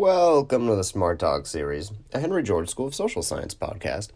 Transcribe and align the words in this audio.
Welcome 0.00 0.66
to 0.66 0.76
the 0.76 0.82
Smart 0.82 1.18
Talk 1.18 1.44
series, 1.44 1.92
a 2.14 2.20
Henry 2.20 2.42
George 2.42 2.70
School 2.70 2.86
of 2.86 2.94
Social 2.94 3.20
Science 3.20 3.54
podcast. 3.54 4.08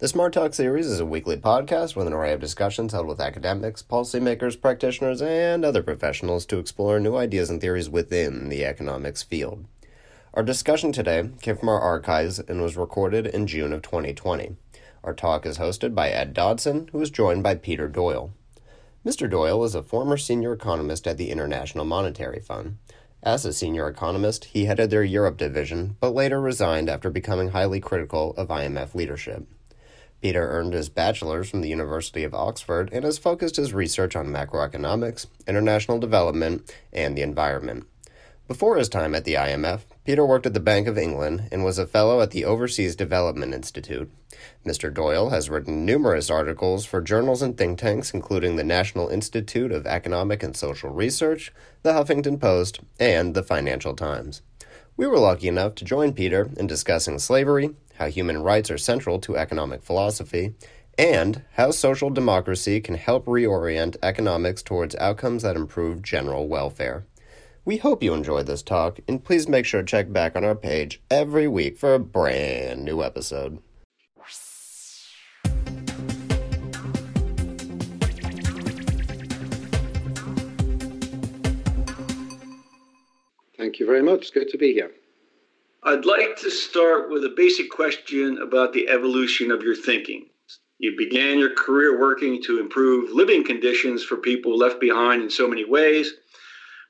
The 0.00 0.08
Smart 0.08 0.32
Talk 0.32 0.52
series 0.52 0.88
is 0.88 0.98
a 0.98 1.06
weekly 1.06 1.36
podcast 1.36 1.94
with 1.94 2.08
an 2.08 2.12
array 2.12 2.32
of 2.32 2.40
discussions 2.40 2.92
held 2.92 3.06
with 3.06 3.20
academics, 3.20 3.80
policymakers, 3.80 4.60
practitioners, 4.60 5.22
and 5.22 5.64
other 5.64 5.84
professionals 5.84 6.44
to 6.46 6.58
explore 6.58 6.98
new 6.98 7.14
ideas 7.14 7.50
and 7.50 7.60
theories 7.60 7.88
within 7.88 8.48
the 8.48 8.64
economics 8.64 9.22
field. 9.22 9.64
Our 10.34 10.42
discussion 10.42 10.90
today 10.90 11.30
came 11.40 11.56
from 11.56 11.68
our 11.68 11.80
archives 11.80 12.40
and 12.40 12.60
was 12.60 12.76
recorded 12.76 13.28
in 13.28 13.46
June 13.46 13.72
of 13.72 13.82
2020. 13.82 14.56
Our 15.04 15.14
talk 15.14 15.46
is 15.46 15.58
hosted 15.58 15.94
by 15.94 16.08
Ed 16.08 16.34
Dodson, 16.34 16.88
who 16.90 17.00
is 17.00 17.10
joined 17.10 17.44
by 17.44 17.54
Peter 17.54 17.86
Doyle. 17.86 18.32
Mr. 19.06 19.30
Doyle 19.30 19.62
is 19.62 19.76
a 19.76 19.84
former 19.84 20.16
senior 20.16 20.52
economist 20.52 21.06
at 21.06 21.16
the 21.16 21.30
International 21.30 21.84
Monetary 21.84 22.40
Fund. 22.40 22.78
As 23.22 23.44
a 23.44 23.52
senior 23.52 23.88
economist, 23.88 24.46
he 24.46 24.66
headed 24.66 24.90
their 24.90 25.02
Europe 25.02 25.36
division, 25.36 25.96
but 26.00 26.14
later 26.14 26.40
resigned 26.40 26.88
after 26.88 27.10
becoming 27.10 27.50
highly 27.50 27.80
critical 27.80 28.32
of 28.36 28.48
IMF 28.48 28.94
leadership. 28.94 29.46
Peter 30.22 30.48
earned 30.48 30.72
his 30.72 30.88
bachelor's 30.88 31.50
from 31.50 31.60
the 31.60 31.68
University 31.68 32.24
of 32.24 32.34
Oxford 32.34 32.90
and 32.92 33.04
has 33.04 33.18
focused 33.18 33.56
his 33.56 33.72
research 33.72 34.14
on 34.14 34.28
macroeconomics, 34.28 35.26
international 35.46 35.98
development, 35.98 36.72
and 36.92 37.16
the 37.16 37.22
environment. 37.22 37.86
Before 38.46 38.76
his 38.76 38.88
time 38.88 39.14
at 39.14 39.24
the 39.24 39.34
IMF, 39.34 39.82
Peter 40.08 40.24
worked 40.24 40.46
at 40.46 40.54
the 40.54 40.58
Bank 40.58 40.88
of 40.88 40.96
England 40.96 41.46
and 41.52 41.62
was 41.62 41.78
a 41.78 41.86
fellow 41.86 42.22
at 42.22 42.30
the 42.30 42.42
Overseas 42.42 42.96
Development 42.96 43.52
Institute. 43.52 44.10
Mr. 44.64 44.90
Doyle 44.90 45.28
has 45.28 45.50
written 45.50 45.84
numerous 45.84 46.30
articles 46.30 46.86
for 46.86 47.02
journals 47.02 47.42
and 47.42 47.58
think 47.58 47.78
tanks, 47.78 48.14
including 48.14 48.56
the 48.56 48.64
National 48.64 49.10
Institute 49.10 49.70
of 49.70 49.86
Economic 49.86 50.42
and 50.42 50.56
Social 50.56 50.88
Research, 50.88 51.52
the 51.82 51.92
Huffington 51.92 52.40
Post, 52.40 52.80
and 52.98 53.34
the 53.34 53.42
Financial 53.42 53.94
Times. 53.94 54.40
We 54.96 55.06
were 55.06 55.18
lucky 55.18 55.46
enough 55.46 55.74
to 55.74 55.84
join 55.84 56.14
Peter 56.14 56.48
in 56.56 56.66
discussing 56.66 57.18
slavery, 57.18 57.74
how 57.96 58.06
human 58.06 58.42
rights 58.42 58.70
are 58.70 58.78
central 58.78 59.18
to 59.18 59.36
economic 59.36 59.82
philosophy, 59.82 60.54
and 60.96 61.42
how 61.52 61.70
social 61.70 62.08
democracy 62.08 62.80
can 62.80 62.94
help 62.94 63.26
reorient 63.26 63.98
economics 64.02 64.62
towards 64.62 64.96
outcomes 64.96 65.42
that 65.42 65.54
improve 65.54 66.00
general 66.00 66.48
welfare. 66.48 67.04
We 67.64 67.76
hope 67.76 68.02
you 68.02 68.14
enjoyed 68.14 68.46
this 68.46 68.62
talk, 68.62 69.00
and 69.06 69.22
please 69.22 69.48
make 69.48 69.66
sure 69.66 69.82
to 69.82 69.86
check 69.86 70.12
back 70.12 70.36
on 70.36 70.44
our 70.44 70.54
page 70.54 71.02
every 71.10 71.48
week 71.48 71.76
for 71.76 71.94
a 71.94 71.98
brand 71.98 72.84
new 72.84 73.02
episode. 73.02 73.58
Thank 83.56 83.80
you 83.80 83.86
very 83.86 84.02
much. 84.02 84.20
It's 84.20 84.30
good 84.30 84.48
to 84.50 84.58
be 84.58 84.72
here. 84.72 84.92
I'd 85.82 86.04
like 86.04 86.36
to 86.38 86.50
start 86.50 87.10
with 87.10 87.24
a 87.24 87.34
basic 87.36 87.70
question 87.70 88.38
about 88.38 88.72
the 88.72 88.88
evolution 88.88 89.50
of 89.50 89.62
your 89.62 89.74
thinking. 89.74 90.26
You 90.78 90.96
began 90.96 91.38
your 91.38 91.54
career 91.54 91.98
working 91.98 92.40
to 92.44 92.60
improve 92.60 93.10
living 93.12 93.44
conditions 93.44 94.04
for 94.04 94.16
people 94.16 94.56
left 94.56 94.80
behind 94.80 95.22
in 95.22 95.30
so 95.30 95.48
many 95.48 95.64
ways. 95.64 96.14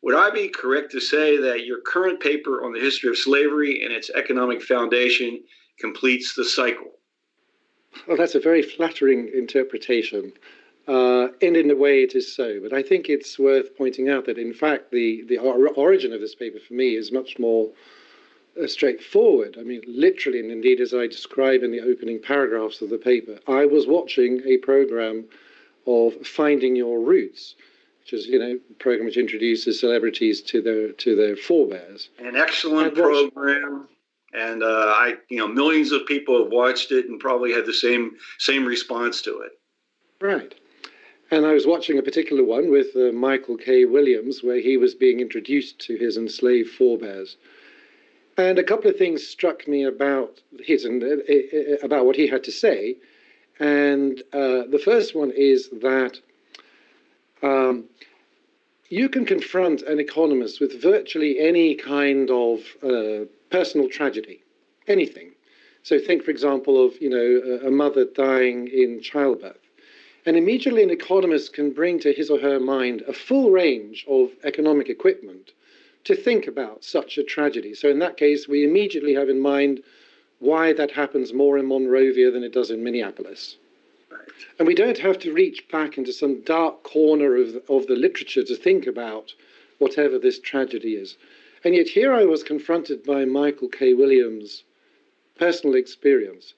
Would 0.02 0.14
I 0.14 0.30
be 0.30 0.48
correct 0.48 0.92
to 0.92 1.00
say 1.00 1.36
that 1.38 1.66
your 1.66 1.80
current 1.80 2.20
paper 2.20 2.64
on 2.64 2.72
the 2.72 2.80
history 2.80 3.10
of 3.10 3.18
slavery 3.18 3.84
and 3.84 3.92
its 3.92 4.10
economic 4.10 4.62
foundation 4.62 5.42
completes 5.80 6.34
the 6.34 6.44
cycle? 6.44 6.92
Well, 8.06 8.16
that's 8.16 8.34
a 8.34 8.41
very 8.41 8.62
flattering 8.62 9.30
interpretation. 9.34 10.32
Uh, 10.86 11.28
and 11.42 11.56
in 11.56 11.70
a 11.70 11.76
way, 11.76 12.02
it 12.02 12.14
is 12.14 12.34
so. 12.34 12.60
But 12.62 12.72
I 12.72 12.82
think 12.82 13.08
it's 13.08 13.38
worth 13.38 13.76
pointing 13.76 14.08
out 14.08 14.24
that, 14.26 14.38
in 14.38 14.54
fact, 14.54 14.91
the, 14.91 15.24
the 15.28 15.38
or- 15.38 15.69
origin 15.74 16.12
of 16.12 16.20
this 16.20 16.34
paper 16.34 16.58
for 16.58 16.74
me 16.74 16.94
is 16.94 17.12
much 17.12 17.38
more 17.38 17.70
uh, 18.62 18.66
straightforward. 18.66 19.56
I 19.58 19.64
mean, 19.64 19.82
literally, 19.86 20.41
and 20.41 20.50
indeed, 20.50 20.80
as 20.80 20.94
I 20.94 21.06
describe 21.06 21.62
in 21.62 21.72
the 21.72 21.80
opening 21.80 22.20
paragraphs 22.22 22.80
of 22.80 22.91
the 22.91 22.98
paper, 22.98 23.38
I 23.46 23.66
was 23.66 23.86
watching 23.86 24.42
a 24.46 24.56
program 24.58 25.26
of 25.86 26.26
Finding 26.26 26.75
Your 26.76 27.00
Roots, 27.00 27.54
which 28.10 28.20
is, 28.20 28.26
you 28.26 28.38
know, 28.38 28.58
a 28.70 28.74
program 28.74 29.04
which 29.04 29.16
introduces 29.16 29.80
celebrities 29.80 30.41
to 30.41 30.62
their 30.62 30.92
to 30.92 31.14
their 31.14 31.36
forebears. 31.36 32.08
An 32.19 32.36
excellent 32.36 32.94
program. 32.94 33.88
And 34.32 34.62
uh, 34.62 34.66
I, 34.66 35.14
you 35.28 35.38
know, 35.38 35.48
millions 35.48 35.91
of 35.91 36.06
people 36.06 36.42
have 36.42 36.52
watched 36.52 36.92
it 36.92 37.06
and 37.06 37.18
probably 37.18 37.52
had 37.52 37.66
the 37.66 37.72
same 37.72 38.16
same 38.38 38.64
response 38.64 39.20
to 39.22 39.41
it. 39.41 39.52
Right. 40.20 40.54
And 41.30 41.44
I 41.44 41.52
was 41.52 41.66
watching 41.66 41.98
a 41.98 42.02
particular 42.02 42.42
one 42.44 42.70
with 42.70 42.97
uh, 42.97 43.12
Michael 43.12 43.58
K. 43.58 43.84
Williams, 43.84 44.42
where 44.42 44.60
he 44.60 44.78
was 44.78 44.94
being 44.94 45.20
introduced 45.20 45.78
to 45.80 45.97
his 45.97 46.16
enslaved 46.16 46.70
forebears. 46.70 47.36
And 48.38 48.58
a 48.58 48.64
couple 48.64 48.88
of 48.88 48.97
things 48.97 49.26
struck 49.26 49.68
me 49.68 49.84
about 49.84 50.41
his 50.60 50.86
and 50.86 51.02
uh, 51.02 51.06
uh, 51.06 51.76
about 51.82 52.06
what 52.06 52.16
he 52.16 52.26
had 52.26 52.44
to 52.44 52.52
say. 52.52 52.97
And 53.60 54.20
uh, 54.32 54.62
the 54.70 54.80
first 54.82 55.14
one 55.14 55.32
is 55.32 55.68
that 55.82 56.20
um, 57.43 57.84
you 58.88 59.09
can 59.09 59.25
confront 59.25 59.82
an 59.82 60.00
economist 60.00 60.60
with 60.60 60.81
virtually 60.81 61.38
any 61.38 61.75
kind 61.75 62.31
of 62.31 62.60
uh, 62.82 63.26
personal 63.50 63.88
tragedy, 63.88 64.43
anything. 64.87 65.32
So 65.82 65.98
think, 65.98 66.22
for 66.25 66.31
example, 66.31 66.84
of 66.84 67.00
you 67.00 67.10
know 67.10 67.66
a 67.66 67.71
mother 67.71 68.04
dying 68.04 68.69
in 68.69 69.00
childbirth 69.00 69.69
and 70.28 70.37
immediately, 70.37 70.82
an 70.82 70.91
economist 70.91 71.54
can 71.54 71.71
bring 71.71 71.98
to 72.00 72.12
his 72.12 72.28
or 72.28 72.38
her 72.38 72.60
mind 72.60 73.03
a 73.09 73.15
full 73.15 73.50
range 73.50 74.04
of 74.06 74.31
economic 74.44 74.91
equipment 74.91 75.53
to 76.04 76.15
think 76.15 76.47
about 76.47 76.84
such 76.84 77.16
a 77.16 77.22
tragedy. 77.22 77.72
So, 77.72 77.88
in 77.88 77.98
that 78.00 78.19
case, 78.19 78.47
we 78.47 78.62
immediately 78.62 79.15
have 79.15 79.31
in 79.31 79.41
mind 79.41 79.82
why 80.38 80.75
that 80.75 80.91
happens 80.91 81.32
more 81.32 81.56
in 81.56 81.66
Monrovia 81.66 82.31
than 82.31 82.44
it 82.44 82.53
does 82.53 82.71
in 82.71 82.84
Minneapolis. 82.84 83.56
And 84.58 84.66
we 84.66 84.74
don't 84.74 84.98
have 84.98 85.19
to 85.20 85.32
reach 85.32 85.69
back 85.69 85.98
into 85.98 86.12
some 86.12 86.41
dark 86.41 86.82
corner 86.82 87.36
of 87.36 87.52
the, 87.52 87.62
of 87.69 87.86
the 87.86 87.96
literature 87.96 88.44
to 88.44 88.56
think 88.56 88.86
about 88.86 89.34
whatever 89.78 90.19
this 90.19 90.38
tragedy 90.38 90.96
is. 90.96 91.16
And 91.64 91.74
yet, 91.74 91.88
here 91.88 92.12
I 92.12 92.24
was 92.24 92.42
confronted 92.42 93.02
by 93.04 93.24
Michael 93.24 93.68
K. 93.68 93.94
Williams' 93.94 94.64
personal 95.36 95.76
experience 95.76 96.54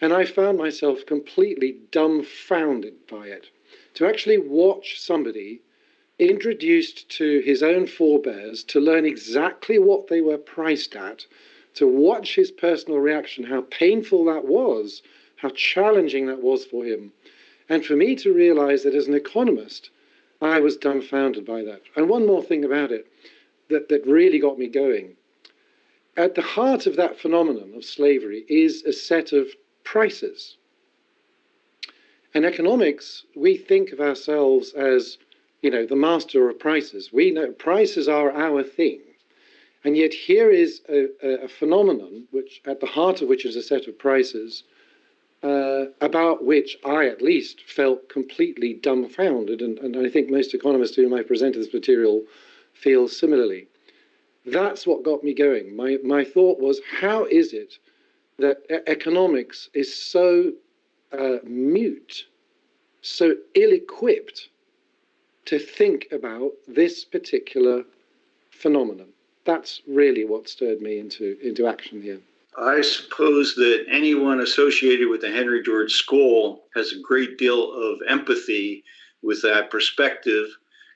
and 0.00 0.12
I 0.12 0.24
found 0.24 0.58
myself 0.58 1.06
completely 1.06 1.78
dumbfounded 1.90 3.06
by 3.06 3.28
it. 3.28 3.48
To 3.94 4.06
actually 4.06 4.38
watch 4.38 5.00
somebody 5.00 5.62
introduced 6.18 7.08
to 7.10 7.40
his 7.40 7.62
own 7.62 7.86
forebears, 7.86 8.64
to 8.64 8.80
learn 8.80 9.06
exactly 9.06 9.78
what 9.78 10.08
they 10.08 10.20
were 10.20 10.36
priced 10.36 10.94
at, 10.94 11.26
to 11.74 11.86
watch 11.86 12.34
his 12.34 12.50
personal 12.50 12.98
reaction, 12.98 13.44
how 13.44 13.62
painful 13.62 14.24
that 14.26 14.44
was, 14.44 15.02
how 15.36 15.50
challenging 15.50 16.26
that 16.26 16.42
was 16.42 16.64
for 16.64 16.84
him. 16.84 17.12
And 17.68 17.84
for 17.84 17.96
me 17.96 18.14
to 18.16 18.32
realize 18.32 18.82
that 18.82 18.94
as 18.94 19.08
an 19.08 19.14
economist, 19.14 19.90
I 20.40 20.60
was 20.60 20.76
dumbfounded 20.76 21.44
by 21.44 21.62
that. 21.62 21.82
And 21.96 22.08
one 22.08 22.26
more 22.26 22.42
thing 22.42 22.64
about 22.64 22.92
it 22.92 23.06
that, 23.68 23.88
that 23.88 24.06
really 24.06 24.38
got 24.38 24.58
me 24.58 24.68
going. 24.68 25.16
At 26.16 26.34
the 26.34 26.42
heart 26.42 26.86
of 26.86 26.96
that 26.96 27.18
phenomenon 27.18 27.72
of 27.74 27.84
slavery 27.84 28.44
is 28.48 28.84
a 28.84 28.92
set 28.92 29.32
of 29.32 29.48
prices. 29.82 30.56
In 32.34 32.44
economics, 32.44 33.24
we 33.34 33.56
think 33.56 33.92
of 33.92 34.00
ourselves 34.00 34.72
as, 34.74 35.18
you 35.62 35.70
know, 35.70 35.86
the 35.86 35.96
master 35.96 36.48
of 36.48 36.58
prices. 36.58 37.12
We 37.12 37.30
know 37.30 37.52
prices 37.52 38.08
are 38.08 38.30
our 38.32 38.62
thing. 38.62 39.00
And 39.84 39.96
yet 39.96 40.14
here 40.14 40.50
is 40.50 40.80
a, 40.88 41.08
a 41.44 41.48
phenomenon 41.48 42.26
which, 42.30 42.60
at 42.64 42.80
the 42.80 42.86
heart 42.86 43.22
of 43.22 43.28
which 43.28 43.44
is 43.44 43.56
a 43.56 43.62
set 43.62 43.86
of 43.86 43.98
prices, 43.98 44.64
uh, 45.44 45.90
about 46.00 46.42
which 46.44 46.78
I 46.86 47.06
at 47.06 47.20
least 47.20 47.60
felt 47.66 48.08
completely 48.08 48.72
dumbfounded, 48.72 49.60
and, 49.60 49.78
and 49.78 49.94
I 49.96 50.08
think 50.08 50.30
most 50.30 50.54
economists 50.54 50.96
to 50.96 51.02
whom 51.02 51.12
I 51.12 51.22
presented 51.22 51.60
this 51.60 51.74
material 51.74 52.22
feel 52.72 53.06
similarly. 53.06 53.68
That's 54.46 54.86
what 54.86 55.04
got 55.04 55.22
me 55.22 55.34
going. 55.34 55.76
My, 55.76 55.98
my 56.02 56.24
thought 56.24 56.60
was, 56.60 56.80
how 56.98 57.26
is 57.26 57.52
it 57.52 57.78
that 58.38 58.58
economics 58.86 59.68
is 59.74 59.94
so 59.94 60.52
uh, 61.12 61.36
mute, 61.44 62.26
so 63.02 63.34
ill 63.54 63.72
equipped 63.72 64.48
to 65.44 65.58
think 65.58 66.08
about 66.10 66.52
this 66.66 67.04
particular 67.04 67.84
phenomenon. 68.50 69.08
That's 69.44 69.82
really 69.86 70.24
what 70.24 70.48
stirred 70.48 70.80
me 70.80 70.98
into, 70.98 71.36
into 71.42 71.66
action 71.66 72.00
here. 72.00 72.20
I 72.56 72.82
suppose 72.82 73.54
that 73.56 73.86
anyone 73.90 74.40
associated 74.40 75.08
with 75.08 75.22
the 75.22 75.30
Henry 75.30 75.62
George 75.62 75.92
School 75.92 76.64
has 76.74 76.92
a 76.92 77.00
great 77.00 77.36
deal 77.36 77.72
of 77.72 77.98
empathy 78.08 78.84
with 79.22 79.42
that 79.42 79.70
perspective 79.70 80.46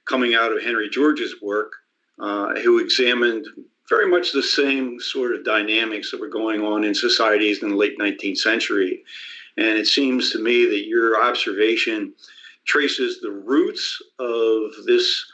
coming 0.05 0.35
out 0.35 0.53
of 0.53 0.63
Henry 0.63 0.89
George's 0.89 1.35
work, 1.43 1.73
uh, 2.21 2.55
who 2.61 2.79
examined 2.79 3.47
very 3.89 4.09
much 4.09 4.33
the 4.33 4.43
same 4.43 5.01
sort 5.01 5.35
of 5.35 5.45
dynamics 5.45 6.11
that 6.11 6.21
were 6.21 6.29
going 6.29 6.61
on 6.61 6.85
in 6.85 6.95
societies 6.95 7.63
in 7.63 7.71
the 7.71 7.77
late 7.77 7.99
19th 7.99 8.39
century. 8.39 9.03
And 9.57 9.79
it 9.79 9.87
seems 9.87 10.31
to 10.31 10.39
me 10.39 10.67
that 10.67 10.87
your 10.87 11.21
observation 11.21 12.13
traces 12.67 13.21
the 13.21 13.31
roots 13.31 14.01
of 14.19 14.71
this 14.87 15.25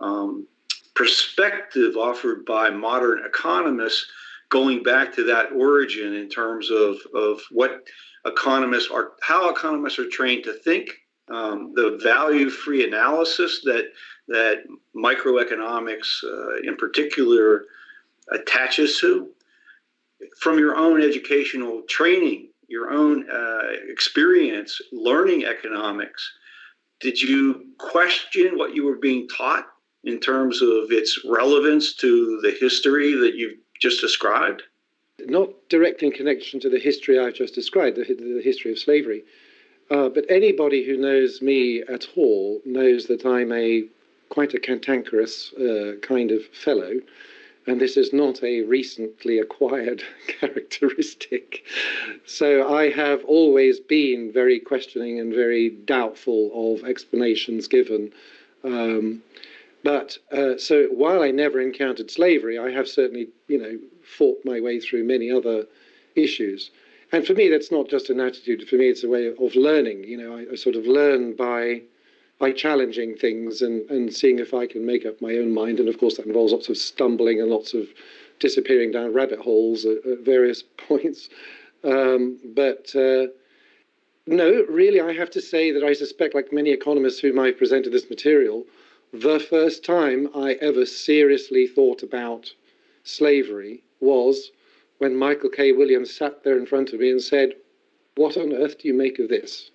um, 0.00 0.46
perspective 0.94 1.96
offered 1.96 2.46
by 2.46 2.70
modern 2.70 3.24
economists 3.26 4.06
going 4.48 4.82
back 4.82 5.14
to 5.14 5.24
that 5.24 5.52
origin 5.52 6.14
in 6.14 6.28
terms 6.28 6.70
of, 6.70 6.96
of 7.14 7.40
what 7.50 7.86
economists 8.24 8.90
are, 8.90 9.12
how 9.22 9.50
economists 9.50 9.98
are 9.98 10.08
trained 10.08 10.44
to 10.44 10.52
think, 10.52 10.90
um, 11.28 11.72
the 11.74 11.98
value-free 12.02 12.86
analysis 12.86 13.60
that 13.64 13.90
that 14.28 14.64
microeconomics, 14.96 16.08
uh, 16.24 16.56
in 16.64 16.76
particular, 16.76 17.64
attaches 18.32 18.98
to, 18.98 19.28
from 20.40 20.58
your 20.58 20.76
own 20.76 21.00
educational 21.00 21.82
training, 21.88 22.48
your 22.66 22.90
own 22.90 23.28
uh, 23.30 23.62
experience 23.88 24.80
learning 24.92 25.44
economics. 25.44 26.32
Did 27.00 27.20
you 27.20 27.66
question 27.78 28.58
what 28.58 28.74
you 28.74 28.84
were 28.84 28.96
being 28.96 29.28
taught 29.28 29.66
in 30.02 30.18
terms 30.18 30.62
of 30.62 30.90
its 30.90 31.20
relevance 31.28 31.94
to 31.96 32.40
the 32.42 32.56
history 32.58 33.12
that 33.14 33.34
you've 33.34 33.58
just 33.80 34.00
described? 34.00 34.62
Not 35.20 35.50
direct 35.68 36.02
in 36.02 36.12
connection 36.12 36.60
to 36.60 36.68
the 36.68 36.78
history 36.78 37.18
I've 37.18 37.34
just 37.34 37.54
described, 37.54 37.96
the, 37.96 38.04
the 38.04 38.42
history 38.42 38.72
of 38.72 38.78
slavery. 38.78 39.24
Uh, 39.90 40.08
but 40.08 40.24
anybody 40.28 40.84
who 40.84 40.96
knows 40.96 41.40
me 41.40 41.82
at 41.82 42.06
all 42.16 42.60
knows 42.64 43.06
that 43.06 43.24
I'm 43.24 43.52
a 43.52 43.84
quite 44.28 44.54
a 44.54 44.60
cantankerous 44.60 45.52
uh, 45.54 45.92
kind 46.02 46.32
of 46.32 46.44
fellow, 46.46 46.94
and 47.66 47.80
this 47.80 47.96
is 47.96 48.12
not 48.12 48.42
a 48.42 48.62
recently 48.62 49.38
acquired 49.38 50.02
characteristic. 50.26 51.64
So 52.24 52.74
I 52.74 52.90
have 52.90 53.24
always 53.24 53.80
been 53.80 54.32
very 54.32 54.58
questioning 54.58 55.20
and 55.20 55.32
very 55.32 55.70
doubtful 55.70 56.50
of 56.54 56.84
explanations 56.84 57.68
given. 57.68 58.12
Um, 58.64 59.22
but 59.86 60.18
uh, 60.32 60.58
so 60.58 60.86
while 60.86 61.22
I 61.22 61.30
never 61.30 61.60
encountered 61.60 62.10
slavery, 62.10 62.58
I 62.58 62.72
have 62.72 62.88
certainly, 62.88 63.28
you 63.46 63.56
know, 63.56 63.78
fought 64.02 64.44
my 64.44 64.58
way 64.60 64.80
through 64.80 65.04
many 65.04 65.30
other 65.30 65.64
issues. 66.16 66.72
And 67.12 67.24
for 67.24 67.34
me, 67.34 67.48
that's 67.48 67.70
not 67.70 67.88
just 67.88 68.10
an 68.10 68.18
attitude. 68.18 68.68
For 68.68 68.74
me, 68.74 68.88
it's 68.88 69.04
a 69.04 69.08
way 69.08 69.28
of 69.28 69.54
learning. 69.54 70.02
You 70.02 70.16
know, 70.16 70.36
I, 70.36 70.46
I 70.50 70.54
sort 70.56 70.74
of 70.74 70.86
learn 70.86 71.36
by 71.36 71.82
by 72.40 72.50
challenging 72.50 73.14
things 73.14 73.62
and, 73.62 73.88
and 73.88 74.12
seeing 74.12 74.40
if 74.40 74.52
I 74.52 74.66
can 74.66 74.84
make 74.84 75.06
up 75.06 75.22
my 75.22 75.36
own 75.36 75.54
mind. 75.54 75.78
And 75.78 75.88
of 75.88 75.98
course, 75.98 76.16
that 76.16 76.26
involves 76.26 76.52
lots 76.52 76.68
of 76.68 76.76
stumbling 76.76 77.40
and 77.40 77.48
lots 77.48 77.72
of 77.72 77.86
disappearing 78.40 78.90
down 78.90 79.14
rabbit 79.14 79.38
holes 79.38 79.84
at, 79.84 80.04
at 80.04 80.18
various 80.24 80.64
points. 80.88 81.28
Um, 81.84 82.40
but 82.56 82.90
uh, 82.96 83.28
no, 84.26 84.64
really, 84.68 85.00
I 85.00 85.12
have 85.12 85.30
to 85.30 85.40
say 85.40 85.70
that 85.70 85.84
I 85.84 85.92
suspect, 85.92 86.34
like 86.34 86.52
many 86.52 86.70
economists 86.70 87.20
whom 87.20 87.38
I've 87.38 87.56
presented 87.56 87.92
this 87.92 88.10
material, 88.10 88.66
the 89.12 89.38
first 89.38 89.84
time 89.84 90.28
I 90.34 90.54
ever 90.54 90.84
seriously 90.86 91.66
thought 91.66 92.02
about 92.02 92.52
slavery 93.04 93.82
was 94.00 94.50
when 94.98 95.16
Michael 95.16 95.50
K. 95.50 95.72
Williams 95.72 96.14
sat 96.14 96.42
there 96.42 96.58
in 96.58 96.66
front 96.66 96.92
of 96.92 97.00
me 97.00 97.10
and 97.10 97.22
said, 97.22 97.54
What 98.16 98.36
on 98.36 98.52
earth 98.52 98.78
do 98.78 98.88
you 98.88 98.94
make 98.94 99.18
of 99.18 99.28
this? 99.28 99.70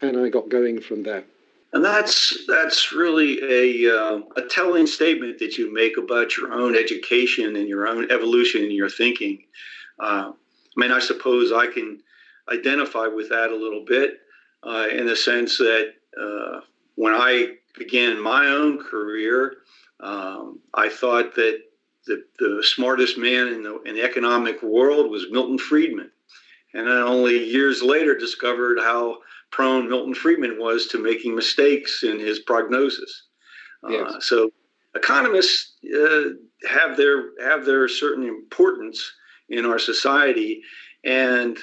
And 0.00 0.18
I 0.18 0.28
got 0.28 0.48
going 0.48 0.80
from 0.80 1.02
there. 1.02 1.24
And 1.72 1.84
that's 1.84 2.46
that's 2.46 2.92
really 2.92 3.40
a 3.42 3.94
uh, 3.94 4.20
a 4.36 4.42
telling 4.48 4.86
statement 4.86 5.38
that 5.38 5.58
you 5.58 5.72
make 5.72 5.98
about 5.98 6.36
your 6.36 6.52
own 6.52 6.74
education 6.74 7.56
and 7.56 7.68
your 7.68 7.86
own 7.86 8.10
evolution 8.10 8.64
in 8.64 8.70
your 8.70 8.88
thinking. 8.88 9.44
Uh, 10.00 10.32
I 10.32 10.80
mean, 10.80 10.92
I 10.92 10.98
suppose 10.98 11.52
I 11.52 11.66
can 11.66 12.00
identify 12.50 13.06
with 13.06 13.28
that 13.28 13.50
a 13.50 13.56
little 13.56 13.84
bit 13.84 14.20
uh, 14.62 14.86
in 14.90 15.06
the 15.06 15.16
sense 15.16 15.58
that 15.58 15.92
uh, 16.18 16.60
when 16.94 17.12
I 17.12 17.56
began 17.78 18.20
my 18.20 18.46
own 18.46 18.82
career, 18.82 19.54
um, 20.00 20.60
I 20.74 20.88
thought 20.88 21.34
that 21.34 21.60
the, 22.06 22.24
the 22.38 22.62
smartest 22.62 23.18
man 23.18 23.48
in 23.48 23.62
the, 23.62 23.80
in 23.82 23.94
the 23.94 24.02
economic 24.02 24.62
world 24.62 25.10
was 25.10 25.26
Milton 25.30 25.58
Friedman. 25.58 26.10
And 26.74 26.88
I 26.88 27.00
only 27.00 27.44
years 27.44 27.82
later 27.82 28.16
discovered 28.16 28.78
how 28.78 29.18
prone 29.50 29.88
Milton 29.88 30.14
Friedman 30.14 30.58
was 30.58 30.86
to 30.88 31.02
making 31.02 31.34
mistakes 31.34 32.02
in 32.02 32.18
his 32.18 32.40
prognosis. 32.40 33.24
Uh, 33.84 33.90
yes. 33.90 34.12
Uh, 34.12 34.20
so 34.20 34.50
economists 34.94 35.74
uh, 35.94 36.30
have 36.68 36.96
their 36.96 37.30
have 37.40 37.64
their 37.64 37.88
certain 37.88 38.24
importance 38.24 39.12
in 39.48 39.64
our 39.64 39.78
society, 39.78 40.62
and 41.04 41.58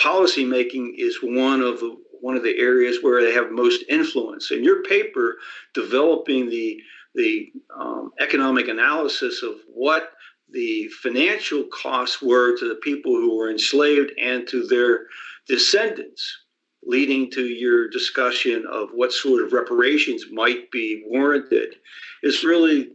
policy 0.00 0.44
making 0.44 0.94
is 0.96 1.18
one 1.22 1.60
of 1.60 1.80
the 1.80 1.96
one 2.20 2.36
of 2.36 2.42
the 2.42 2.58
areas 2.58 2.98
where 3.02 3.22
they 3.22 3.32
have 3.32 3.50
most 3.50 3.84
influence. 3.88 4.50
In 4.50 4.64
your 4.64 4.82
paper, 4.82 5.36
developing 5.74 6.48
the 6.48 6.80
the 7.14 7.50
um, 7.76 8.12
economic 8.20 8.68
analysis 8.68 9.42
of 9.42 9.56
what 9.66 10.12
the 10.50 10.88
financial 11.02 11.64
costs 11.64 12.22
were 12.22 12.56
to 12.56 12.68
the 12.68 12.76
people 12.76 13.12
who 13.12 13.36
were 13.36 13.50
enslaved 13.50 14.12
and 14.20 14.46
to 14.48 14.66
their 14.66 15.06
descendants 15.46 16.38
leading 16.84 17.30
to 17.30 17.46
your 17.46 17.88
discussion 17.88 18.64
of 18.70 18.90
what 18.94 19.12
sort 19.12 19.42
of 19.42 19.52
reparations 19.52 20.26
might 20.30 20.70
be 20.70 21.02
warranted 21.06 21.74
is 22.22 22.44
really 22.44 22.90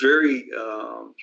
very 0.00 0.48
um, 0.58 1.14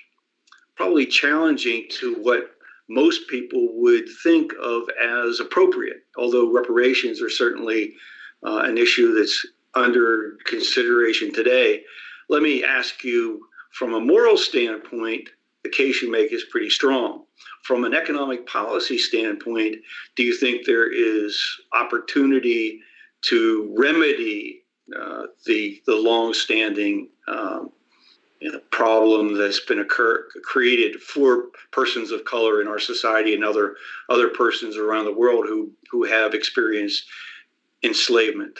probably 0.76 1.06
challenging 1.06 1.86
to 1.88 2.14
what 2.16 2.50
most 2.88 3.28
people 3.28 3.68
would 3.80 4.08
think 4.22 4.52
of 4.60 4.82
as 5.02 5.40
appropriate, 5.40 6.05
although 6.18 6.52
reparations 6.52 7.22
are 7.22 7.30
certainly 7.30 7.94
uh, 8.46 8.58
an 8.58 8.78
issue 8.78 9.14
that's 9.14 9.46
under 9.74 10.38
consideration 10.44 11.32
today. 11.32 11.82
Let 12.28 12.42
me 12.42 12.64
ask 12.64 13.04
you 13.04 13.46
from 13.72 13.94
a 13.94 14.00
moral 14.00 14.36
standpoint, 14.36 15.28
the 15.62 15.70
case 15.70 16.00
you 16.00 16.10
make 16.10 16.32
is 16.32 16.44
pretty 16.50 16.70
strong 16.70 17.26
from 17.66 17.84
an 17.84 17.94
economic 17.94 18.46
policy 18.46 18.96
standpoint, 18.96 19.76
do 20.14 20.22
you 20.22 20.36
think 20.36 20.64
there 20.64 20.90
is 20.90 21.38
opportunity 21.72 22.80
to 23.22 23.74
remedy 23.76 24.62
uh, 24.96 25.24
the 25.46 25.82
the 25.86 25.96
longstanding 25.96 27.08
um, 27.26 27.72
problem 28.70 29.36
that's 29.36 29.60
been 29.60 29.80
occur- 29.80 30.28
created 30.42 31.00
for 31.00 31.46
persons 31.70 32.10
of 32.10 32.24
color 32.24 32.60
in 32.60 32.68
our 32.68 32.78
society 32.78 33.34
and 33.34 33.44
other 33.44 33.76
other 34.08 34.28
persons 34.28 34.76
around 34.76 35.04
the 35.04 35.12
world 35.12 35.46
who 35.46 35.70
who 35.90 36.04
have 36.04 36.34
experienced 36.34 37.04
enslavement? 37.82 38.58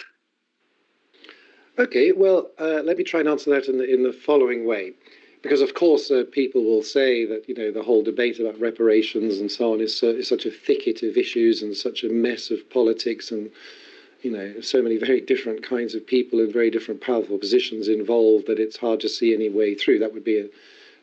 Okay, 1.78 2.12
well, 2.12 2.50
uh, 2.58 2.80
let 2.84 2.96
me 2.96 3.04
try 3.04 3.20
and 3.20 3.28
answer 3.28 3.50
that 3.50 3.68
in 3.68 3.76
the, 3.76 3.84
in 3.84 4.02
the 4.02 4.12
following 4.12 4.66
way 4.66 4.94
because 5.42 5.60
of 5.60 5.74
course 5.74 6.10
uh, 6.10 6.24
people 6.32 6.64
will 6.64 6.82
say 6.82 7.24
that 7.24 7.48
you 7.48 7.54
know 7.54 7.70
the 7.70 7.82
whole 7.82 8.02
debate 8.02 8.40
about 8.40 8.58
reparations 8.60 9.38
and 9.38 9.50
so 9.50 9.74
on 9.74 9.80
is, 9.80 10.02
uh, 10.02 10.08
is 10.08 10.26
such 10.26 10.44
a 10.44 10.50
thicket 10.50 11.02
of 11.02 11.16
issues 11.16 11.62
and 11.62 11.76
such 11.76 12.02
a 12.02 12.08
mess 12.08 12.50
of 12.50 12.68
politics 12.70 13.30
and 13.30 13.50
you 14.26 14.32
know 14.32 14.60
so 14.60 14.82
many 14.82 14.96
very 14.96 15.20
different 15.20 15.62
kinds 15.62 15.94
of 15.94 16.04
people 16.04 16.40
in 16.40 16.52
very 16.52 16.68
different 16.68 17.00
powerful 17.00 17.38
positions 17.38 17.86
involved 17.86 18.48
that 18.48 18.58
it's 18.58 18.76
hard 18.76 18.98
to 18.98 19.08
see 19.08 19.32
any 19.32 19.48
way 19.48 19.76
through. 19.76 20.00
That 20.00 20.12
would 20.12 20.24
be 20.24 20.38
a, 20.40 20.48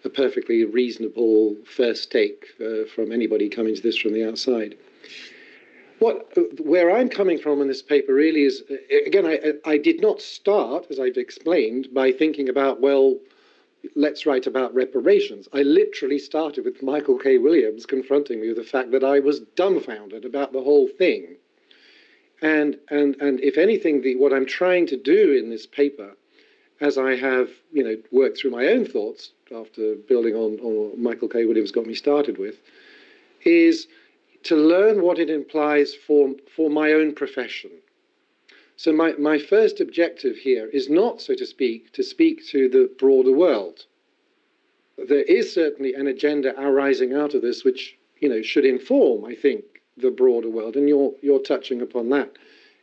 a 0.03 0.09
perfectly 0.09 0.65
reasonable 0.65 1.55
first 1.63 2.11
take 2.11 2.47
uh, 2.59 2.83
from 2.93 3.13
anybody 3.13 3.47
coming 3.47 3.75
to 3.75 3.81
this 3.81 3.95
from 3.95 4.11
the 4.11 4.27
outside. 4.27 4.75
What, 5.99 6.37
where 6.59 6.93
I'm 6.93 7.07
coming 7.07 7.39
from 7.39 7.61
in 7.61 7.69
this 7.69 7.81
paper 7.81 8.13
really 8.13 8.43
is, 8.43 8.61
uh, 8.69 8.75
again, 9.07 9.25
I, 9.25 9.53
I 9.63 9.77
did 9.77 10.01
not 10.01 10.19
start, 10.21 10.87
as 10.89 10.99
I've 10.99 11.15
explained, 11.15 11.93
by 11.93 12.11
thinking 12.11 12.49
about, 12.49 12.81
well, 12.81 13.19
let's 13.95 14.25
write 14.25 14.47
about 14.47 14.75
reparations. 14.75 15.47
I 15.53 15.61
literally 15.61 16.19
started 16.19 16.65
with 16.65 16.83
Michael 16.83 17.17
K. 17.17 17.37
Williams 17.37 17.85
confronting 17.85 18.41
me 18.41 18.49
with 18.49 18.57
the 18.57 18.63
fact 18.75 18.91
that 18.91 19.05
I 19.05 19.19
was 19.19 19.39
dumbfounded 19.55 20.25
about 20.25 20.51
the 20.51 20.61
whole 20.61 20.89
thing. 20.89 21.37
And, 22.43 22.77
and, 22.89 23.15
and 23.19 23.39
if 23.39 23.57
anything, 23.57 24.01
the, 24.01 24.15
what 24.17 24.33
I'm 24.33 24.45
trying 24.45 24.85
to 24.87 24.97
do 24.97 25.31
in 25.31 25.49
this 25.49 25.65
paper, 25.65 26.11
as 26.79 26.99
I 26.99 27.15
have 27.15 27.49
you 27.71 27.83
know, 27.83 27.95
worked 28.11 28.37
through 28.37 28.51
my 28.51 28.67
own 28.67 28.85
thoughts 28.85 29.31
after 29.55 29.95
building 29.95 30.35
on, 30.35 30.59
on 30.59 30.75
what 30.75 30.99
Michael 30.99 31.29
K. 31.29 31.45
Williams 31.45 31.71
got 31.71 31.87
me 31.87 31.95
started 31.95 32.37
with, 32.37 32.57
is 33.43 33.87
to 34.43 34.55
learn 34.55 35.01
what 35.01 35.17
it 35.17 35.31
implies 35.31 35.95
for, 35.95 36.35
for 36.55 36.69
my 36.69 36.93
own 36.93 37.15
profession 37.15 37.71
so, 38.75 38.91
my, 38.91 39.13
my 39.13 39.37
first 39.37 39.79
objective 39.79 40.35
here 40.35 40.67
is 40.67 40.89
not, 40.89 41.21
so 41.21 41.35
to 41.35 41.45
speak, 41.45 41.91
to 41.93 42.03
speak 42.03 42.45
to 42.47 42.67
the 42.67 42.89
broader 42.97 43.31
world. 43.31 43.85
There 44.97 45.21
is 45.21 45.53
certainly 45.53 45.93
an 45.93 46.07
agenda 46.07 46.59
arising 46.59 47.13
out 47.13 47.33
of 47.33 47.41
this 47.41 47.63
which 47.63 47.97
you 48.19 48.29
know, 48.29 48.41
should 48.41 48.65
inform, 48.65 49.25
I 49.25 49.35
think, 49.35 49.72
the 49.97 50.11
broader 50.11 50.49
world, 50.49 50.75
and 50.75 50.87
you're, 50.89 51.13
you're 51.21 51.39
touching 51.39 51.81
upon 51.81 52.09
that 52.09 52.31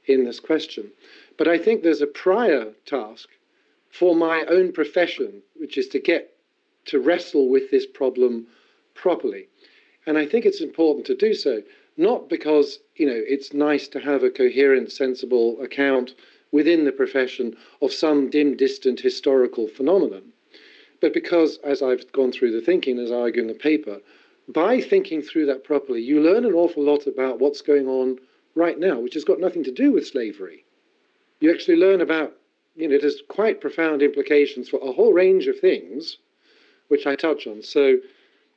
in 0.06 0.24
this 0.24 0.40
question. 0.40 0.90
But 1.36 1.48
I 1.48 1.58
think 1.58 1.82
there's 1.82 2.02
a 2.02 2.06
prior 2.06 2.72
task 2.86 3.28
for 3.90 4.14
my 4.14 4.44
own 4.48 4.72
profession, 4.72 5.42
which 5.56 5.76
is 5.76 5.88
to 5.88 5.98
get 5.98 6.36
to 6.86 7.00
wrestle 7.00 7.48
with 7.48 7.70
this 7.70 7.86
problem 7.86 8.46
properly. 8.94 9.48
And 10.06 10.16
I 10.16 10.26
think 10.26 10.44
it's 10.44 10.60
important 10.60 11.06
to 11.06 11.16
do 11.16 11.34
so 11.34 11.62
not 12.00 12.30
because 12.30 12.78
you 12.96 13.04
know 13.04 13.20
it's 13.26 13.52
nice 13.52 13.86
to 13.88 14.00
have 14.00 14.22
a 14.22 14.30
coherent, 14.30 14.90
sensible 14.90 15.60
account 15.60 16.14
within 16.50 16.84
the 16.84 16.92
profession 16.92 17.54
of 17.82 17.92
some 17.92 18.30
dim, 18.30 18.56
distant 18.56 19.00
historical 19.00 19.68
phenomenon, 19.68 20.32
but 21.00 21.12
because, 21.12 21.58
as 21.62 21.82
I've 21.82 22.10
gone 22.12 22.32
through 22.32 22.52
the 22.52 22.60
thinking, 22.60 22.98
as 22.98 23.12
I 23.12 23.16
argue 23.16 23.42
in 23.42 23.48
the 23.48 23.54
paper, 23.54 24.00
by 24.52 24.80
thinking 24.80 25.22
through 25.22 25.46
that 25.46 25.64
properly, 25.64 26.02
you 26.02 26.20
learn 26.20 26.44
an 26.44 26.54
awful 26.54 26.82
lot 26.82 27.06
about 27.06 27.38
what's 27.38 27.62
going 27.62 27.86
on 27.86 28.18
right 28.54 28.78
now, 28.78 28.98
which 28.98 29.14
has 29.14 29.24
got 29.24 29.40
nothing 29.40 29.64
to 29.64 29.72
do 29.72 29.92
with 29.92 30.06
slavery. 30.06 30.64
You 31.40 31.52
actually 31.52 31.76
learn 31.76 32.00
about, 32.00 32.32
you 32.76 32.88
know, 32.88 32.94
it 32.94 33.02
has 33.02 33.22
quite 33.28 33.60
profound 33.60 34.02
implications 34.02 34.68
for 34.68 34.78
a 34.80 34.92
whole 34.92 35.12
range 35.12 35.46
of 35.46 35.58
things, 35.58 36.18
which 36.88 37.06
I 37.06 37.16
touch 37.16 37.46
on. 37.46 37.62
So, 37.62 37.98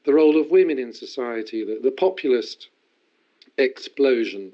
the 0.06 0.14
role 0.14 0.40
of 0.40 0.52
women 0.52 0.80
in 0.80 0.92
society, 0.92 1.64
the, 1.64 1.80
the 1.82 1.92
populist 1.92 2.68
explosion, 3.58 4.52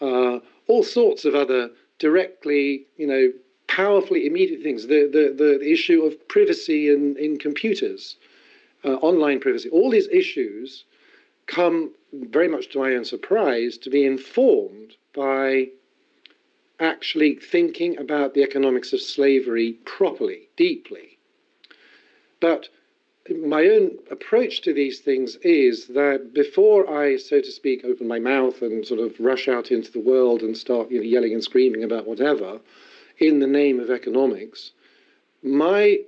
uh, 0.00 0.40
all 0.66 0.82
sorts 0.82 1.24
of 1.24 1.34
other 1.34 1.70
directly, 1.98 2.86
you 2.96 3.06
know, 3.06 3.32
powerfully 3.66 4.26
immediate 4.26 4.62
things. 4.62 4.86
The, 4.86 5.08
the, 5.10 5.34
the 5.36 5.70
issue 5.70 6.02
of 6.02 6.28
privacy 6.28 6.90
in, 6.90 7.16
in 7.16 7.38
computers, 7.38 8.16
uh, 8.84 8.94
online 8.94 9.40
privacy, 9.40 9.68
all 9.70 9.90
these 9.90 10.08
issues 10.08 10.84
come 11.46 11.92
very 12.12 12.48
much 12.48 12.70
to 12.70 12.78
my 12.78 12.94
own 12.94 13.04
surprise 13.04 13.76
to 13.78 13.90
be 13.90 14.04
informed 14.04 14.96
by 15.14 15.68
actually 16.78 17.34
thinking 17.34 17.98
about 17.98 18.34
the 18.34 18.42
economics 18.42 18.92
of 18.92 19.00
slavery 19.00 19.72
properly, 19.84 20.48
deeply. 20.56 21.18
But 22.40 22.68
my 23.28 23.68
own 23.68 23.98
approach 24.10 24.62
to 24.62 24.72
these 24.72 25.00
things 25.00 25.36
is 25.42 25.86
that 25.88 26.32
before 26.32 26.90
I, 26.90 27.16
so 27.16 27.40
to 27.40 27.52
speak, 27.52 27.84
open 27.84 28.08
my 28.08 28.18
mouth 28.18 28.62
and 28.62 28.84
sort 28.84 29.00
of 29.00 29.20
rush 29.20 29.46
out 29.46 29.70
into 29.70 29.92
the 29.92 30.00
world 30.00 30.42
and 30.42 30.56
start 30.56 30.90
you 30.90 30.98
know, 30.98 31.04
yelling 31.04 31.34
and 31.34 31.44
screaming 31.44 31.84
about 31.84 32.06
whatever 32.06 32.60
in 33.18 33.38
the 33.38 33.46
name 33.46 33.78
of 33.78 33.90
economics, 33.90 34.72
my 35.42 36.00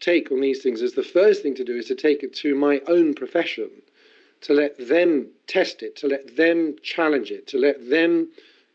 take 0.00 0.30
on 0.30 0.40
these 0.40 0.62
things 0.62 0.82
is 0.82 0.94
the 0.94 1.02
first 1.02 1.42
thing 1.42 1.54
to 1.56 1.64
do 1.64 1.76
is 1.76 1.86
to 1.86 1.94
take 1.94 2.22
it 2.22 2.34
to 2.34 2.54
my 2.54 2.80
own 2.86 3.14
profession, 3.14 3.70
to 4.42 4.52
let 4.52 4.88
them 4.88 5.28
test 5.46 5.82
it, 5.82 5.96
to 5.96 6.06
let 6.06 6.36
them 6.36 6.76
challenge 6.82 7.30
it, 7.30 7.46
to 7.48 7.58
let 7.58 7.88
them 7.90 8.28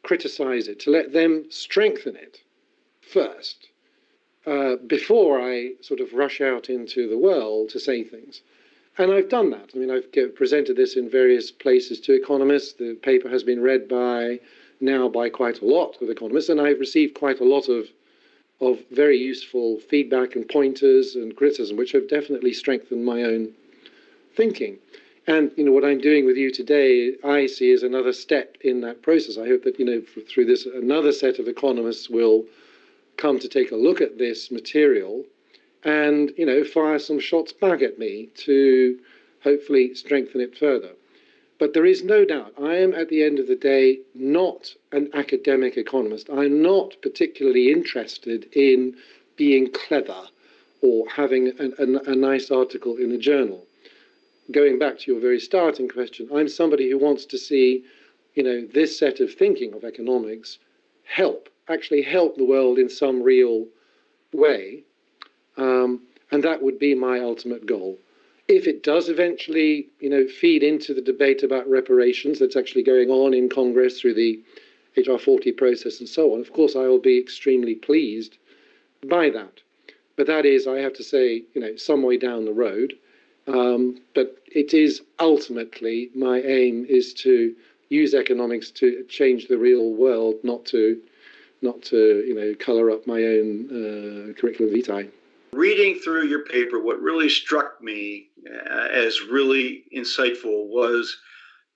criticize 0.03 0.67
it, 0.67 0.79
to 0.81 0.91
let 0.91 1.13
them 1.13 1.45
strengthen 1.49 2.15
it 2.15 2.41
first 3.01 3.69
uh, 4.45 4.75
before 4.87 5.41
I 5.41 5.73
sort 5.81 6.01
of 6.01 6.13
rush 6.13 6.41
out 6.41 6.69
into 6.69 7.07
the 7.07 7.17
world 7.17 7.69
to 7.69 7.79
say 7.79 8.03
things. 8.03 8.41
And 8.97 9.11
I've 9.11 9.29
done 9.29 9.49
that. 9.51 9.71
I 9.73 9.77
mean, 9.77 9.89
I've 9.89 10.35
presented 10.35 10.75
this 10.75 10.95
in 10.95 11.09
various 11.09 11.49
places 11.49 11.99
to 12.01 12.13
economists. 12.13 12.73
The 12.73 12.95
paper 12.95 13.29
has 13.29 13.43
been 13.43 13.61
read 13.61 13.87
by 13.87 14.39
now 14.79 15.07
by 15.07 15.29
quite 15.29 15.61
a 15.61 15.65
lot 15.65 16.01
of 16.01 16.09
economists, 16.09 16.49
and 16.49 16.61
I've 16.61 16.79
received 16.79 17.15
quite 17.15 17.39
a 17.39 17.45
lot 17.45 17.69
of 17.69 17.87
of 18.67 18.79
very 18.91 19.17
useful 19.17 19.79
feedback 19.79 20.35
and 20.35 20.47
pointers 20.47 21.15
and 21.15 21.35
criticism, 21.35 21.77
which 21.77 21.91
have 21.91 22.07
definitely 22.09 22.53
strengthened 22.53 23.05
my 23.05 23.23
own 23.23 23.53
thinking. 24.35 24.77
And 25.27 25.51
you 25.55 25.63
know 25.63 25.71
what 25.71 25.85
I'm 25.85 26.01
doing 26.01 26.25
with 26.25 26.37
you 26.37 26.51
today, 26.51 27.15
I 27.23 27.45
see 27.45 27.71
as 27.71 27.83
another 27.83 28.13
step 28.13 28.57
in 28.61 28.81
that 28.81 29.01
process. 29.01 29.37
I 29.37 29.47
hope 29.47 29.63
that 29.63 29.79
you 29.79 29.85
know 29.85 30.01
through 30.29 30.45
this, 30.45 30.65
another 30.65 31.11
set 31.11 31.39
of 31.39 31.47
economists 31.47 32.09
will 32.09 32.45
come 33.17 33.39
to 33.39 33.47
take 33.47 33.71
a 33.71 33.75
look 33.75 34.01
at 34.01 34.17
this 34.17 34.51
material 34.51 35.23
and 35.83 36.31
you 36.37 36.45
know 36.45 36.63
fire 36.63 36.99
some 36.99 37.19
shots 37.19 37.53
back 37.53 37.81
at 37.81 37.99
me 37.99 38.29
to 38.35 38.99
hopefully 39.43 39.93
strengthen 39.93 40.41
it 40.41 40.57
further. 40.57 40.91
But 41.63 41.71
there 41.71 41.85
is 41.85 42.03
no 42.03 42.25
doubt, 42.25 42.55
I 42.61 42.75
am 42.75 42.93
at 42.93 43.07
the 43.07 43.23
end 43.23 43.39
of 43.39 43.47
the 43.47 43.55
day 43.55 44.01
not 44.13 44.75
an 44.91 45.09
academic 45.13 45.77
economist. 45.77 46.29
I'm 46.29 46.61
not 46.61 47.01
particularly 47.01 47.71
interested 47.71 48.49
in 48.51 48.97
being 49.37 49.71
clever 49.71 50.27
or 50.81 51.07
having 51.07 51.57
an, 51.61 51.73
an, 51.77 52.01
a 52.05 52.15
nice 52.15 52.51
article 52.51 52.97
in 52.97 53.13
a 53.13 53.17
journal. 53.17 53.65
Going 54.51 54.77
back 54.77 54.99
to 54.99 55.11
your 55.13 55.21
very 55.21 55.39
starting 55.39 55.87
question, 55.87 56.27
I'm 56.35 56.49
somebody 56.49 56.89
who 56.89 56.97
wants 56.97 57.23
to 57.27 57.37
see, 57.37 57.85
you 58.33 58.43
know, 58.43 58.67
this 58.73 58.99
set 58.99 59.21
of 59.21 59.33
thinking 59.33 59.73
of 59.73 59.85
economics 59.85 60.59
help 61.05 61.47
actually 61.69 62.01
help 62.01 62.35
the 62.35 62.43
world 62.43 62.77
in 62.77 62.89
some 62.89 63.23
real 63.23 63.67
way. 64.33 64.83
Um, 65.55 66.01
and 66.29 66.43
that 66.43 66.61
would 66.61 66.77
be 66.77 66.93
my 66.93 67.21
ultimate 67.21 67.65
goal. 67.65 67.99
If 68.47 68.67
it 68.67 68.83
does 68.83 69.09
eventually, 69.09 69.87
you 69.99 70.09
know, 70.09 70.27
feed 70.27 70.63
into 70.63 70.93
the 70.93 71.01
debate 71.01 71.43
about 71.43 71.69
reparations 71.69 72.39
that's 72.39 72.55
actually 72.55 72.83
going 72.83 73.09
on 73.09 73.33
in 73.33 73.49
Congress 73.49 74.01
through 74.01 74.15
the 74.15 74.41
HR 74.97 75.17
40 75.17 75.51
process 75.53 75.99
and 75.99 76.09
so 76.09 76.33
on, 76.33 76.41
of 76.41 76.51
course, 76.53 76.75
I 76.75 76.87
will 76.87 76.99
be 76.99 77.17
extremely 77.17 77.75
pleased 77.75 78.37
by 79.07 79.29
that. 79.29 79.61
But 80.15 80.27
that 80.27 80.45
is, 80.45 80.67
I 80.67 80.79
have 80.79 80.93
to 80.93 81.03
say, 81.03 81.43
you 81.53 81.61
know, 81.61 81.75
some 81.75 82.03
way 82.03 82.17
down 82.17 82.45
the 82.45 82.53
road. 82.53 82.93
Um, 83.47 84.01
but 84.13 84.37
it 84.47 84.73
is 84.73 85.01
ultimately 85.19 86.09
my 86.15 86.39
aim 86.41 86.85
is 86.87 87.13
to 87.15 87.55
use 87.89 88.13
economics 88.13 88.71
to 88.71 89.03
change 89.09 89.47
the 89.47 89.57
real 89.57 89.91
world, 89.91 90.35
not 90.43 90.65
to 90.67 91.01
not 91.61 91.81
to 91.81 92.23
you 92.27 92.35
know 92.35 92.53
color 92.59 92.91
up 92.91 93.05
my 93.07 93.23
own 93.23 93.67
uh, 93.69 94.33
curriculum 94.39 94.73
vitae. 94.73 95.09
Reading 95.53 95.99
through 95.99 96.25
your 96.25 96.45
paper, 96.45 96.81
what 96.81 96.99
really 96.99 97.29
struck 97.29 97.79
me 97.79 98.29
uh, 98.49 98.87
as 98.87 99.21
really 99.21 99.83
insightful 99.95 100.67
was 100.67 101.15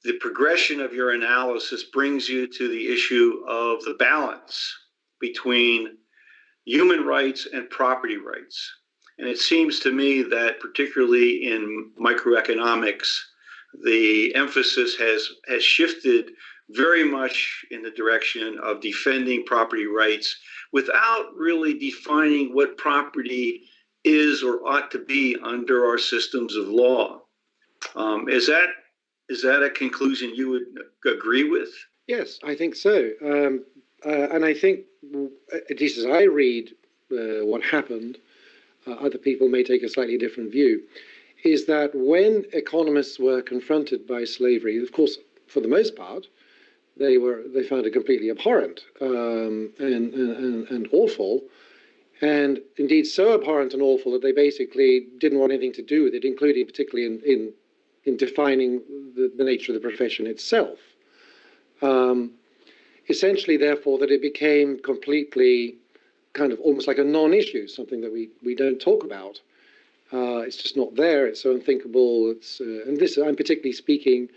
the 0.03 0.13
progression 0.13 0.81
of 0.81 0.93
your 0.93 1.11
analysis 1.11 1.83
brings 1.93 2.27
you 2.27 2.47
to 2.47 2.69
the 2.69 2.91
issue 2.91 3.43
of 3.47 3.83
the 3.83 3.93
balance 3.99 4.75
between 5.19 5.97
human 6.65 7.05
rights 7.05 7.47
and 7.53 7.69
property 7.69 8.17
rights. 8.17 8.71
And 9.19 9.27
it 9.27 9.37
seems 9.37 9.79
to 9.81 9.91
me 9.91 10.23
that, 10.23 10.59
particularly 10.59 11.51
in 11.51 11.91
microeconomics, 12.01 13.15
the 13.83 14.33
emphasis 14.33 14.95
has, 14.95 15.29
has 15.47 15.63
shifted 15.63 16.31
very 16.69 17.03
much 17.03 17.65
in 17.71 17.81
the 17.81 17.91
direction 17.91 18.59
of 18.61 18.81
defending 18.81 19.45
property 19.45 19.85
rights 19.85 20.35
without 20.73 21.33
really 21.35 21.77
defining 21.77 22.53
what 22.53 22.77
property 22.77 23.63
is 24.03 24.43
or 24.43 24.67
ought 24.67 24.91
to 24.91 24.99
be 24.99 25.37
under 25.43 25.85
our 25.85 25.97
systems 25.97 26.55
of 26.55 26.67
law. 26.67 27.21
Um, 27.95 28.27
is 28.29 28.47
that 28.47 28.67
is 29.29 29.41
that 29.43 29.61
a 29.61 29.69
conclusion 29.69 30.33
you 30.33 30.49
would 30.49 31.13
agree 31.13 31.43
with? 31.43 31.69
Yes, 32.07 32.39
I 32.43 32.55
think 32.55 32.75
so. 32.75 33.11
Um, 33.21 33.65
uh, 34.05 34.29
and 34.31 34.45
I 34.45 34.53
think, 34.53 34.85
at 35.51 35.79
least 35.79 35.97
as 35.97 36.05
I 36.05 36.23
read 36.23 36.69
uh, 37.11 37.45
what 37.45 37.61
happened, 37.61 38.19
uh, 38.85 38.91
other 38.91 39.17
people 39.17 39.49
may 39.49 39.63
take 39.63 39.83
a 39.83 39.89
slightly 39.89 40.17
different 40.17 40.51
view. 40.51 40.83
Is 41.43 41.65
that 41.65 41.91
when 41.93 42.45
economists 42.53 43.19
were 43.19 43.41
confronted 43.41 44.07
by 44.07 44.23
slavery, 44.23 44.81
of 44.81 44.91
course, 44.93 45.17
for 45.47 45.59
the 45.59 45.67
most 45.67 45.95
part, 45.95 46.27
they 46.99 47.17
were 47.17 47.43
they 47.53 47.63
found 47.63 47.85
it 47.85 47.93
completely 47.93 48.29
abhorrent 48.29 48.81
um, 49.01 49.71
and, 49.79 50.13
and, 50.13 50.67
and 50.69 50.87
awful, 50.91 51.41
and 52.21 52.59
indeed 52.77 53.05
so 53.05 53.33
abhorrent 53.33 53.73
and 53.73 53.81
awful 53.81 54.11
that 54.13 54.21
they 54.21 54.31
basically 54.31 55.07
didn't 55.17 55.39
want 55.39 55.51
anything 55.51 55.73
to 55.73 55.81
do 55.83 56.03
with 56.03 56.13
it, 56.13 56.23
including 56.23 56.65
particularly 56.65 57.05
in 57.05 57.21
in, 57.25 57.53
in 58.05 58.17
defining 58.17 58.81
the, 59.15 59.31
the 59.37 59.43
nature 59.43 59.73
of 59.73 59.81
the 59.81 59.87
profession 59.87 60.27
itself. 60.27 60.79
Um, 61.81 62.31
essentially, 63.09 63.57
therefore, 63.57 63.99
that 63.99 64.11
it 64.11 64.21
became 64.21 64.79
completely 64.79 65.75
kind 66.33 66.51
of 66.51 66.59
almost 66.59 66.87
like 66.87 66.97
a 66.97 67.03
non-issue, 67.03 67.67
something 67.67 68.01
that 68.01 68.13
we, 68.13 68.29
we 68.43 68.55
don't 68.55 68.79
talk 68.79 69.03
about. 69.03 69.41
Uh, 70.13 70.37
it's 70.39 70.57
just 70.57 70.77
not 70.77 70.95
there. 70.95 71.27
It's 71.27 71.41
so 71.41 71.51
unthinkable. 71.51 72.31
It's 72.31 72.61
uh, 72.61 72.87
and 72.87 72.97
this 72.97 73.17
I'm 73.17 73.35
particularly 73.35 73.73
speaking 73.73 74.29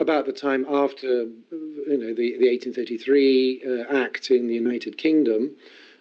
about 0.00 0.26
the 0.26 0.32
time 0.32 0.66
after 0.68 1.06
you 1.06 1.98
know 1.98 2.14
the, 2.14 2.36
the 2.38 2.48
1833 2.48 3.62
uh, 3.64 3.96
Act 3.96 4.30
in 4.30 4.46
the 4.46 4.54
United 4.54 4.98
Kingdom, 4.98 5.50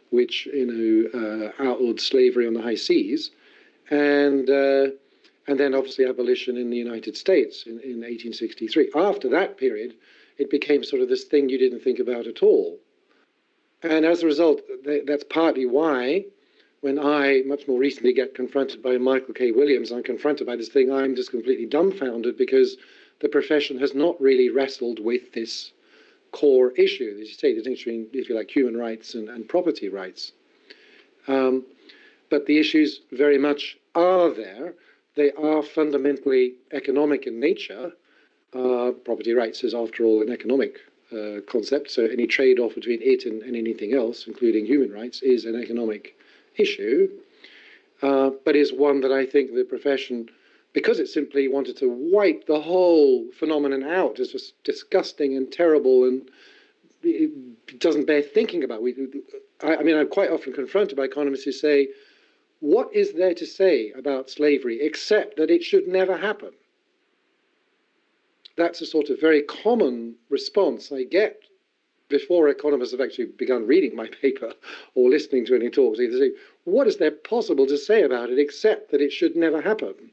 which 0.09 0.45
you 0.47 0.65
know 1.13 1.19
uh, 1.19 1.63
outlawed 1.63 1.99
slavery 1.99 2.47
on 2.47 2.53
the 2.53 2.61
high 2.61 2.75
seas, 2.75 3.31
and 3.89 4.49
uh, 4.49 4.87
and 5.47 5.59
then 5.59 5.73
obviously 5.73 6.05
abolition 6.05 6.57
in 6.57 6.69
the 6.69 6.77
United 6.77 7.17
States 7.17 7.63
in, 7.65 7.73
in 7.79 8.01
1863. 8.01 8.91
After 8.95 9.29
that 9.29 9.57
period, 9.57 9.95
it 10.37 10.49
became 10.49 10.83
sort 10.83 11.01
of 11.01 11.09
this 11.09 11.25
thing 11.25 11.49
you 11.49 11.57
didn't 11.57 11.81
think 11.81 11.99
about 11.99 12.27
at 12.27 12.41
all, 12.41 12.79
and 13.83 14.05
as 14.05 14.23
a 14.23 14.25
result, 14.25 14.61
that's 15.05 15.25
partly 15.29 15.65
why. 15.65 16.25
When 16.81 16.97
I, 16.97 17.43
much 17.45 17.67
more 17.67 17.77
recently, 17.77 18.11
get 18.11 18.33
confronted 18.33 18.81
by 18.81 18.97
Michael 18.97 19.35
K. 19.35 19.51
Williams, 19.51 19.91
I'm 19.91 20.01
confronted 20.01 20.47
by 20.47 20.55
this 20.55 20.69
thing, 20.69 20.91
I'm 20.91 21.15
just 21.15 21.29
completely 21.29 21.67
dumbfounded 21.67 22.37
because 22.37 22.75
the 23.21 23.29
profession 23.29 23.79
has 23.79 23.93
not 23.93 24.19
really 24.19 24.49
wrestled 24.49 24.99
with 24.99 25.31
this 25.33 25.71
core 26.31 26.71
issue, 26.71 27.17
as 27.21 27.29
you 27.29 27.35
say, 27.35 27.53
the 27.53 27.61
distinction 27.61 28.03
between, 28.05 28.21
if 28.21 28.29
you 28.29 28.35
like, 28.35 28.49
human 28.49 28.75
rights 28.75 29.15
and, 29.15 29.29
and 29.29 29.47
property 29.47 29.89
rights. 29.89 30.31
Um, 31.27 31.65
but 32.29 32.45
the 32.45 32.57
issues 32.57 33.01
very 33.11 33.37
much 33.37 33.77
are 33.95 34.29
there. 34.29 34.73
They 35.15 35.31
are 35.33 35.61
fundamentally 35.61 36.55
economic 36.71 37.27
in 37.27 37.39
nature. 37.39 37.91
Uh, 38.53 38.91
property 39.05 39.33
rights 39.33 39.63
is, 39.63 39.73
after 39.73 40.03
all, 40.03 40.21
an 40.21 40.31
economic 40.31 40.79
uh, 41.11 41.41
concept, 41.47 41.91
so 41.91 42.05
any 42.05 42.25
trade 42.25 42.59
off 42.59 42.75
between 42.75 43.01
it 43.01 43.25
and, 43.25 43.43
and, 43.43 43.55
anything 43.55 43.93
else, 43.93 44.27
including 44.27 44.65
human 44.65 44.91
rights, 44.91 45.21
is 45.21 45.43
an 45.43 45.61
economic 45.61 46.17
issue, 46.55 47.09
uh, 48.01 48.29
but 48.45 48.55
is 48.55 48.71
one 48.71 49.01
that 49.01 49.11
I 49.11 49.25
think 49.25 49.53
the 49.53 49.65
profession 49.65 50.29
because 50.73 50.99
it 50.99 51.07
simply 51.07 51.47
wanted 51.47 51.77
to 51.77 51.89
wipe 51.89 52.45
the 52.45 52.61
whole 52.61 53.27
phenomenon 53.37 53.83
out 53.83 54.19
as 54.19 54.31
just 54.31 54.61
disgusting 54.63 55.35
and 55.35 55.51
terrible 55.51 56.05
and 56.05 56.29
it 57.03 57.79
doesn't 57.79 58.05
bear 58.05 58.21
thinking 58.21 58.63
about. 58.63 58.81
We, 58.81 58.95
I, 59.63 59.77
I 59.77 59.83
mean, 59.83 59.97
I'm 59.97 60.07
quite 60.07 60.29
often 60.29 60.53
confronted 60.53 60.95
by 60.97 61.05
economists 61.05 61.43
who 61.43 61.51
say, 61.51 61.89
what 62.59 62.93
is 62.93 63.13
there 63.13 63.33
to 63.33 63.45
say 63.45 63.91
about 63.91 64.29
slavery 64.29 64.79
except 64.81 65.37
that 65.37 65.49
it 65.49 65.63
should 65.63 65.87
never 65.87 66.15
happen? 66.15 66.51
That's 68.55 68.81
a 68.81 68.85
sort 68.85 69.09
of 69.09 69.19
very 69.19 69.41
common 69.41 70.15
response 70.29 70.91
I 70.91 71.03
get 71.03 71.41
before 72.07 72.49
economists 72.49 72.91
have 72.91 73.01
actually 73.01 73.29
begun 73.37 73.65
reading 73.65 73.95
my 73.95 74.07
paper 74.21 74.53
or 74.93 75.09
listening 75.09 75.45
to 75.47 75.55
any 75.55 75.69
talks. 75.69 75.97
They 75.97 76.11
say, 76.11 76.31
what 76.65 76.87
is 76.87 76.97
there 76.97 77.11
possible 77.11 77.65
to 77.65 77.77
say 77.77 78.03
about 78.03 78.29
it 78.29 78.37
except 78.37 78.91
that 78.91 79.01
it 79.01 79.11
should 79.11 79.35
never 79.35 79.61
happen? 79.61 80.11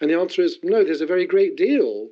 And 0.00 0.10
the 0.10 0.18
answer 0.18 0.42
is 0.42 0.58
no, 0.62 0.84
there's 0.84 1.00
a 1.00 1.06
very 1.06 1.26
great 1.26 1.56
deal 1.56 2.08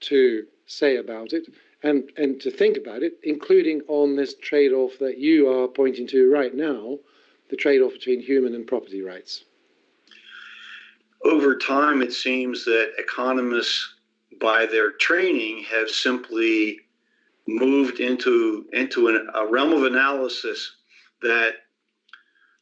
to 0.00 0.46
say 0.66 0.96
about 0.96 1.32
it 1.32 1.46
and, 1.82 2.10
and 2.16 2.40
to 2.40 2.50
think 2.50 2.76
about 2.76 3.02
it, 3.02 3.14
including 3.22 3.82
on 3.88 4.16
this 4.16 4.34
trade 4.34 4.72
off 4.72 4.98
that 4.98 5.18
you 5.18 5.48
are 5.48 5.68
pointing 5.68 6.06
to 6.08 6.30
right 6.30 6.54
now 6.54 6.98
the 7.48 7.56
trade 7.56 7.80
off 7.80 7.92
between 7.92 8.20
human 8.20 8.54
and 8.54 8.66
property 8.66 9.02
rights. 9.02 9.44
Over 11.24 11.56
time, 11.56 12.00
it 12.02 12.12
seems 12.12 12.64
that 12.64 12.92
economists, 12.98 13.94
by 14.40 14.66
their 14.66 14.92
training, 14.92 15.64
have 15.70 15.90
simply 15.90 16.80
moved 17.46 18.00
into, 18.00 18.66
into 18.72 19.08
an, 19.08 19.28
a 19.34 19.46
realm 19.46 19.72
of 19.72 19.84
analysis 19.84 20.76
that, 21.22 21.52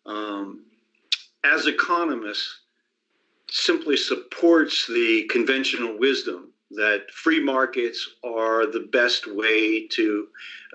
um, 0.06 0.64
as 1.44 1.66
economists, 1.66 2.60
simply 3.50 3.96
supports 3.96 4.86
the 4.86 5.24
conventional 5.30 5.98
wisdom 5.98 6.52
that 6.70 7.10
free 7.10 7.42
markets 7.42 8.08
are 8.22 8.66
the 8.66 8.88
best 8.92 9.26
way 9.26 9.86
to 9.86 10.28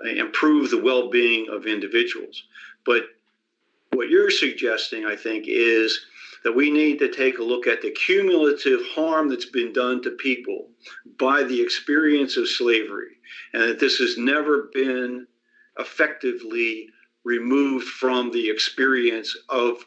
uh, 0.04 0.08
improve 0.10 0.70
the 0.70 0.82
well 0.82 1.08
being 1.08 1.48
of 1.50 1.66
individuals. 1.66 2.44
But 2.84 3.04
what 3.92 4.08
you're 4.08 4.30
suggesting, 4.30 5.06
I 5.06 5.14
think, 5.14 5.44
is 5.46 6.06
that 6.42 6.54
we 6.54 6.70
need 6.70 6.98
to 6.98 7.10
take 7.10 7.38
a 7.38 7.44
look 7.44 7.66
at 7.66 7.80
the 7.80 7.92
cumulative 7.92 8.80
harm 8.88 9.28
that's 9.28 9.50
been 9.50 9.72
done 9.72 10.02
to 10.02 10.10
people 10.10 10.68
by 11.18 11.42
the 11.44 11.60
experience 11.60 12.36
of 12.36 12.48
slavery, 12.48 13.16
and 13.52 13.62
that 13.62 13.78
this 13.78 13.96
has 13.98 14.18
never 14.18 14.68
been 14.74 15.26
effectively 15.78 16.88
removed 17.24 17.86
from 17.86 18.30
the 18.30 18.50
experience 18.50 19.34
of 19.48 19.84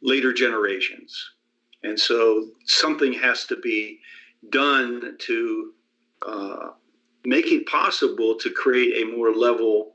later 0.00 0.32
generations. 0.32 1.30
And 1.82 1.98
so 1.98 2.48
something 2.66 3.12
has 3.14 3.46
to 3.46 3.56
be 3.56 4.00
done 4.50 5.16
to 5.18 5.72
uh, 6.26 6.68
make 7.24 7.46
it 7.46 7.66
possible 7.66 8.34
to 8.36 8.50
create 8.50 9.02
a 9.02 9.16
more 9.16 9.32
level 9.32 9.92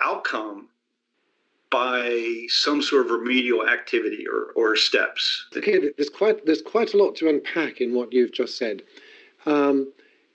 outcome 0.00 0.68
by 1.70 2.46
some 2.48 2.80
sort 2.80 3.04
of 3.04 3.10
remedial 3.10 3.68
activity 3.68 4.24
or, 4.26 4.52
or 4.56 4.74
steps. 4.76 5.46
Okay, 5.56 5.90
there's 5.96 6.08
quite 6.08 6.46
there's 6.46 6.62
quite 6.62 6.94
a 6.94 6.96
lot 6.96 7.14
to 7.16 7.28
unpack 7.28 7.80
in 7.80 7.94
what 7.94 8.12
you've 8.12 8.32
just 8.32 8.56
said. 8.56 8.82
Um, 9.44 9.92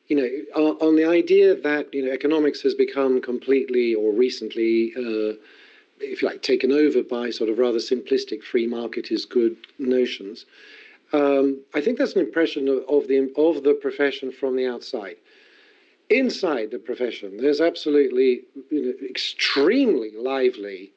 you 0.07 0.15
know, 0.17 0.73
on, 0.79 0.95
the 0.95 1.05
idea 1.05 1.55
that 1.55 1.93
you 1.93 2.05
know 2.05 2.11
economics 2.11 2.61
has 2.61 2.75
become 2.75 3.21
completely 3.21 3.95
or 3.95 4.11
recently, 4.11 4.93
uh, 4.95 5.33
if 5.99 6.21
you 6.21 6.27
like, 6.27 6.41
taken 6.41 6.71
over 6.71 7.01
by 7.03 7.29
sort 7.29 7.49
of 7.49 7.57
rather 7.57 7.79
simplistic 7.79 8.43
free 8.43 8.67
market 8.67 9.11
is 9.11 9.25
good 9.25 9.55
notions. 9.79 10.45
Um, 11.13 11.61
I 11.75 11.81
think 11.81 11.99
that's 11.99 12.15
an 12.15 12.21
impression 12.21 12.67
of, 12.67 12.83
of, 12.89 13.07
the 13.07 13.31
of 13.37 13.63
the 13.63 13.75
profession 13.75 14.31
from 14.31 14.55
the 14.55 14.67
outside. 14.67 15.17
Inside 16.09 16.71
the 16.71 16.79
profession, 16.79 17.37
there's 17.37 17.61
absolutely 17.61 18.41
you 18.71 18.85
know, 18.85 18.93
extremely 19.07 20.11
lively 20.17 20.91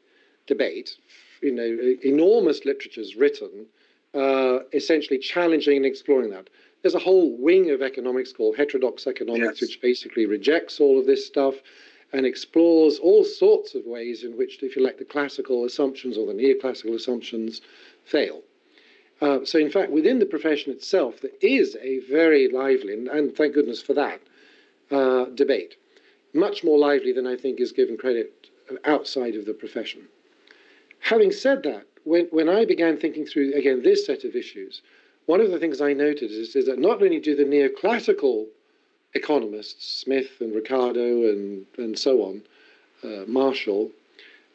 debate. 0.47 0.97
You 1.43 1.53
know, 1.53 1.97
enormous 2.03 2.65
literatures 2.65 3.15
written, 3.15 3.67
uh, 4.15 4.61
essentially 4.73 5.19
challenging 5.19 5.77
and 5.77 5.87
exploring 5.87 6.31
that. 6.31 6.49
There's 6.83 6.95
a 6.95 6.99
whole 6.99 7.37
wing 7.37 7.71
of 7.71 7.83
economics 7.83 8.33
called 8.33 8.57
heterodox 8.57 9.07
economics, 9.07 9.61
yes. 9.61 9.69
which 9.69 9.81
basically 9.83 10.25
rejects 10.25 10.81
all 10.81 10.99
of 10.99 11.07
this 11.07 11.27
stuff 11.27 11.57
and 12.13 12.25
explores 12.25 12.99
all 12.99 13.25
sorts 13.25 13.75
of 13.75 13.85
ways 13.85 14.23
in 14.25 14.37
which, 14.37 14.63
if 14.63 14.77
you 14.77 14.83
like, 14.83 14.99
the 14.99 15.05
classical 15.05 15.65
assumptions 15.65 16.17
or 16.17 16.27
the 16.27 16.33
neoclassical 16.33 16.95
assumptions 16.95 17.61
fail. 18.05 18.43
Uh, 19.21 19.45
so, 19.45 19.59
in 19.59 19.71
fact, 19.71 19.91
within 19.91 20.19
the 20.19 20.27
profession 20.27 20.73
itself, 20.73 21.21
there 21.23 21.31
is 21.41 21.77
a 21.81 22.01
very 22.01 22.49
lively, 22.49 22.93
and, 22.93 23.09
and 23.09 23.35
thank 23.35 23.55
goodness 23.55 23.81
for 23.81 23.95
that, 23.95 24.21
uh, 24.91 25.25
debate. 25.35 25.77
Much 26.35 26.63
more 26.63 26.79
lively 26.79 27.13
than 27.13 27.27
I 27.27 27.37
think 27.37 27.61
is 27.61 27.73
given 27.73 27.97
credit 27.97 28.49
outside 28.85 29.35
of 29.35 29.47
the 29.47 29.55
profession. 29.55 30.03
Having 31.01 31.33
said 31.33 31.63
that, 31.63 31.87
when, 32.05 32.27
when 32.27 32.49
I 32.49 32.65
began 32.67 32.99
thinking 32.99 33.25
through, 33.25 33.55
again, 33.55 33.83
this 33.83 34.05
set 34.05 34.25
of 34.25 34.37
issues, 34.37 34.83
one 35.25 35.41
of 35.41 35.51
the 35.51 35.59
things 35.59 35.81
I 35.81 35.93
noted 35.93 36.31
is, 36.31 36.55
is 36.55 36.67
that 36.67 36.79
not 36.79 37.03
only 37.03 37.19
do 37.19 37.35
the 37.35 37.45
neoclassical 37.45 38.47
economists, 39.15 40.01
Smith 40.03 40.41
and 40.41 40.55
Ricardo 40.55 41.29
and, 41.31 41.65
and 41.79 41.99
so 41.99 42.23
on, 42.23 42.43
uh, 43.03 43.25
Marshall, 43.27 43.91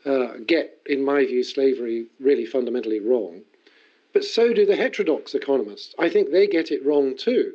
uh, 0.06 0.34
get, 0.46 0.78
in 0.86 1.04
my 1.04 1.26
view, 1.26 1.44
slavery 1.44 2.06
really 2.20 2.46
fundamentally 2.46 3.00
wrong 3.00 3.42
but 4.14 4.24
so 4.24 4.54
do 4.54 4.66
the 4.66 4.76
heterodox 4.76 5.34
economists. 5.34 5.96
I 5.98 6.10
think 6.10 6.32
they 6.32 6.48
get 6.48 6.72
it 6.72 6.86
wrong 6.86 7.16
too. 7.16 7.54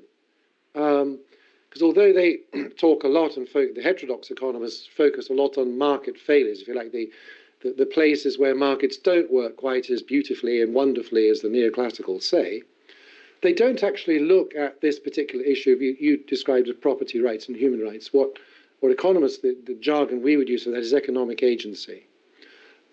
Because 0.72 1.02
um, 1.02 1.18
although 1.82 2.12
they 2.12 2.38
talk 2.76 3.04
a 3.04 3.08
lot, 3.08 3.36
and 3.36 3.46
the 3.46 3.82
heterodox 3.82 4.30
economists 4.30 4.86
focus 4.86 5.28
a 5.28 5.34
lot 5.34 5.58
on 5.58 5.78
market 5.78 6.18
failures, 6.18 6.60
if 6.60 6.68
you 6.68 6.74
like, 6.74 6.92
the, 6.92 7.10
the, 7.62 7.72
the 7.72 7.86
places 7.86 8.38
where 8.38 8.54
markets 8.54 8.96
don't 8.96 9.32
work 9.32 9.56
quite 9.56 9.90
as 9.90 10.02
beautifully 10.02 10.62
and 10.62 10.74
wonderfully 10.74 11.28
as 11.28 11.40
the 11.40 11.48
neoclassicals 11.48 12.22
say, 12.22 12.62
they 13.42 13.52
don't 13.52 13.82
actually 13.82 14.18
look 14.18 14.54
at 14.54 14.80
this 14.80 14.98
particular 14.98 15.44
issue 15.44 15.76
you, 15.78 15.96
you 16.00 16.16
described 16.16 16.68
as 16.68 16.76
property 16.76 17.20
rights 17.20 17.48
and 17.48 17.56
human 17.56 17.82
rights. 17.82 18.12
What, 18.12 18.38
what 18.80 18.92
economists, 18.92 19.38
the, 19.38 19.56
the 19.66 19.74
jargon 19.74 20.22
we 20.22 20.36
would 20.36 20.48
use 20.48 20.64
for 20.64 20.70
that 20.70 20.80
is 20.80 20.94
economic 20.94 21.42
agency. 21.42 22.06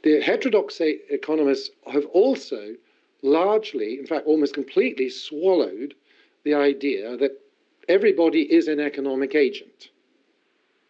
The 0.03 0.21
heterodox 0.21 0.79
economists 0.81 1.69
have 1.87 2.05
also 2.07 2.75
largely, 3.23 3.97
in 3.97 4.05
fact, 4.05 4.27
almost 4.27 4.53
completely 4.53 5.09
swallowed 5.09 5.95
the 6.43 6.53
idea 6.53 7.17
that 7.17 7.41
everybody 7.87 8.41
is 8.53 8.67
an 8.67 8.79
economic 8.79 9.33
agent. 9.33 9.89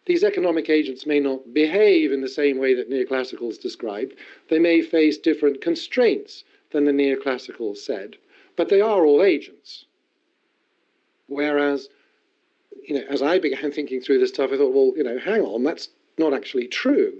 These 0.06 0.24
economic 0.24 0.68
agents 0.68 1.06
may 1.06 1.20
not 1.20 1.54
behave 1.54 2.12
in 2.12 2.20
the 2.20 2.28
same 2.28 2.58
way 2.58 2.74
that 2.74 2.90
neoclassicals 2.90 3.60
described. 3.60 4.16
They 4.50 4.58
may 4.58 4.82
face 4.82 5.16
different 5.16 5.62
constraints 5.62 6.44
than 6.70 6.84
the 6.84 6.92
neoclassicals 6.92 7.78
said, 7.78 8.16
but 8.56 8.68
they 8.68 8.80
are 8.80 9.06
all 9.06 9.22
agents. 9.22 9.86
Whereas, 11.28 11.88
you 12.86 12.96
know, 12.96 13.04
as 13.08 13.22
I 13.22 13.38
began 13.38 13.72
thinking 13.72 14.00
through 14.00 14.18
this 14.18 14.30
stuff, 14.30 14.50
I 14.52 14.58
thought, 14.58 14.74
well, 14.74 14.92
you 14.96 15.04
know, 15.04 15.18
hang 15.18 15.40
on, 15.40 15.62
that's 15.62 15.88
not 16.18 16.34
actually 16.34 16.66
true. 16.66 17.14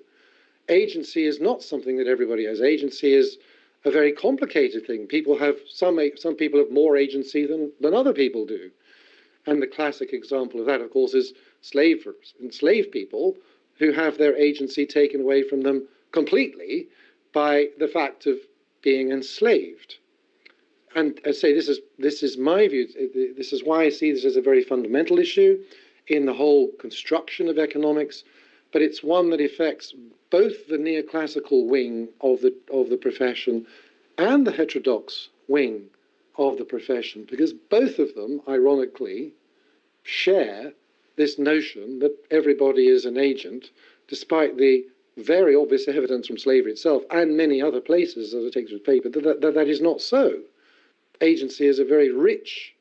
Agency 0.68 1.24
is 1.24 1.40
not 1.40 1.62
something 1.62 1.96
that 1.98 2.06
everybody 2.06 2.44
has. 2.44 2.60
Agency 2.60 3.14
is 3.14 3.38
a 3.84 3.90
very 3.90 4.12
complicated 4.12 4.86
thing. 4.86 5.06
People 5.06 5.38
have 5.38 5.56
some 5.68 5.98
some 6.16 6.36
people 6.36 6.58
have 6.58 6.70
more 6.70 6.96
agency 6.96 7.46
than 7.46 7.72
than 7.80 7.94
other 7.94 8.12
people 8.12 8.46
do, 8.46 8.70
and 9.46 9.60
the 9.60 9.66
classic 9.66 10.12
example 10.12 10.60
of 10.60 10.66
that, 10.66 10.80
of 10.80 10.90
course, 10.90 11.14
is 11.14 11.34
slavers, 11.60 12.34
enslaved 12.42 12.90
people 12.90 13.36
who 13.78 13.92
have 13.92 14.18
their 14.18 14.36
agency 14.36 14.86
taken 14.86 15.20
away 15.20 15.42
from 15.42 15.62
them 15.62 15.86
completely 16.12 16.88
by 17.32 17.68
the 17.78 17.88
fact 17.88 18.26
of 18.26 18.38
being 18.82 19.10
enslaved. 19.10 19.96
And 20.94 21.20
I 21.26 21.32
say 21.32 21.52
this 21.52 21.68
is 21.68 21.80
this 21.98 22.22
is 22.22 22.38
my 22.38 22.68
view. 22.68 22.86
This 23.36 23.52
is 23.52 23.64
why 23.64 23.84
I 23.84 23.88
see 23.88 24.12
this 24.12 24.24
as 24.24 24.36
a 24.36 24.42
very 24.42 24.62
fundamental 24.62 25.18
issue 25.18 25.58
in 26.06 26.26
the 26.26 26.34
whole 26.34 26.70
construction 26.78 27.48
of 27.48 27.58
economics, 27.58 28.24
but 28.74 28.82
it's 28.82 29.04
one 29.04 29.30
that 29.30 29.40
affects 29.40 29.94
both 30.30 30.66
the 30.66 30.76
neoclassical 30.76 31.68
wing 31.68 32.08
of 32.20 32.40
the, 32.40 32.52
of 32.72 32.90
the 32.90 32.96
profession 32.96 33.64
and 34.18 34.44
the 34.44 34.50
heterodox 34.50 35.28
wing 35.46 35.84
of 36.38 36.58
the 36.58 36.64
profession, 36.64 37.24
because 37.30 37.52
both 37.52 38.00
of 38.00 38.12
them, 38.16 38.40
ironically, 38.48 39.32
share 40.02 40.72
this 41.14 41.38
notion 41.38 42.00
that 42.00 42.16
everybody 42.32 42.88
is 42.88 43.04
an 43.04 43.16
agent, 43.16 43.70
despite 44.08 44.56
the 44.58 44.84
very 45.18 45.54
obvious 45.54 45.86
evidence 45.86 46.26
from 46.26 46.36
slavery 46.36 46.72
itself 46.72 47.04
and 47.12 47.36
many 47.36 47.62
other 47.62 47.80
places, 47.80 48.32
that 48.32 48.44
it 48.44 48.52
takes 48.52 48.72
with 48.72 48.82
paper, 48.82 49.08
that, 49.08 49.40
that 49.40 49.54
that 49.54 49.68
is 49.68 49.80
not 49.80 50.00
so. 50.00 50.40
Agency 51.20 51.68
is 51.68 51.78
a 51.78 51.84
very 51.84 52.10
rich 52.10 52.74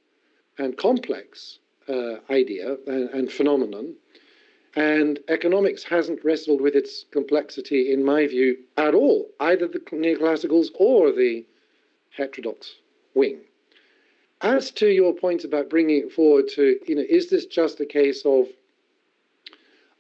and 0.58 0.76
complex 0.76 1.60
uh, 1.88 2.16
idea 2.32 2.78
and, 2.88 3.10
and 3.12 3.32
phenomenon 3.32 3.94
and 4.76 5.20
economics 5.28 5.84
hasn't 5.84 6.24
wrestled 6.26 6.62
with 6.62 6.76
its 6.76 7.06
complexity, 7.12 7.92
in 7.92 8.04
my 8.04 8.26
view, 8.28 8.58
at 8.78 8.96
all, 8.96 9.30
either 9.40 9.68
the 9.68 9.80
neoclassicals 9.80 10.70
or 10.76 11.12
the 11.12 11.46
heterodox 12.10 12.76
wing. 13.14 13.42
as 14.42 14.72
to 14.72 14.88
your 14.90 15.14
point 15.14 15.44
about 15.46 15.70
bringing 15.70 16.04
it 16.04 16.12
forward 16.12 16.48
to, 16.50 16.78
you 16.86 16.96
know, 16.96 17.06
is 17.08 17.30
this 17.30 17.46
just 17.46 17.80
a 17.80 17.86
case 17.86 18.26
of 18.26 18.48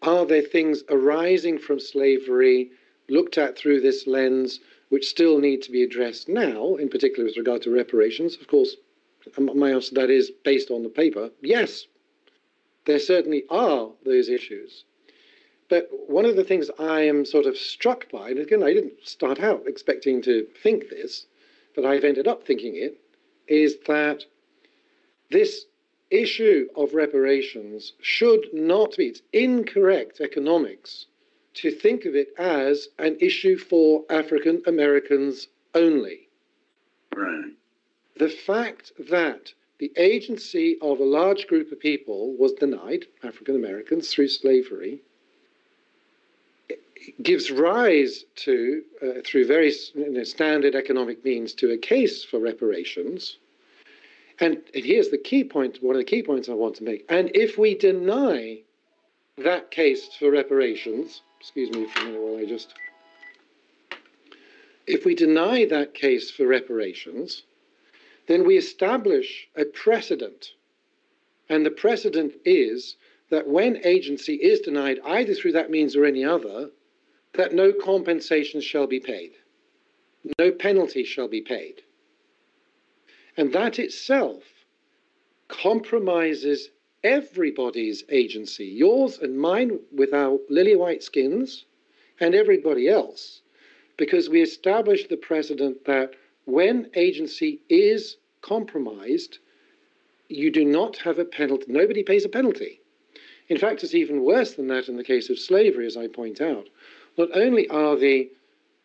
are 0.02 0.26
there 0.26 0.42
things 0.42 0.84
arising 0.90 1.58
from 1.58 1.80
slavery 1.80 2.72
looked 3.10 3.38
at 3.38 3.58
through 3.58 3.80
this 3.80 4.06
lens 4.06 4.60
which 4.90 5.08
still 5.08 5.40
need 5.40 5.62
to 5.62 5.72
be 5.72 5.82
addressed 5.82 6.28
now, 6.28 6.76
in 6.76 6.90
particular 6.90 7.26
with 7.26 7.38
regard 7.38 7.62
to 7.62 7.72
reparations? 7.72 8.36
Of 8.36 8.48
course, 8.48 8.76
my 9.38 9.72
answer 9.72 9.90
to 9.90 9.96
that 9.96 10.10
is 10.10 10.30
based 10.44 10.72
on 10.72 10.84
the 10.84 10.90
paper 10.90 11.32
yes, 11.42 11.86
there 12.86 13.00
certainly 13.00 13.43
are 13.50 13.89
those 14.06 14.30
issues. 14.30 14.84
But 15.69 15.89
one 16.08 16.26
of 16.26 16.36
the 16.36 16.43
things 16.43 16.69
I 16.78 17.02
am 17.02 17.26
sort 17.26 17.46
of 17.46 17.58
struck 17.58 18.12
by, 18.12 18.30
and 18.30 18.39
again, 18.39 18.63
I 18.63 18.74
didn't 18.74 19.08
start 19.08 19.39
out 19.39 19.63
expecting 19.65 20.22
to 20.24 20.46
think 20.62 20.89
this, 20.89 21.26
but 21.76 21.86
I've 21.86 22.04
ended 22.04 22.28
up 22.28 22.46
thinking 22.46 22.76
it, 22.76 23.00
is 23.48 23.78
that 23.88 24.26
this 25.32 25.65
issue 26.12 26.67
of 26.76 26.93
reparations 26.93 27.93
should 28.02 28.46
not 28.54 28.96
be, 28.98 29.08
it's 29.08 29.22
incorrect 29.32 30.22
economics 30.22 31.08
to 31.56 31.72
think 31.72 32.06
of 32.06 32.15
it 32.15 32.30
as 32.38 32.89
an 33.00 33.17
issue 33.19 33.58
for 33.58 34.06
African 34.10 34.62
Americans 34.67 35.48
only. 35.74 36.30
Right. 37.15 37.54
The 38.17 38.30
fact 38.30 38.91
that 39.10 39.54
the 39.84 40.02
agency 40.02 40.78
of 40.82 41.02
a 41.02 41.04
large 41.04 41.46
group 41.46 41.69
of 41.74 41.78
people 41.78 42.38
was 42.38 42.54
denied, 42.54 43.06
African 43.22 43.58
Americans, 43.58 44.10
through 44.10 44.30
slavery, 44.30 45.02
gives 47.22 47.52
rise 47.52 48.24
to, 48.38 48.82
uh, 49.02 49.22
through 49.26 49.46
very 49.46 49.74
you 49.93 50.10
know, 50.10 50.24
standard 50.24 50.74
economic 50.74 51.26
means, 51.26 51.54
to 51.56 51.72
a 51.72 51.78
case 51.78 52.24
for 52.24 52.39
reparations. 52.39 53.39
And, 54.39 54.62
and 54.74 54.86
here's 54.86 55.10
the 55.10 55.17
key 55.17 55.43
point, 55.43 55.80
one 55.84 55.98
of 55.98 56.00
the 56.00 56.06
key 56.06 56.24
points 56.24 56.48
I 56.48 56.54
want 56.54 56.76
to 56.76 56.86
make. 56.86 57.06
And 57.10 57.30
if 57.34 57.58
we 57.58 57.76
deny 57.76 58.62
that 59.38 59.69
case 59.69 60.15
for 60.17 60.32
reparations, 60.32 61.24
excuse 61.41 61.69
me 61.72 61.89
for 61.89 62.00
a 62.00 62.06
minute 62.06 62.22
while 62.22 62.38
I 62.38 62.46
just. 62.46 62.74
If 64.88 65.04
we 65.04 65.13
deny 65.13 65.65
that 65.65 65.93
case 65.93 66.32
for 66.32 66.48
reparations, 66.48 67.43
then 68.28 68.46
we 68.46 68.58
establish 68.58 69.48
a 69.56 69.66
precedent. 69.66 70.54
And 71.50 71.66
the 71.66 71.72
precedent 71.72 72.34
is 72.46 72.96
that 73.30 73.48
when 73.48 73.86
agency 73.86 74.36
is 74.36 74.62
denied, 74.62 75.00
either 75.04 75.34
through 75.34 75.54
that 75.54 75.72
means 75.72 75.96
or 75.96 76.06
any 76.06 76.24
other, 76.24 76.70
that 77.34 77.54
no 77.54 77.74
compensation 77.74 78.62
shall 78.62 78.88
be 78.88 79.00
paid, 79.00 79.32
no 80.40 80.52
penalty 80.52 81.04
shall 81.04 81.28
be 81.28 81.42
paid. 81.42 81.82
And 83.36 83.52
that 83.54 83.80
itself 83.80 84.44
compromises 85.48 86.70
everybody's 87.04 88.04
agency, 88.10 88.66
yours 88.66 89.18
and 89.20 89.38
mine 89.38 89.80
with 89.92 90.14
our 90.14 90.38
lily 90.50 90.76
white 90.76 91.04
skins, 91.04 91.66
and 92.20 92.36
everybody 92.36 92.88
else, 92.88 93.42
because 93.98 94.30
we 94.30 94.42
establish 94.42 95.08
the 95.08 95.18
precedent 95.18 95.84
that 95.86 96.14
when 96.46 96.90
agency 96.96 97.62
is 97.70 98.18
compromised, 98.42 99.40
you 100.28 100.52
do 100.52 100.66
not 100.66 100.98
have 100.98 101.20
a 101.20 101.26
penalty. 101.26 101.66
Nobody 101.68 102.04
pays 102.04 102.26
a 102.26 102.30
penalty. 102.30 102.80
In 103.50 103.58
fact, 103.58 103.84
it's 103.84 103.94
even 103.94 104.24
worse 104.24 104.54
than 104.54 104.68
that 104.68 104.88
in 104.88 104.98
the 104.98 105.04
case 105.04 105.30
of 105.30 105.38
slavery, 105.40 105.86
as 105.86 105.98
I 105.98 106.08
point 106.08 106.42
out. 106.42 106.70
Not 107.18 107.30
only 107.36 107.68
are 107.70 107.96
the 107.96 108.30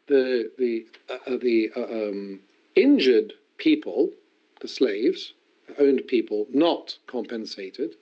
the 0.06 0.50
the 0.58 0.86
uh, 1.08 1.36
the 1.36 1.70
uh, 1.76 1.84
um, 1.84 2.40
injured 2.74 3.34
people, 3.56 4.10
the 4.60 4.68
slaves, 4.68 5.32
owned 5.78 6.06
people, 6.06 6.46
not 6.52 6.98
compensated, 7.06 7.94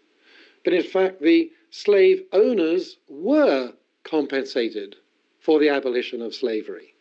but 0.65 0.73
in 0.73 0.83
fact 0.83 1.21
the 1.21 1.51
slave 1.71 2.23
owners 2.33 2.97
were 3.09 3.73
compensated 4.03 4.97
for 5.41 5.59
the 5.61 5.69
abolition 5.69 6.23
of 6.23 6.35
slavery. 6.35 6.96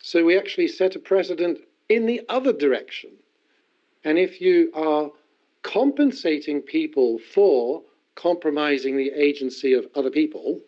So 0.00 0.24
we 0.24 0.38
actually 0.38 0.68
set 0.68 0.96
a 0.96 1.00
precedent 1.00 1.58
in 1.88 2.06
the 2.06 2.22
other 2.28 2.52
direction. 2.52 3.10
And 4.04 4.18
if 4.18 4.40
you 4.40 4.70
are 4.74 5.10
compensating 5.62 6.62
people 6.62 7.18
for 7.18 7.82
compromising 8.14 8.96
the 8.96 9.10
agency 9.10 9.74
of 9.74 9.86
other 9.94 10.10
people, 10.10 10.60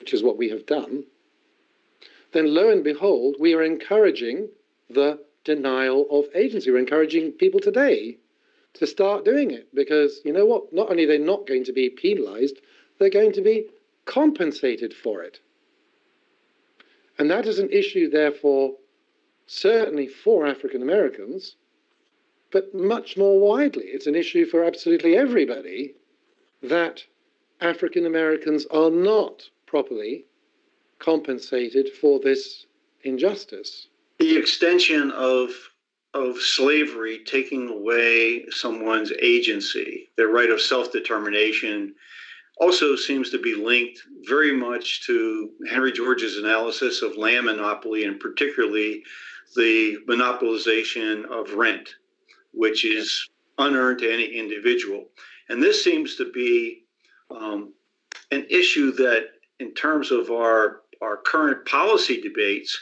which 0.00 0.14
is 0.14 0.22
what 0.22 0.38
we 0.38 0.48
have 0.50 0.66
done, 0.66 1.04
then 2.32 2.54
lo 2.54 2.70
and 2.70 2.84
behold, 2.84 3.36
we 3.38 3.54
are 3.54 3.62
encouraging 3.62 4.48
the 4.90 5.18
denial 5.44 6.06
of 6.10 6.26
agency. 6.34 6.70
We're 6.70 6.78
encouraging 6.78 7.32
people 7.32 7.60
today 7.60 8.18
to 8.74 8.86
start 8.86 9.24
doing 9.24 9.50
it 9.52 9.74
because 9.74 10.20
you 10.24 10.32
know 10.32 10.44
what? 10.44 10.72
Not 10.72 10.90
only 10.90 11.04
are 11.04 11.08
they 11.08 11.18
not 11.18 11.46
going 11.46 11.64
to 11.64 11.72
be 11.72 11.88
penalized, 11.88 12.58
they're 12.98 13.10
going 13.10 13.32
to 13.32 13.42
be 13.42 13.66
compensated 14.04 14.92
for 14.92 15.22
it. 15.22 15.40
And 17.18 17.30
that 17.30 17.46
is 17.46 17.58
an 17.58 17.70
issue, 17.70 18.10
therefore, 18.10 18.76
certainly 19.46 20.06
for 20.08 20.46
African 20.46 20.82
Americans, 20.82 21.56
but 22.50 22.74
much 22.74 23.16
more 23.16 23.38
widely. 23.38 23.84
It's 23.86 24.06
an 24.06 24.14
issue 24.14 24.44
for 24.46 24.64
absolutely 24.64 25.16
everybody 25.16 25.94
that 26.62 27.04
African 27.60 28.06
Americans 28.06 28.66
are 28.66 28.90
not 28.90 29.48
properly 29.66 30.26
compensated 30.98 31.90
for 32.00 32.20
this 32.20 32.66
injustice. 33.02 33.88
The 34.18 34.36
extension 34.36 35.10
of 35.12 35.50
of 36.14 36.40
slavery 36.40 37.18
taking 37.26 37.68
away 37.68 38.46
someone's 38.48 39.12
agency, 39.20 40.08
their 40.16 40.28
right 40.28 40.48
of 40.48 40.62
self 40.62 40.90
determination, 40.90 41.94
also 42.58 42.96
seems 42.96 43.30
to 43.30 43.38
be 43.38 43.54
linked 43.54 44.00
very 44.26 44.56
much 44.56 45.06
to 45.06 45.50
Henry 45.68 45.92
George's 45.92 46.38
analysis 46.38 47.02
of 47.02 47.16
land 47.16 47.46
monopoly 47.46 48.04
and 48.04 48.18
particularly 48.18 49.02
the 49.56 49.98
monopolization 50.08 51.24
of 51.26 51.52
rent, 51.54 51.88
which 52.52 52.84
is 52.84 53.28
unearned 53.58 53.98
to 54.00 54.12
any 54.12 54.24
individual. 54.24 55.04
And 55.48 55.62
this 55.62 55.84
seems 55.84 56.16
to 56.16 56.30
be 56.32 56.84
um, 57.30 57.72
an 58.30 58.46
issue 58.48 58.92
that, 58.92 59.28
in 59.60 59.74
terms 59.74 60.10
of 60.10 60.30
our, 60.30 60.82
our 61.02 61.18
current 61.18 61.66
policy 61.66 62.20
debates, 62.20 62.78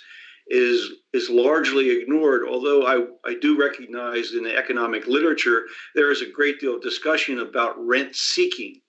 is 0.47 0.93
is 1.15 1.31
largely 1.31 1.89
ignored. 1.91 2.43
Although 2.47 2.87
I, 2.87 3.07
I 3.29 3.35
do 3.41 3.59
recognize 3.59 4.33
in 4.33 4.45
the 4.45 4.55
economic 4.55 5.07
literature 5.07 5.65
there 5.95 6.11
is 6.11 6.21
a 6.21 6.31
great 6.31 6.61
deal 6.61 6.75
of 6.75 6.83
discussion 6.83 7.39
about 7.39 7.75
rent 7.79 8.15
seeking 8.15 8.81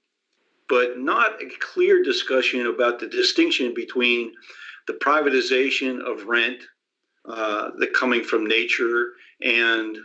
but 0.69 0.97
not 0.97 1.41
a 1.41 1.49
clear 1.59 2.03
discussion 2.03 2.67
about 2.67 2.99
the 2.99 3.07
distinction 3.07 3.73
between 3.73 4.31
the 4.87 4.93
privatization 4.93 5.99
of 6.01 6.25
rent, 6.27 6.61
uh, 7.27 7.71
the 7.77 7.87
coming 7.87 8.23
from 8.23 8.45
nature, 8.45 9.09
and 9.41 9.97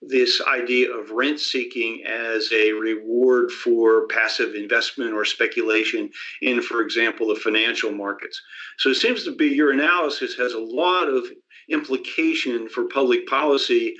this 0.00 0.40
idea 0.42 0.92
of 0.92 1.10
rent 1.10 1.40
seeking 1.40 2.04
as 2.06 2.50
a 2.52 2.70
reward 2.72 3.50
for 3.50 4.06
passive 4.06 4.54
investment 4.54 5.12
or 5.12 5.24
speculation 5.24 6.08
in, 6.40 6.62
for 6.62 6.82
example, 6.82 7.28
the 7.28 7.40
financial 7.40 7.90
markets. 7.90 8.40
So 8.78 8.90
it 8.90 8.94
seems 8.94 9.24
to 9.24 9.34
be 9.34 9.46
your 9.46 9.72
analysis 9.72 10.36
has 10.36 10.52
a 10.52 10.60
lot 10.60 11.08
of 11.08 11.24
implication 11.68 12.68
for 12.68 12.84
public 12.84 13.26
policy 13.26 13.96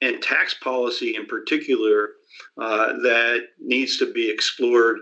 and 0.00 0.22
tax 0.22 0.54
policy 0.54 1.16
in 1.16 1.26
particular 1.26 2.10
uh, 2.60 2.92
that 3.02 3.40
needs 3.58 3.98
to 3.98 4.12
be 4.12 4.30
explored 4.30 4.98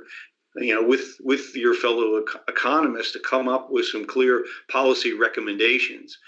you 0.60 0.74
know, 0.74 0.86
with 0.86 1.16
with 1.20 1.54
your 1.54 1.74
fellow 1.74 2.24
economists 2.48 3.12
to 3.12 3.20
come 3.20 3.48
up 3.48 3.70
with 3.70 3.86
some 3.86 4.04
clear 4.04 4.44
policy 4.70 5.12
recommendations. 5.12 6.18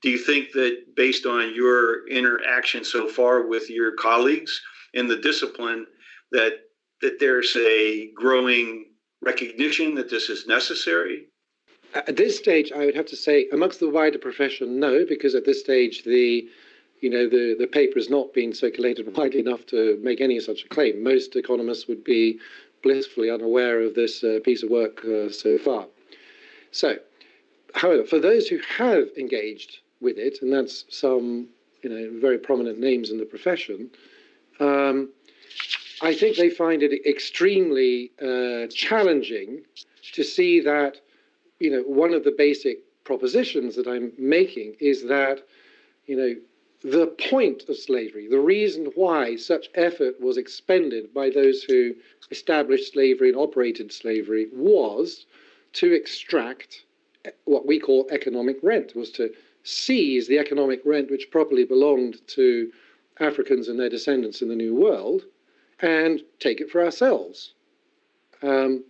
Do 0.00 0.10
you 0.10 0.18
think 0.18 0.52
that, 0.52 0.94
based 0.94 1.26
on 1.26 1.54
your 1.54 2.06
interaction 2.08 2.84
so 2.84 3.08
far 3.08 3.46
with 3.46 3.68
your 3.70 3.92
colleagues 3.96 4.60
in 4.94 5.08
the 5.08 5.16
discipline, 5.16 5.86
that 6.30 6.52
that 7.00 7.18
there's 7.18 7.56
a 7.56 8.10
growing 8.14 8.86
recognition 9.22 9.94
that 9.96 10.10
this 10.10 10.28
is 10.28 10.46
necessary? 10.46 11.26
At 11.94 12.16
this 12.16 12.38
stage, 12.38 12.72
I 12.72 12.86
would 12.86 12.94
have 12.94 13.06
to 13.06 13.16
say, 13.16 13.48
amongst 13.52 13.80
the 13.80 13.90
wider 13.90 14.18
profession, 14.18 14.80
no, 14.80 15.04
because 15.06 15.34
at 15.34 15.44
this 15.44 15.60
stage 15.60 16.04
the 16.04 16.48
you 17.02 17.10
know, 17.10 17.28
the, 17.28 17.56
the 17.58 17.66
paper 17.66 17.94
has 17.96 18.08
not 18.08 18.32
been 18.32 18.54
circulated 18.54 19.14
widely 19.16 19.40
enough 19.40 19.66
to 19.66 19.98
make 20.02 20.20
any 20.20 20.40
such 20.40 20.64
a 20.64 20.68
claim. 20.68 21.02
Most 21.02 21.36
economists 21.36 21.88
would 21.88 22.04
be 22.04 22.38
blissfully 22.82 23.30
unaware 23.30 23.80
of 23.80 23.94
this 23.94 24.22
uh, 24.24 24.38
piece 24.44 24.62
of 24.62 24.70
work 24.70 25.04
uh, 25.04 25.30
so 25.30 25.58
far. 25.58 25.86
So, 26.70 26.96
however, 27.74 28.04
for 28.04 28.18
those 28.18 28.48
who 28.48 28.58
have 28.76 29.08
engaged 29.16 29.78
with 30.00 30.18
it, 30.18 30.38
and 30.42 30.52
that's 30.52 30.84
some 30.88 31.48
you 31.82 31.90
know 31.90 32.20
very 32.20 32.38
prominent 32.38 32.78
names 32.78 33.10
in 33.10 33.18
the 33.18 33.24
profession, 33.24 33.90
um, 34.60 35.10
I 36.00 36.14
think 36.14 36.36
they 36.36 36.50
find 36.50 36.82
it 36.82 37.06
extremely 37.06 38.10
uh, 38.20 38.66
challenging 38.68 39.62
to 40.12 40.24
see 40.24 40.60
that 40.60 41.00
you 41.60 41.70
know 41.70 41.82
one 41.82 42.14
of 42.14 42.24
the 42.24 42.34
basic 42.36 42.78
propositions 43.04 43.76
that 43.76 43.86
I'm 43.86 44.12
making 44.18 44.76
is 44.80 45.04
that 45.04 45.46
you 46.06 46.16
know 46.16 46.34
the 46.84 47.14
point 47.30 47.68
of 47.68 47.76
slavery, 47.76 48.28
the 48.28 48.40
reason 48.40 48.86
why 48.94 49.36
such 49.36 49.68
effort 49.74 50.20
was 50.20 50.36
expended 50.36 51.14
by 51.14 51.30
those 51.30 51.62
who 51.62 51.94
established 52.30 52.92
slavery 52.92 53.28
and 53.28 53.38
operated 53.38 53.92
slavery 53.92 54.48
was 54.52 55.26
to 55.74 55.92
extract 55.92 56.84
what 57.44 57.66
we 57.66 57.78
call 57.78 58.08
economic 58.10 58.56
rent, 58.62 58.96
was 58.96 59.10
to 59.12 59.32
seize 59.62 60.26
the 60.26 60.38
economic 60.38 60.80
rent 60.84 61.10
which 61.10 61.30
properly 61.30 61.64
belonged 61.64 62.20
to 62.26 62.72
Africans 63.20 63.68
and 63.68 63.78
their 63.78 63.88
descendants 63.88 64.42
in 64.42 64.48
the 64.48 64.56
New 64.56 64.74
World 64.74 65.22
and 65.80 66.20
take 66.40 66.60
it 66.60 66.70
for 66.70 66.84
ourselves. 66.84 67.52
Um, 68.42 68.84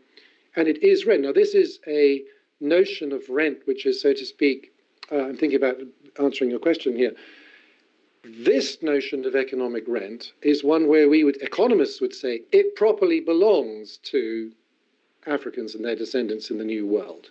and 0.57 0.67
it 0.67 0.83
is 0.83 1.05
rent. 1.05 1.23
Now, 1.23 1.33
this 1.33 1.55
is 1.55 1.79
a 1.87 2.23
notion 2.61 3.13
of 3.13 3.29
rent 3.29 3.59
which 3.67 3.85
is, 3.85 4.01
so 4.01 4.15
to 4.15 4.25
speak, 4.25 4.73
uh, 5.11 5.25
I'm 5.25 5.37
thinking 5.37 5.57
about 5.57 5.77
answering 6.19 6.51
your 6.51 6.61
question 6.61 6.97
here 6.97 7.13
this 8.25 8.83
notion 8.83 9.25
of 9.25 9.35
economic 9.35 9.85
rent 9.89 10.33
is 10.43 10.63
one 10.63 10.87
where 10.87 11.09
we 11.09 11.25
would, 11.25 11.43
economists 11.43 12.01
would 12.01 12.15
say, 12.15 12.43
it 12.53 12.77
properly 12.77 13.21
belongs 13.21 13.99
to 14.05 14.53
Africans 15.27 15.75
and 15.75 15.85
their 15.85 15.97
descendants 15.97 16.51
in 16.51 16.59
the 16.59 16.65
New 16.65 16.87
World. 16.87 17.31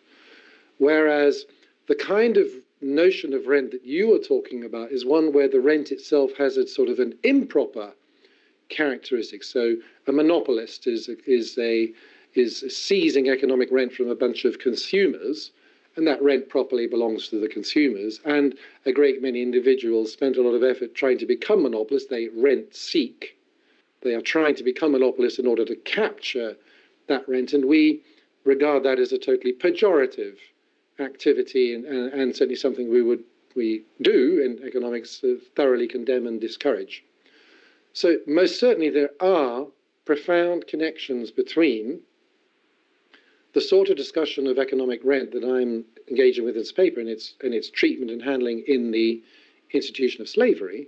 Whereas 0.80 1.45
the 1.88 1.95
kind 1.95 2.38
of 2.38 2.47
notion 2.82 3.34
of 3.34 3.47
rent 3.47 3.71
that 3.71 3.86
you 3.86 4.13
are 4.15 4.19
talking 4.19 4.65
about 4.65 4.91
is 4.91 5.06
one 5.06 5.32
where 5.32 5.47
the 5.47 5.62
rent 5.62 5.91
itself 5.91 6.32
has 6.38 6.58
a 6.58 6.67
sort 6.67 6.89
of 6.89 6.99
an 6.99 7.13
improper 7.23 7.93
characteristic. 8.69 9.43
So 9.43 9.77
a 10.08 10.12
monopolist 10.12 10.88
is, 10.88 11.10
is, 11.25 11.58
a, 11.58 11.93
is 12.34 12.65
seizing 12.69 13.30
economic 13.30 13.71
rent 13.71 13.93
from 13.93 14.10
a 14.10 14.15
bunch 14.15 14.45
of 14.45 14.60
consumers 14.60 15.51
and 15.95 16.08
that 16.08 16.21
rent 16.21 16.49
properly 16.49 16.88
belongs 16.88 17.27
to 17.27 17.39
the 17.39 17.47
consumers. 17.47 18.19
And 18.23 18.56
a 18.86 18.91
great 18.91 19.21
many 19.21 19.41
individuals 19.41 20.12
spent 20.12 20.38
a 20.38 20.41
lot 20.41 20.56
of 20.56 20.63
effort 20.63 20.95
trying 20.95 21.17
to 21.19 21.25
become 21.25 21.63
monopolists. 21.63 22.10
They 22.10 22.30
rent 22.30 22.75
seek. 22.75 23.38
They 24.01 24.13
are 24.15 24.21
trying 24.21 24.56
to 24.56 24.63
become 24.63 24.93
monopolists 24.93 25.39
in 25.39 25.47
order 25.47 25.65
to 25.65 25.75
capture 25.75 26.56
that 27.08 27.27
rent. 27.27 27.54
And 27.54 27.65
we 27.65 28.04
regard 28.45 28.84
that 28.84 28.99
as 28.99 29.12
a 29.12 29.17
totally 29.17 29.54
pejorative 29.54 30.38
activity 30.99 31.73
and, 31.75 31.86
and, 31.86 32.13
and 32.13 32.36
certainly 32.36 32.56
something 32.56 32.89
we 32.89 33.01
would 33.01 33.23
we 33.56 33.84
do 34.01 34.41
in 34.41 34.65
economics 34.65 35.21
uh, 35.25 35.36
thoroughly 35.58 35.88
condemn 35.88 36.25
and 36.25 36.39
discourage. 36.39 37.04
So 37.91 38.17
most 38.25 38.60
certainly 38.60 38.89
there 38.89 39.10
are 39.19 39.67
profound 40.06 40.67
connections 40.67 41.32
between 41.32 41.99
the 43.53 43.61
sort 43.61 43.89
of 43.89 43.97
discussion 43.97 44.47
of 44.47 44.57
economic 44.57 45.01
rent 45.03 45.31
that 45.31 45.43
I'm 45.43 45.85
engaging 46.09 46.45
with 46.45 46.55
in 46.55 46.61
this 46.61 46.71
paper 46.71 46.99
and 46.99 47.09
its, 47.09 47.35
and 47.41 47.53
its 47.53 47.69
treatment 47.69 48.11
and 48.11 48.21
handling 48.21 48.63
in 48.67 48.91
the 48.91 49.21
institution 49.71 50.21
of 50.21 50.29
slavery, 50.29 50.87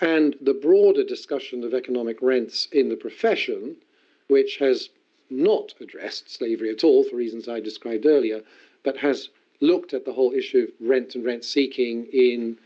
and 0.00 0.36
the 0.40 0.54
broader 0.54 1.04
discussion 1.04 1.62
of 1.62 1.74
economic 1.74 2.20
rents 2.22 2.68
in 2.72 2.88
the 2.88 2.96
profession, 2.96 3.76
which 4.28 4.56
has 4.58 4.88
not 5.28 5.74
addressed 5.80 6.30
slavery 6.30 6.70
at 6.70 6.84
all 6.84 7.04
for 7.04 7.16
reasons 7.16 7.48
I 7.48 7.60
described 7.60 8.06
earlier, 8.06 8.42
but 8.82 8.96
has 8.96 9.28
looked 9.60 9.94
at 9.94 10.04
the 10.04 10.12
whole 10.12 10.32
issue 10.32 10.68
of 10.68 10.88
rent 10.88 11.14
and 11.14 11.24
rent 11.24 11.44
seeking 11.44 12.06
in 12.06 12.58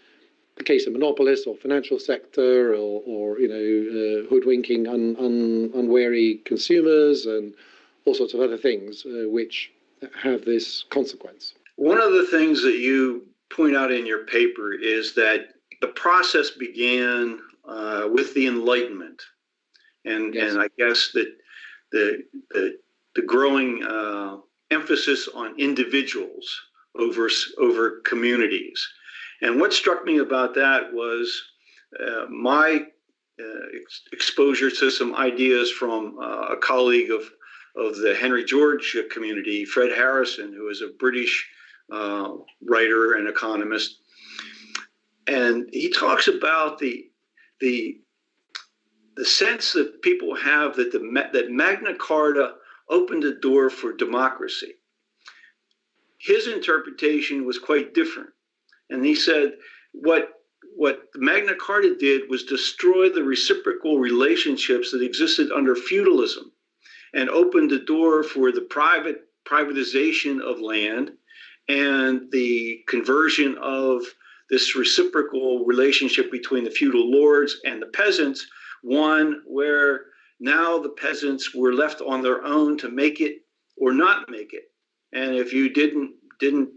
the 0.57 0.65
case 0.65 0.87
of 0.87 0.93
monopolists 0.93 1.47
or 1.47 1.57
financial 1.57 1.99
sector 1.99 2.75
or, 2.75 3.03
or 3.05 3.41
you 3.41 3.49
know, 3.49 3.57
uh, 4.25 4.29
hoodwinking 4.29 4.87
un, 4.87 5.17
un, 5.19 5.73
unwary 5.75 6.41
consumers 6.45 7.27
and 7.27 7.55
all 8.05 8.15
sorts 8.15 8.35
of 8.35 8.41
other 8.41 8.59
things 8.59 9.05
uh, 9.07 9.29
which 9.29 9.71
have 10.23 10.45
this 10.45 10.85
consequence. 10.91 11.55
One 11.77 12.01
of 12.01 12.13
the 12.13 12.27
things 12.27 12.63
that 12.63 12.77
you 12.77 13.27
point 13.51 13.77
out 13.77 13.93
in 13.93 14.07
your 14.07 14.27
paper 14.27 14.73
is 14.73 15.15
that 15.15 15.49
the 15.81 15.89
process 15.89 16.51
began 16.51 17.41
uh, 17.67 18.09
with 18.13 18.35
the 18.35 18.47
Enlightenment, 18.47 19.23
and 20.05 20.35
yes. 20.35 20.53
and 20.53 20.63
I 20.63 20.69
guess 20.79 21.11
that 21.15 21.33
the 21.93 22.25
the, 22.51 22.79
the 23.15 23.23
growing 23.23 23.83
uh, 23.85 24.39
emphasis 24.71 25.29
on 25.35 25.59
individuals 25.59 26.47
over 26.99 27.29
over 27.59 28.01
communities. 28.05 28.87
And 29.41 29.61
what 29.61 29.73
struck 29.73 30.05
me 30.05 30.19
about 30.19 30.55
that 30.55 30.93
was 30.93 31.43
uh, 32.01 32.27
my 32.31 32.87
uh, 33.41 33.67
ex- 33.81 34.03
exposure 34.13 34.71
to 34.71 34.91
some 34.91 35.15
ideas 35.17 35.71
from 35.71 36.19
uh, 36.21 36.53
a 36.53 36.57
colleague 36.57 37.11
of 37.11 37.23
of 37.77 37.97
the 37.97 38.15
Henry 38.15 38.45
George 38.45 38.97
community, 39.11 39.65
Fred 39.65 39.91
Harrison, 39.91 40.53
who 40.53 40.69
is 40.69 40.81
a 40.81 40.89
British 40.99 41.49
uh, 41.91 42.31
writer 42.63 43.15
and 43.15 43.29
economist, 43.29 43.99
and 45.27 45.69
he 45.73 45.91
talks 45.91 46.29
about 46.29 46.79
the 46.79 47.11
the 47.61 48.01
the 49.17 49.25
sense 49.25 49.73
that 49.73 50.03
people 50.03 50.35
have 50.35 50.77
that 50.77 50.93
the 50.93 51.29
that 51.33 51.51
Magna 51.51 51.95
Carta 51.95 52.55
opened 52.89 53.23
the 53.23 53.35
door 53.35 53.71
for 53.71 53.93
democracy. 53.93 54.75
His 56.19 56.47
interpretation 56.47 57.45
was 57.45 57.59
quite 57.59 57.95
different, 57.95 58.31
and 58.91 59.05
he 59.05 59.15
said 59.15 59.55
what 59.93 60.31
what 60.77 61.09
Magna 61.17 61.55
Carta 61.55 61.95
did 61.95 62.29
was 62.29 62.45
destroy 62.45 63.09
the 63.09 63.23
reciprocal 63.23 63.99
relationships 63.99 64.91
that 64.91 65.03
existed 65.03 65.53
under 65.53 65.77
feudalism 65.77 66.53
and 67.15 67.31
opened 67.31 67.71
the 67.71 67.81
door 67.81 68.23
for 68.23 68.53
the 68.53 68.63
private 68.63 69.29
privatization 69.49 70.41
of 70.41 70.61
land 70.61 71.13
and 71.69 72.31
the 72.31 72.83
conversion 72.89 73.57
of 73.63 74.03
this 74.51 74.77
reciprocal 74.77 75.65
relationship 75.65 76.31
between 76.31 76.65
the 76.65 76.71
feudal 76.71 77.11
lords 77.11 77.61
and 77.65 77.81
the 77.81 77.87
peasants, 77.87 78.47
one 78.83 79.43
where 79.47 80.07
now 80.41 80.79
the 80.79 80.91
peasants 80.91 81.55
were 81.55 81.73
left 81.73 82.01
on 82.03 82.21
their 82.23 82.45
own 82.45 82.77
to 82.79 82.91
make 82.91 83.21
it 83.21 83.39
or 83.77 83.93
not 83.93 84.29
make 84.29 84.53
it. 84.53 84.65
And 85.13 85.35
if 85.35 85.53
you 85.53 85.71
didn't 85.71 86.13
didn't 86.41 86.71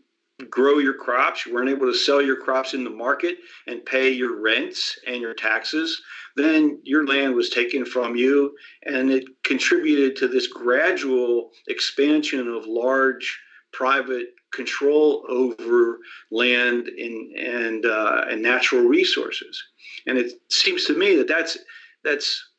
grow 0.49 0.77
your 0.77 0.93
crops, 0.93 1.45
you 1.45 1.53
weren't 1.53 1.69
able 1.69 1.87
to 1.91 1.97
sell 1.97 2.21
your 2.21 2.35
crops 2.35 2.73
in 2.73 2.83
the 2.83 2.89
market 2.89 3.37
and 3.65 3.85
pay 3.85 4.09
your 4.09 4.39
rents 4.39 4.97
and 5.07 5.19
your 5.19 5.33
taxes, 5.33 5.99
then 6.35 6.79
your 6.83 7.07
land 7.07 7.33
was 7.33 7.49
taken 7.49 7.85
from 7.85 8.15
you 8.15 8.55
and 8.85 9.11
it 9.11 9.23
contributed 9.43 10.15
to 10.15 10.27
this 10.27 10.47
gradual 10.47 11.49
expansion 11.67 12.47
of 12.47 12.67
large 12.67 13.39
private 13.73 14.27
control 14.53 15.25
over 15.27 15.97
land 16.31 16.87
and 16.87 17.35
and, 17.37 17.85
uh, 17.85 18.25
and 18.29 18.41
natural 18.41 18.83
resources. 18.83 19.61
And 20.05 20.17
it 20.17 20.33
seems 20.49 20.85
to 20.85 20.97
me 20.97 21.15
that 21.17 21.27
that's 21.27 21.57
that's 22.03 22.49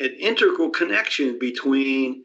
an 0.00 0.14
integral 0.18 0.70
connection 0.70 1.38
between 1.38 2.24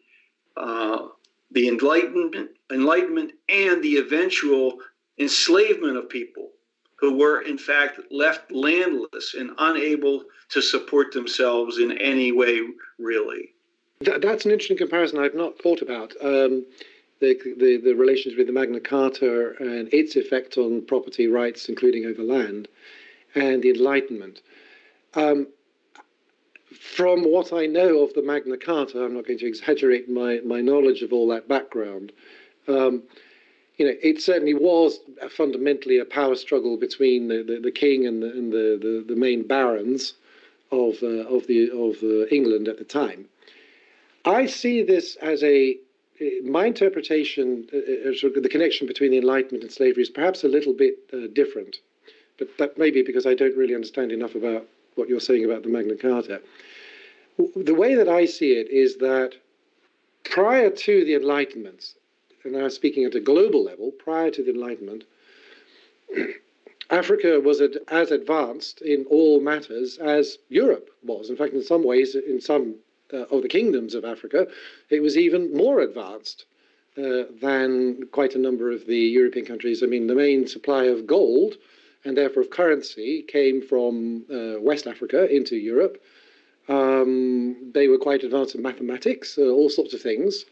uh, 0.56 1.08
the 1.52 1.68
enlightenment, 1.68 2.52
enlightenment, 2.72 3.32
and 3.50 3.84
the 3.84 3.98
eventual 3.98 4.78
enslavement 5.24 5.98
of 5.98 6.08
people 6.10 6.50
who 6.96 7.18
were 7.18 7.42
in 7.42 7.58
fact 7.58 8.00
left 8.12 8.52
landless 8.52 9.36
and 9.38 9.52
unable 9.58 10.24
to 10.50 10.62
support 10.62 11.12
themselves 11.12 11.80
in 11.80 11.98
any 11.98 12.32
way, 12.32 12.62
really. 13.00 13.54
That, 14.02 14.22
that's 14.22 14.46
an 14.46 14.52
interesting 14.52 14.78
comparison 14.78 15.20
I've 15.20 15.36
not 15.36 15.58
thought 15.60 15.82
about. 15.82 16.14
Um, 16.22 16.66
the, 17.20 17.38
the, 17.58 17.82
the 17.84 17.94
relations 17.94 18.36
with 18.38 18.48
the 18.48 18.54
Magna 18.54 18.80
Carta 18.80 19.54
and 19.60 19.94
its 19.94 20.16
effect 20.16 20.58
on 20.58 20.86
property 20.86 21.28
rights, 21.28 21.70
including 21.70 22.06
over 22.06 22.22
land, 22.22 22.68
and 23.36 23.64
the 23.64 23.70
Enlightenment. 23.70 24.42
Um, 25.14 25.48
from 26.74 27.24
what 27.24 27.54
I 27.54 27.66
know 27.66 28.00
of 28.00 28.14
the 28.14 28.24
Magna 28.24 28.58
Carta, 28.58 29.04
I'm 29.04 29.14
not 29.14 29.28
going 29.28 29.40
to 29.40 29.48
exaggerate 29.48 30.10
my, 30.10 30.42
my 30.46 30.62
knowledge 30.62 31.02
of 31.02 31.14
all 31.14 31.28
that 31.30 31.48
background. 31.48 32.12
Um, 32.68 33.04
you 33.78 33.88
know, 33.88 33.94
it 34.02 34.22
certainly 34.22 34.54
was 34.54 35.00
fundamentally 35.30 35.98
a 35.98 36.06
power 36.06 36.36
struggle 36.36 36.78
between 36.78 37.28
the, 37.28 37.44
the, 37.44 37.60
the 37.60 37.72
king 37.72 38.06
and 38.06 38.22
the, 38.22 38.32
and 38.32 38.52
the, 38.52 38.80
the, 38.82 39.14
the 39.14 39.20
main 39.20 39.48
barons 39.48 40.14
of 40.72 41.02
uh, 41.04 41.28
of 41.28 41.48
the 41.48 41.70
of 41.72 42.02
uh, 42.04 42.28
England 42.28 42.68
at 42.68 42.78
the 42.78 42.84
time. 42.84 43.26
I 44.26 44.46
see 44.46 44.84
this 44.84 45.16
as 45.18 45.44
a 45.44 45.78
my 46.44 46.66
interpretation, 46.68 47.68
uh, 47.74 48.10
uh 48.10 48.14
sort 48.14 48.36
of 48.38 48.44
the 48.44 48.50
connection 48.50 48.88
between 48.88 49.12
the 49.12 49.18
Enlightenment 49.18 49.64
and 49.64 49.72
slavery 49.72 50.04
is 50.04 50.10
perhaps 50.10 50.44
a 50.44 50.48
little 50.48 50.74
bit 50.74 50.96
uh, 51.12 51.28
different, 51.34 51.80
but 52.38 52.48
that 52.58 52.78
may 52.78 52.92
be 52.92 53.02
because 53.02 53.26
I 53.26 53.34
don't 53.34 53.58
really 53.58 53.76
understand 53.76 54.12
enough 54.12 54.36
about 54.36 54.68
what 54.96 55.10
you're 55.10 55.20
saying 55.20 55.46
about 55.46 55.64
the 55.64 55.70
Magna 55.70 55.96
Carta. 55.96 56.42
The 57.56 57.74
way 57.74 57.96
that 57.96 58.08
I 58.08 58.26
see 58.26 58.54
it 58.54 58.70
is 58.70 58.98
that 58.98 59.34
prior 60.24 60.70
to 60.70 61.06
the 61.06 61.16
Enlightenment, 61.16 61.96
and 62.44 62.54
now 62.54 62.68
speaking 62.68 63.06
at 63.06 63.16
a 63.16 63.20
global 63.20 63.64
level, 63.64 63.92
prior 63.92 64.32
to 64.32 64.44
the 64.44 64.52
Enlightenment, 64.52 65.06
Africa 66.90 67.40
was 67.40 67.62
as 67.88 68.12
advanced 68.12 68.82
in 68.82 69.06
all 69.10 69.40
matters 69.40 69.98
as 69.98 70.38
Europe 70.50 70.90
was. 71.04 71.30
In 71.30 71.36
fact, 71.36 71.54
in 71.54 71.64
some 71.64 71.84
ways, 71.84 72.16
in 72.16 72.42
some 72.42 72.76
uh, 73.14 73.26
of 73.32 73.42
the 73.42 73.48
kingdoms 73.48 73.96
of 73.96 74.06
Africa, 74.06 74.48
it 74.90 75.02
was 75.02 75.18
even 75.18 75.54
more 75.54 75.80
advanced 75.80 76.46
uh, 76.98 77.24
than 77.42 78.06
quite 78.12 78.36
a 78.36 78.40
number 78.40 78.72
of 78.72 78.86
the 78.86 78.98
European 78.98 79.46
countries. 79.46 79.82
I 79.82 79.88
mean, 79.88 80.08
the 80.08 80.16
main 80.16 80.48
supply 80.48 80.86
of 80.86 81.08
gold 81.08 81.56
and 82.06 82.18
therefore 82.18 82.44
of 82.44 82.50
currency 82.50 83.24
came 83.24 83.62
from 83.62 84.26
uh, 84.32 84.60
West 84.60 84.88
Africa 84.88 85.34
into 85.34 85.56
Europe. 85.56 86.02
Um, 86.68 87.72
they 87.74 87.88
were 87.88 87.98
quite 87.98 88.24
advanced 88.24 88.56
in 88.56 88.62
mathematics, 88.62 89.38
uh, 89.38 89.44
all 89.44 89.70
sorts 89.70 89.94
of 89.94 90.02
things. 90.02 90.46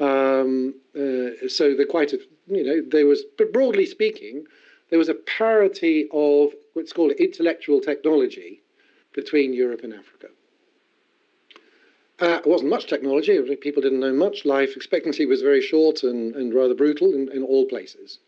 Um, 0.00 0.74
uh, 0.96 1.48
so 1.48 1.74
they're 1.74 1.86
quite, 1.86 2.12
a, 2.12 2.18
you 2.48 2.64
know, 2.64 2.82
there 2.86 3.06
was, 3.06 3.22
but 3.38 3.52
broadly 3.52 3.86
speaking, 3.86 4.44
there 4.90 4.98
was 4.98 5.08
a 5.08 5.14
parity 5.14 6.08
of 6.12 6.52
what's 6.72 6.92
called 6.92 7.12
intellectual 7.12 7.80
technology 7.80 8.60
between 9.12 9.52
Europe 9.52 9.82
and 9.84 9.94
Africa. 9.94 10.28
Uh, 12.20 12.38
it 12.38 12.46
wasn't 12.46 12.70
much 12.70 12.86
technology. 12.86 13.40
People 13.56 13.82
didn't 13.82 14.00
know 14.00 14.12
much. 14.12 14.44
Life 14.44 14.76
expectancy 14.76 15.26
was 15.26 15.42
very 15.42 15.60
short 15.60 16.02
and, 16.04 16.34
and 16.36 16.54
rather 16.54 16.74
brutal 16.74 17.12
in, 17.12 17.28
in 17.32 17.42
all 17.42 17.66
places. 17.66 18.18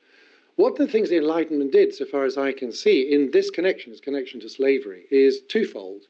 What 0.56 0.76
the 0.76 0.88
things 0.88 1.10
the 1.10 1.18
Enlightenment 1.18 1.72
did, 1.72 1.94
so 1.94 2.04
far 2.04 2.24
as 2.24 2.38
I 2.38 2.52
can 2.52 2.72
see, 2.72 3.12
in 3.12 3.30
this 3.30 3.50
connection, 3.50 3.92
its 3.92 4.00
connection 4.00 4.40
to 4.40 4.48
slavery, 4.48 5.04
is 5.10 5.42
twofold. 5.48 6.02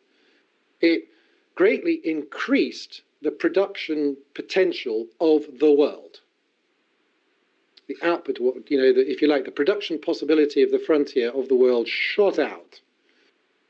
It 0.81 1.09
greatly 1.55 2.01
increased 2.05 3.03
the 3.27 3.33
production 3.33 4.17
potential 4.35 5.09
of 5.21 5.43
the 5.59 5.73
world. 5.73 6.21
The 7.89 7.97
output, 8.01 8.39
you 8.69 8.79
know, 8.79 8.93
the, 8.93 9.11
if 9.11 9.21
you 9.21 9.27
like, 9.27 9.45
the 9.45 9.51
production 9.51 9.99
possibility 9.99 10.63
of 10.63 10.71
the 10.71 10.79
frontier 10.79 11.31
of 11.31 11.49
the 11.49 11.57
world 11.57 11.89
shot 11.89 12.39
out 12.39 12.81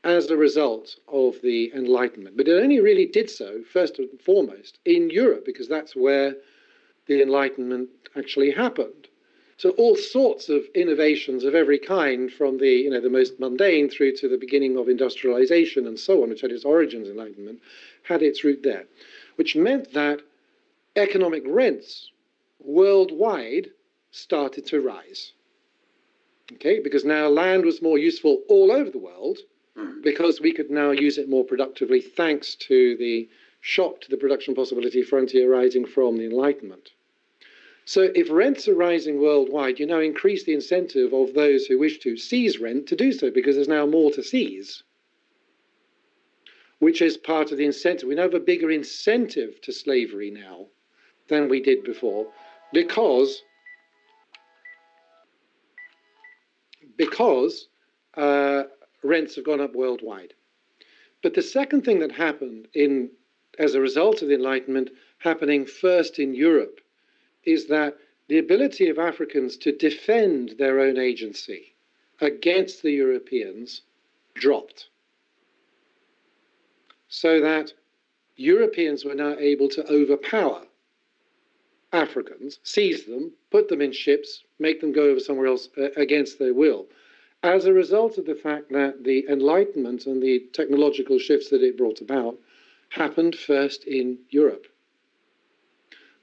as 0.03 0.29
a 0.29 0.37
result 0.37 0.97
of 1.07 1.41
the 1.41 1.71
Enlightenment. 1.73 2.37
But 2.37 2.47
it 2.47 2.61
only 2.61 2.79
really 2.79 3.07
did 3.07 3.31
so, 3.31 3.63
first 3.73 3.97
and 3.97 4.07
foremost, 4.21 4.77
in 4.85 5.09
Europe, 5.09 5.43
because 5.43 5.67
that's 5.67 5.95
where 5.95 6.35
the 7.07 7.23
Enlightenment 7.23 7.89
actually 8.15 8.51
happened. 8.51 9.07
So 9.57 9.71
all 9.71 9.95
sorts 9.95 10.49
of 10.49 10.61
innovations 10.75 11.45
of 11.45 11.55
every 11.55 11.79
kind, 11.79 12.31
from 12.31 12.59
the 12.59 12.69
you 12.69 12.91
know 12.91 13.01
the 13.01 13.09
most 13.09 13.39
mundane 13.39 13.89
through 13.89 14.15
to 14.17 14.29
the 14.29 14.37
beginning 14.37 14.77
of 14.77 14.87
industrialization 14.87 15.87
and 15.87 15.97
so 15.97 16.21
on, 16.21 16.29
which 16.29 16.41
had 16.41 16.51
its 16.51 16.63
origins 16.63 17.07
in 17.07 17.13
Enlightenment, 17.17 17.59
had 18.03 18.21
its 18.21 18.43
root 18.43 18.61
there, 18.61 18.85
which 19.37 19.55
meant 19.55 19.93
that 19.93 20.21
economic 20.95 21.43
rents 21.47 22.11
worldwide 22.59 23.69
started 24.11 24.65
to 24.67 24.81
rise. 24.81 25.33
Okay, 26.53 26.79
because 26.79 27.03
now 27.05 27.27
land 27.27 27.65
was 27.65 27.81
more 27.81 27.97
useful 27.97 28.43
all 28.47 28.71
over 28.71 28.89
the 28.89 28.97
world 28.97 29.39
Mm. 29.77 30.01
because 30.01 30.41
we 30.41 30.51
could 30.51 30.71
now 30.71 30.89
use 30.91 31.17
it 31.19 31.29
more 31.29 31.45
productively 31.45 32.01
thanks 32.01 32.55
to 32.55 32.97
the 32.97 33.29
shock 33.61 34.01
to 34.01 34.09
the 34.09 34.17
production 34.17 34.55
possibility 34.55 35.03
frontier 35.03 35.53
arising 35.53 35.85
from 35.85 36.17
the 36.17 36.25
Enlightenment. 36.25 36.93
So, 37.85 38.01
if 38.15 38.29
rents 38.29 38.67
are 38.67 38.75
rising 38.75 39.21
worldwide, 39.21 39.79
you 39.79 39.85
now 39.85 39.99
increase 39.99 40.43
the 40.43 40.53
incentive 40.53 41.13
of 41.13 41.33
those 41.33 41.67
who 41.67 41.77
wish 41.77 41.99
to 41.99 42.17
seize 42.17 42.59
rent 42.59 42.87
to 42.87 42.95
do 42.95 43.11
so 43.11 43.29
because 43.29 43.55
there's 43.55 43.67
now 43.67 43.85
more 43.85 44.11
to 44.11 44.23
seize, 44.23 44.83
which 46.79 47.01
is 47.01 47.17
part 47.17 47.51
of 47.51 47.57
the 47.57 47.65
incentive. 47.65 48.07
We 48.07 48.15
now 48.15 48.23
have 48.23 48.33
a 48.33 48.39
bigger 48.39 48.71
incentive 48.71 49.59
to 49.61 49.71
slavery 49.71 50.31
now 50.31 50.67
than 51.27 51.49
we 51.49 51.61
did 51.61 51.83
before 51.83 52.27
because 52.71 53.43
because 56.97 57.67
uh, 58.15 58.63
rents 59.03 59.35
have 59.35 59.45
gone 59.45 59.61
up 59.61 59.75
worldwide. 59.75 60.33
But 61.21 61.33
the 61.33 61.41
second 61.41 61.83
thing 61.83 61.99
that 61.99 62.11
happened 62.11 62.67
in, 62.73 63.11
as 63.59 63.75
a 63.75 63.81
result 63.81 64.21
of 64.21 64.27
the 64.27 64.33
Enlightenment, 64.35 64.89
happening 65.19 65.65
first 65.65 66.19
in 66.19 66.33
Europe, 66.33 66.81
is 67.43 67.67
that 67.67 67.97
the 68.27 68.39
ability 68.39 68.89
of 68.89 68.99
Africans 68.99 69.57
to 69.57 69.71
defend 69.71 70.55
their 70.57 70.79
own 70.79 70.97
agency 70.97 71.75
against 72.19 72.81
the 72.81 72.91
Europeans 72.91 73.81
dropped. 74.33 74.89
So 77.07 77.41
that 77.41 77.73
Europeans 78.35 79.05
were 79.05 79.15
now 79.15 79.35
able 79.37 79.69
to 79.69 79.91
overpower 79.91 80.67
Africans, 81.93 82.59
seize 82.63 83.05
them, 83.05 83.33
put 83.49 83.69
them 83.69 83.81
in 83.81 83.91
ships, 83.91 84.43
make 84.59 84.81
them 84.81 84.91
go 84.91 85.03
over 85.09 85.19
somewhere 85.19 85.47
else 85.47 85.69
uh, 85.77 85.89
against 85.95 86.37
their 86.37 86.53
will 86.53 86.87
as 87.43 87.65
a 87.65 87.73
result 87.73 88.17
of 88.17 88.25
the 88.25 88.35
fact 88.35 88.69
that 88.71 89.03
the 89.03 89.25
Enlightenment 89.29 90.05
and 90.05 90.21
the 90.21 90.39
technological 90.53 91.19
shifts 91.19 91.49
that 91.49 91.61
it 91.61 91.77
brought 91.77 92.01
about 92.01 92.37
happened 92.89 93.35
first 93.35 93.83
in 93.85 94.17
Europe. 94.29 94.67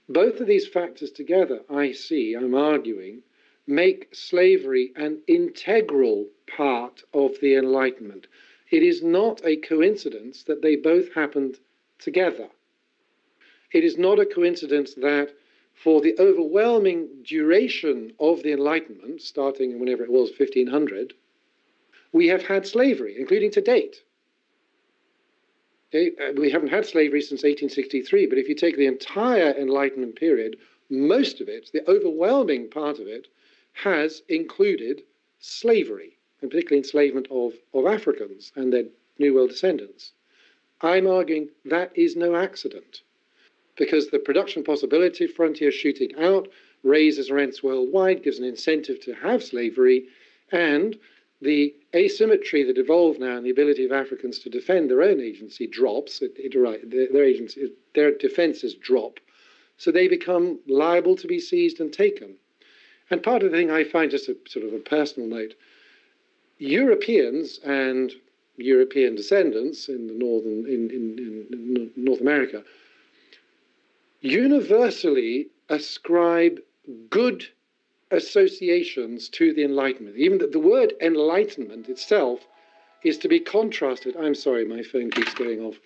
Both 0.08 0.40
of 0.40 0.46
these 0.46 0.66
factors 0.66 1.10
together, 1.10 1.60
I 1.70 1.92
see, 1.92 2.34
I'm 2.34 2.54
arguing, 2.54 3.22
make 3.66 4.14
slavery 4.14 4.92
an 4.96 5.22
integral 5.26 6.28
part 6.46 7.02
of 7.14 7.40
the 7.40 7.54
Enlightenment. 7.54 8.26
It 8.70 8.82
is 8.82 9.02
not 9.02 9.44
a 9.44 9.56
coincidence 9.56 10.42
that 10.44 10.62
they 10.62 10.76
both 10.76 11.12
happened 11.12 11.58
together. 11.98 12.48
It 13.72 13.84
is 13.84 13.98
not 13.98 14.18
a 14.18 14.26
coincidence 14.26 14.94
that 14.94 15.34
for 15.74 16.00
the 16.00 16.16
overwhelming 16.18 17.08
duration 17.24 18.12
of 18.20 18.42
the 18.42 18.52
Enlightenment, 18.52 19.20
starting 19.20 19.80
whenever 19.80 20.04
it 20.04 20.10
was 20.10 20.30
1500, 20.30 21.14
we 22.12 22.28
have 22.28 22.44
had 22.44 22.66
slavery, 22.66 23.16
including 23.18 23.50
to 23.50 23.60
date. 23.60 24.02
Uh, 25.92 26.32
we 26.36 26.50
haven't 26.50 26.68
had 26.68 26.86
slavery 26.86 27.20
since 27.20 27.42
1863, 27.42 28.26
but 28.26 28.38
if 28.38 28.48
you 28.48 28.54
take 28.54 28.76
the 28.76 28.86
entire 28.86 29.52
Enlightenment 29.52 30.16
period, 30.16 30.56
most 30.90 31.40
of 31.40 31.48
it, 31.48 31.70
the 31.72 31.88
overwhelming 31.90 32.68
part 32.68 32.98
of 32.98 33.06
it, 33.06 33.28
has 33.72 34.22
included 34.28 35.02
slavery, 35.40 36.16
and 36.44 36.50
particularly 36.50 36.80
enslavement 36.80 37.26
of, 37.30 37.54
of 37.72 37.86
Africans 37.86 38.52
and 38.54 38.70
their 38.70 38.84
New 39.18 39.34
World 39.34 39.48
descendants. 39.48 40.12
I'm 40.82 41.06
arguing 41.06 41.48
that 41.64 41.90
is 41.96 42.16
no 42.16 42.36
accident 42.36 43.00
because 43.76 44.08
the 44.08 44.18
production 44.18 44.62
possibility 44.62 45.26
frontier 45.26 45.72
shooting 45.72 46.14
out 46.16 46.48
raises 46.82 47.30
rents 47.30 47.62
worldwide, 47.62 48.22
gives 48.22 48.38
an 48.38 48.44
incentive 48.44 49.00
to 49.00 49.14
have 49.14 49.42
slavery, 49.42 50.04
and 50.52 50.98
the 51.40 51.74
asymmetry 51.94 52.62
that 52.62 52.76
evolved 52.76 53.20
now 53.20 53.38
in 53.38 53.44
the 53.44 53.50
ability 53.50 53.86
of 53.86 53.92
Africans 53.92 54.38
to 54.40 54.50
defend 54.50 54.90
their 54.90 55.00
own 55.00 55.22
agency 55.22 55.66
drops. 55.66 56.20
It, 56.20 56.32
it, 56.36 57.10
their, 57.12 57.24
agency, 57.24 57.72
their 57.94 58.10
defences 58.10 58.74
drop, 58.74 59.18
so 59.78 59.90
they 59.90 60.08
become 60.08 60.60
liable 60.68 61.16
to 61.16 61.26
be 61.26 61.40
seized 61.40 61.80
and 61.80 61.90
taken. 61.90 62.34
And 63.08 63.22
part 63.22 63.42
of 63.42 63.50
the 63.50 63.56
thing 63.56 63.70
I 63.70 63.84
find, 63.84 64.10
just 64.10 64.28
a 64.28 64.36
sort 64.46 64.66
of 64.66 64.74
a 64.74 64.78
personal 64.78 65.26
note, 65.26 65.54
Europeans 66.58 67.58
and 67.64 68.12
European 68.56 69.14
descendants 69.14 69.88
in 69.88 70.06
the 70.06 70.14
northern 70.14 70.66
in, 70.66 70.90
in, 70.90 71.48
in 71.50 71.90
North 71.96 72.20
America 72.20 72.62
universally 74.20 75.48
ascribe 75.68 76.58
good 77.10 77.46
associations 78.10 79.28
to 79.28 79.52
the 79.52 79.64
Enlightenment. 79.64 80.16
Even 80.16 80.38
the, 80.38 80.46
the 80.46 80.58
word 80.58 80.94
enlightenment 81.00 81.88
itself 81.88 82.40
is 83.02 83.18
to 83.18 83.28
be 83.28 83.38
contrasted. 83.40 84.16
I'm 84.16 84.34
sorry, 84.34 84.64
my 84.64 84.82
phone 84.82 85.10
keeps 85.10 85.34
going 85.34 85.60
off. 85.60 85.76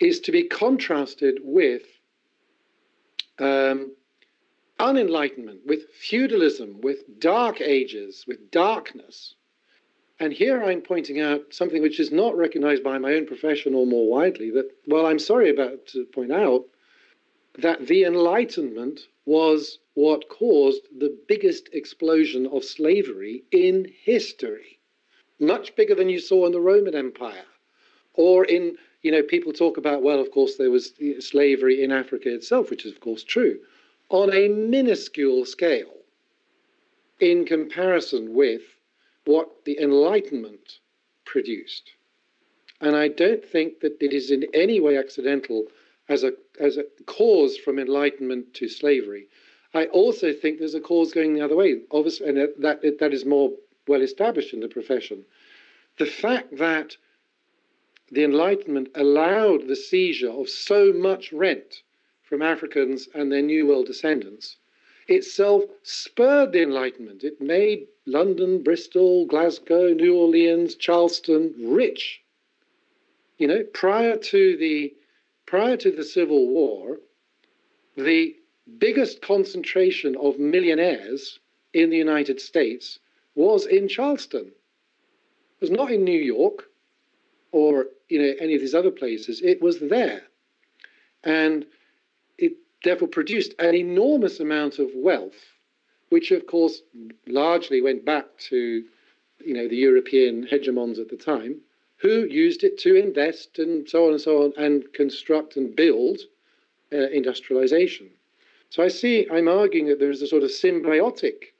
Is 0.00 0.20
to 0.20 0.32
be 0.32 0.44
contrasted 0.44 1.38
with 1.42 1.82
um, 3.38 3.92
unenlightenment, 4.80 5.60
with 5.66 5.90
feudalism, 5.90 6.80
with 6.80 7.20
dark 7.20 7.60
ages, 7.60 8.24
with 8.26 8.50
darkness. 8.50 9.34
And 10.22 10.32
here 10.32 10.62
I'm 10.62 10.82
pointing 10.82 11.18
out 11.18 11.52
something 11.52 11.82
which 11.82 11.98
is 11.98 12.12
not 12.12 12.36
recognized 12.36 12.84
by 12.84 12.96
my 12.96 13.14
own 13.14 13.26
profession 13.26 13.74
or 13.74 13.84
more 13.84 14.08
widely 14.08 14.52
that, 14.52 14.70
well, 14.86 15.04
I'm 15.04 15.18
sorry 15.18 15.50
about 15.50 15.84
to 15.88 16.04
point 16.04 16.30
out, 16.30 16.64
that 17.58 17.88
the 17.88 18.04
Enlightenment 18.04 19.00
was 19.26 19.80
what 19.94 20.28
caused 20.28 20.82
the 20.96 21.18
biggest 21.26 21.70
explosion 21.72 22.46
of 22.46 22.62
slavery 22.64 23.42
in 23.50 23.92
history. 24.04 24.78
Much 25.40 25.74
bigger 25.74 25.96
than 25.96 26.08
you 26.08 26.20
saw 26.20 26.46
in 26.46 26.52
the 26.52 26.60
Roman 26.60 26.94
Empire. 26.94 27.44
Or 28.14 28.44
in, 28.44 28.76
you 29.02 29.10
know, 29.10 29.24
people 29.24 29.52
talk 29.52 29.76
about, 29.76 30.04
well, 30.04 30.20
of 30.20 30.30
course, 30.30 30.54
there 30.54 30.70
was 30.70 30.92
slavery 31.18 31.82
in 31.82 31.90
Africa 31.90 32.32
itself, 32.32 32.70
which 32.70 32.86
is, 32.86 32.92
of 32.92 33.00
course, 33.00 33.24
true, 33.24 33.58
on 34.08 34.32
a 34.32 34.46
minuscule 34.46 35.44
scale 35.46 35.96
in 37.18 37.44
comparison 37.44 38.34
with 38.34 38.62
what 39.24 39.64
the 39.64 39.78
Enlightenment 39.78 40.78
produced. 41.24 41.92
And 42.80 42.96
I 42.96 43.08
don't 43.08 43.44
think 43.44 43.80
that 43.80 43.96
it 44.00 44.12
is 44.12 44.30
in 44.30 44.46
any 44.52 44.80
way 44.80 44.96
accidental 44.96 45.66
as 46.08 46.24
a, 46.24 46.32
as 46.58 46.76
a 46.76 46.84
cause 47.06 47.56
from 47.56 47.78
enlightenment 47.78 48.54
to 48.54 48.68
slavery. 48.68 49.28
I 49.72 49.86
also 49.86 50.32
think 50.32 50.58
there's 50.58 50.74
a 50.74 50.80
cause 50.80 51.12
going 51.12 51.34
the 51.34 51.44
other 51.44 51.56
way, 51.56 51.82
obviously, 51.90 52.28
and 52.28 52.36
that, 52.58 52.98
that 52.98 53.14
is 53.14 53.24
more 53.24 53.52
well 53.88 54.02
established 54.02 54.52
in 54.52 54.60
the 54.60 54.68
profession. 54.68 55.24
The 55.98 56.06
fact 56.06 56.58
that 56.58 56.96
the 58.10 58.24
Enlightenment 58.24 58.88
allowed 58.94 59.68
the 59.68 59.76
seizure 59.76 60.30
of 60.30 60.48
so 60.48 60.92
much 60.92 61.32
rent 61.32 61.82
from 62.22 62.42
Africans 62.42 63.08
and 63.14 63.32
their 63.32 63.42
New 63.42 63.66
World 63.66 63.86
descendants 63.86 64.56
itself 65.12 65.64
spurred 65.82 66.52
the 66.52 66.62
Enlightenment. 66.62 67.24
It 67.24 67.40
made 67.40 67.86
London, 68.06 68.62
Bristol, 68.62 69.26
Glasgow, 69.26 69.92
New 69.92 70.16
Orleans, 70.16 70.74
Charleston 70.74 71.54
rich. 71.58 72.20
You 73.38 73.48
know, 73.48 73.64
prior 73.72 74.16
to 74.16 74.56
the 74.56 74.94
prior 75.46 75.76
to 75.76 75.90
the 75.90 76.04
Civil 76.04 76.48
War, 76.48 76.98
the 77.96 78.36
biggest 78.78 79.20
concentration 79.22 80.16
of 80.16 80.38
millionaires 80.38 81.38
in 81.74 81.90
the 81.90 81.96
United 81.96 82.40
States 82.40 82.98
was 83.34 83.66
in 83.66 83.88
Charleston. 83.88 84.46
It 84.46 85.60
was 85.60 85.70
not 85.70 85.90
in 85.90 86.04
New 86.04 86.20
York 86.20 86.70
or 87.52 87.86
you 88.08 88.20
know 88.20 88.34
any 88.40 88.54
of 88.54 88.60
these 88.60 88.74
other 88.74 88.90
places. 88.90 89.40
It 89.42 89.62
was 89.62 89.78
there, 89.78 90.22
and 91.22 91.66
it 92.38 92.54
therefore 92.84 93.08
produced 93.08 93.54
an 93.58 93.74
enormous 93.74 94.40
amount 94.40 94.78
of 94.78 94.90
wealth, 94.94 95.56
which 96.08 96.30
of 96.30 96.46
course 96.46 96.82
largely 97.26 97.80
went 97.80 98.04
back 98.04 98.26
to 98.38 98.84
you 99.44 99.54
know 99.54 99.68
the 99.68 99.76
European 99.76 100.46
hegemons 100.46 100.98
at 100.98 101.08
the 101.08 101.16
time, 101.16 101.60
who 101.96 102.24
used 102.24 102.64
it 102.64 102.78
to 102.78 102.94
invest 102.94 103.58
and 103.58 103.88
so 103.88 104.06
on 104.06 104.12
and 104.12 104.20
so 104.20 104.44
on 104.44 104.52
and 104.56 104.92
construct 104.92 105.56
and 105.56 105.74
build 105.74 106.20
uh, 106.92 107.08
industrialization. 107.10 108.10
So 108.70 108.82
I 108.82 108.88
see 108.88 109.28
I'm 109.30 109.48
arguing 109.48 109.86
that 109.88 109.98
there 109.98 110.10
is 110.10 110.22
a 110.22 110.26
sort 110.26 110.42
of 110.42 110.50
symbiotic 110.50 111.52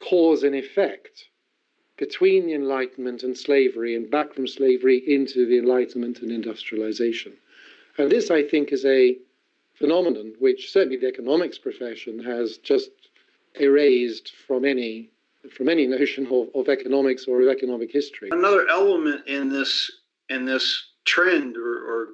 cause 0.00 0.42
and 0.42 0.54
effect 0.54 1.28
between 1.96 2.46
the 2.46 2.54
Enlightenment 2.54 3.22
and 3.22 3.36
slavery 3.36 3.94
and 3.94 4.10
back 4.10 4.34
from 4.34 4.46
slavery 4.46 5.02
into 5.06 5.46
the 5.46 5.58
Enlightenment 5.58 6.20
and 6.20 6.32
industrialization. 6.32 7.32
And 7.98 8.10
this, 8.10 8.30
I 8.30 8.42
think, 8.42 8.72
is 8.72 8.84
a 8.84 9.16
phenomenon 9.82 10.32
which 10.38 10.70
certainly 10.70 10.96
the 10.96 11.08
economics 11.08 11.58
profession 11.58 12.22
has 12.22 12.58
just 12.58 12.90
erased 13.60 14.32
from 14.46 14.64
any 14.64 15.10
from 15.56 15.68
any 15.68 15.88
notion 15.88 16.24
of, 16.26 16.46
of 16.54 16.68
economics 16.68 17.26
or 17.26 17.42
of 17.42 17.48
economic 17.48 17.90
history. 17.90 18.28
Another 18.30 18.68
element 18.68 19.26
in 19.26 19.48
this 19.48 19.90
in 20.28 20.44
this 20.44 20.66
trend 21.04 21.56
or, 21.56 21.74
or 21.90 22.08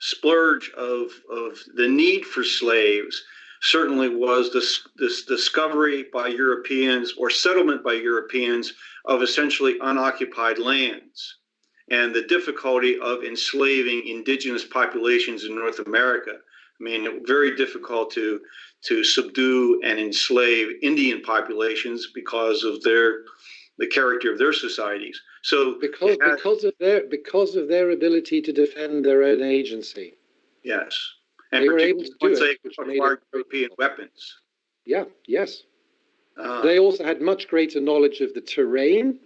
splurge 0.00 0.70
of 0.70 1.12
of 1.30 1.50
the 1.76 1.86
need 1.86 2.24
for 2.26 2.42
slaves 2.42 3.22
certainly 3.62 4.08
was 4.08 4.52
this, 4.52 4.86
this 4.96 5.24
discovery 5.24 6.06
by 6.12 6.26
Europeans 6.26 7.14
or 7.16 7.30
settlement 7.30 7.82
by 7.82 7.94
Europeans 7.94 8.74
of 9.04 9.22
essentially 9.22 9.76
unoccupied 9.80 10.58
lands 10.58 11.38
and 11.90 12.14
the 12.14 12.22
difficulty 12.22 12.98
of 13.00 13.22
enslaving 13.22 14.06
indigenous 14.06 14.64
populations 14.64 15.44
in 15.44 15.54
North 15.54 15.78
America. 15.86 16.32
I 16.80 16.84
mean, 16.84 17.24
very 17.26 17.56
difficult 17.56 18.10
to 18.12 18.40
to 18.82 19.02
subdue 19.02 19.80
and 19.82 19.98
enslave 19.98 20.68
Indian 20.82 21.22
populations 21.22 22.08
because 22.14 22.64
of 22.64 22.82
their 22.82 23.24
the 23.78 23.86
character 23.86 24.32
of 24.32 24.38
their 24.38 24.52
societies. 24.52 25.20
So 25.42 25.78
because 25.80 26.16
had, 26.22 26.36
because 26.36 26.64
of 26.64 26.74
their 26.78 27.06
because 27.08 27.56
of 27.56 27.68
their 27.68 27.90
ability 27.90 28.42
to 28.42 28.52
defend 28.52 29.04
their 29.04 29.22
own 29.22 29.42
agency. 29.42 30.14
Yes, 30.62 30.98
and 31.52 31.62
they 31.62 31.68
were 31.68 31.78
able 31.78 32.02
to 32.02 32.12
do 32.20 32.32
it, 32.32 32.58
acquired 32.64 33.20
European 33.32 33.70
weapons. 33.78 34.40
Yeah. 34.84 35.04
Yes. 35.26 35.62
Uh, 36.38 36.62
they 36.62 36.78
also 36.78 37.02
had 37.04 37.20
much 37.20 37.48
greater 37.48 37.80
knowledge 37.80 38.20
of 38.20 38.34
the 38.34 38.40
terrain. 38.40 39.18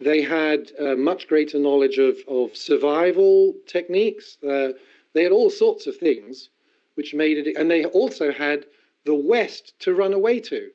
They 0.00 0.22
had 0.22 0.72
uh, 0.78 0.96
much 0.96 1.28
greater 1.28 1.58
knowledge 1.58 1.98
of, 1.98 2.16
of 2.28 2.56
survival 2.56 3.54
techniques. 3.66 4.38
Uh, 4.42 4.70
they 5.14 5.22
had 5.22 5.32
all 5.32 5.50
sorts 5.50 5.86
of 5.86 5.96
things 5.96 6.50
which 6.98 7.14
made 7.14 7.38
it, 7.38 7.56
and 7.56 7.70
they 7.70 7.84
also 7.84 8.32
had 8.32 8.66
the 9.04 9.14
West 9.14 9.72
to 9.78 9.94
run 9.94 10.12
away 10.12 10.40
to. 10.40 10.68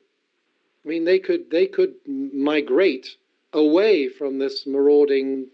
I 0.82 0.88
mean, 0.88 1.04
they 1.04 1.18
could 1.18 1.50
they 1.50 1.66
could 1.66 1.92
migrate 2.06 3.18
away 3.52 4.08
from 4.08 4.38
this 4.38 4.66
marauding 4.66 5.48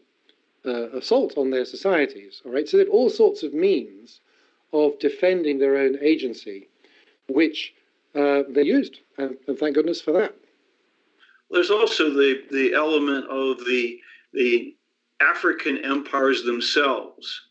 uh, 0.64 0.90
assault 0.90 1.36
on 1.36 1.50
their 1.50 1.64
societies. 1.64 2.40
All 2.44 2.52
right, 2.52 2.68
so 2.68 2.76
they 2.76 2.84
had 2.84 2.88
all 2.88 3.10
sorts 3.10 3.42
of 3.42 3.52
means 3.52 4.20
of 4.72 4.96
defending 5.00 5.58
their 5.58 5.76
own 5.76 5.98
agency, 6.00 6.68
which 7.28 7.74
uh, 8.14 8.44
they 8.48 8.62
used, 8.62 9.00
and, 9.18 9.36
and, 9.48 9.58
thank 9.58 9.74
goodness 9.74 10.00
for 10.00 10.12
that. 10.12 10.36
There's 11.50 11.72
also 11.72 12.10
the 12.10 12.44
the 12.52 12.74
element 12.74 13.26
of 13.26 13.58
the 13.64 13.98
the 14.32 14.76
African 15.20 15.84
empires 15.84 16.44
themselves 16.44 17.49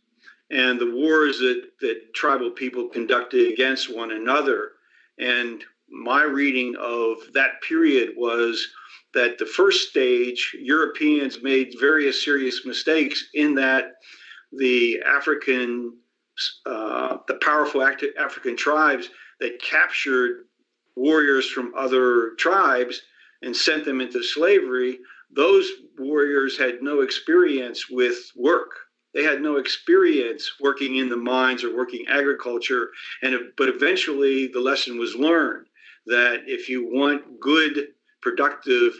and 0.52 0.80
the 0.80 0.92
wars 0.92 1.40
that, 1.40 1.64
that 1.82 2.14
tribal 2.14 2.52
people 2.52 2.90
conducted 2.90 3.52
against 3.52 3.96
one 3.96 4.12
another. 4.12 4.72
And 5.20 5.64
my 5.90 6.24
reading 6.24 6.76
of 6.80 7.18
that 7.34 7.62
period 7.68 8.12
was 8.18 8.68
that 9.14 9.38
the 9.38 9.46
first 9.46 9.90
stage, 9.90 10.56
Europeans 10.60 11.42
made 11.42 11.76
various 11.80 12.24
serious 12.24 12.66
mistakes 12.66 13.30
in 13.34 13.56
that 13.56 13.94
the 14.52 15.02
African 15.06 15.98
uh, 16.66 17.18
the 17.28 17.36
powerful 17.36 17.84
African 17.84 18.56
tribes 18.56 19.10
that 19.42 19.62
captured 19.62 20.46
warriors 20.96 21.50
from 21.50 21.74
other 21.76 22.32
tribes 22.38 23.02
and 23.42 23.56
sent 23.56 23.86
them 23.86 24.02
into 24.02 24.24
slavery, 24.24 25.00
those 25.32 25.70
warriors 25.98 26.58
had 26.58 26.82
no 26.82 27.02
experience 27.02 27.90
with 27.90 28.18
work. 28.36 28.72
They 29.14 29.24
had 29.24 29.42
no 29.42 29.58
experience 29.58 30.52
working 30.60 30.98
in 30.98 31.10
the 31.10 31.18
mines 31.18 31.64
or 31.64 31.76
working 31.76 32.06
agriculture. 32.08 32.90
And 33.22 33.36
but 33.58 33.70
eventually, 33.70 34.48
the 34.48 34.60
lesson 34.60 35.00
was 35.00 35.16
learned 35.16 35.68
that 36.06 36.44
if 36.46 36.70
you 36.70 36.88
want 36.92 37.40
good, 37.40 37.90
productive 38.22 38.94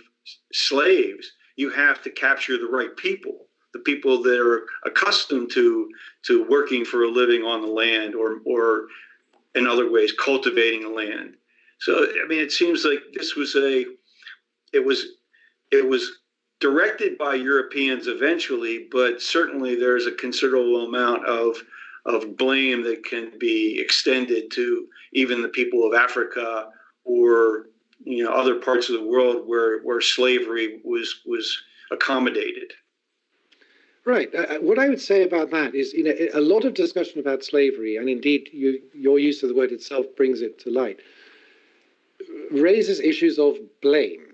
slaves, 0.52 1.32
you 1.56 1.70
have 1.70 2.02
to 2.04 2.10
capture 2.10 2.58
the 2.58 2.68
right 2.68 2.96
people 2.98 3.50
the 3.74 3.80
people 3.80 4.22
that 4.24 4.40
are 4.40 4.66
accustomed 4.86 5.52
to 5.52 5.90
to 6.24 6.46
working 6.50 6.84
for 6.86 7.04
a 7.04 7.10
living 7.10 7.44
on 7.44 7.62
the 7.62 7.68
land 7.68 8.16
or 8.16 8.42
or 8.46 8.88
in 9.56 9.68
other 9.68 9.92
ways 9.92 10.14
cultivating 10.14 10.82
the 10.82 10.90
land. 10.90 11.36
So 11.80 12.08
I 12.24 12.28
mean 12.28 12.40
it 12.40 12.52
seems 12.52 12.86
like 12.86 13.00
this 13.14 13.36
was 13.36 13.56
a 13.56 13.86
it 14.74 14.84
was 14.84 15.06
it 15.72 15.88
was 15.88 16.19
directed 16.60 17.18
by 17.18 17.36
Europeans 17.36 18.08
eventually, 18.08 18.88
but 18.92 19.22
certainly 19.22 19.76
there's 19.76 20.06
a 20.06 20.12
considerable 20.12 20.86
amount 20.86 21.26
of 21.26 21.58
of 22.06 22.38
blame 22.38 22.82
that 22.84 23.04
can 23.04 23.32
be 23.38 23.78
extended 23.80 24.50
to 24.52 24.88
even 25.14 25.42
the 25.42 25.50
people 25.50 25.86
of 25.86 25.94
Africa 25.94 26.70
or 27.04 27.68
you 28.04 28.24
know 28.24 28.32
other 28.32 28.56
parts 28.56 28.90
of 28.90 29.00
the 29.00 29.06
world 29.06 29.48
where 29.48 29.82
where 29.82 30.02
slavery 30.02 30.80
was 30.84 31.22
was 31.26 31.62
accommodated. 31.92 32.74
Right. 34.06 34.34
Uh, 34.34 34.40
uh, 34.40 34.58
what 34.60 34.80
I 34.80 34.90
would 34.90 35.02
say 35.02 35.24
about 35.24 35.52
that 35.52 35.76
is, 35.76 35.94
you 35.94 36.04
know, 36.04 36.16
a 36.34 36.42
lot 36.42 36.66
of 36.66 36.74
discussion 36.74 37.20
about 37.20 37.44
slavery, 37.44 37.98
and 37.98 38.10
indeed 38.10 38.50
you, 38.52 38.82
your 38.94 39.20
use 39.20 39.44
of 39.44 39.50
the 39.50 39.56
word 39.56 39.72
itself 39.72 40.06
brings 40.16 40.42
it 40.42 40.58
to 40.60 40.72
light, 40.72 41.00
raises 42.50 43.00
issues 43.00 43.38
of 43.38 43.58
blame. 43.82 44.29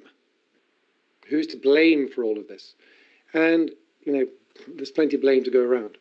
Who's 1.30 1.47
to 1.47 1.57
blame 1.57 2.09
for 2.09 2.23
all 2.23 2.38
of 2.38 2.47
this? 2.47 2.76
And, 3.34 3.71
you 4.03 4.13
know, 4.13 4.28
there's 4.76 4.91
plenty 4.91 5.15
of 5.15 5.21
blame 5.21 5.43
to 5.43 5.51
go 5.51 5.61
around. 5.61 5.97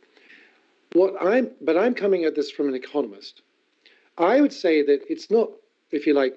What 0.92 1.14
I'm, 1.20 1.50
but 1.60 1.76
I'm 1.76 1.94
coming 1.94 2.24
at 2.24 2.34
this 2.34 2.50
from 2.50 2.68
an 2.68 2.74
economist. 2.74 3.42
I 4.16 4.40
would 4.40 4.52
say 4.52 4.82
that 4.82 5.00
it's 5.08 5.30
not, 5.30 5.50
if 5.90 6.06
you 6.06 6.14
like, 6.14 6.36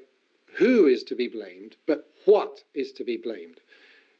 who 0.57 0.87
is 0.87 1.03
to 1.03 1.15
be 1.15 1.27
blamed, 1.27 1.75
but 1.85 2.09
what 2.25 2.63
is 2.73 2.91
to 2.93 3.03
be 3.03 3.17
blamed. 3.17 3.59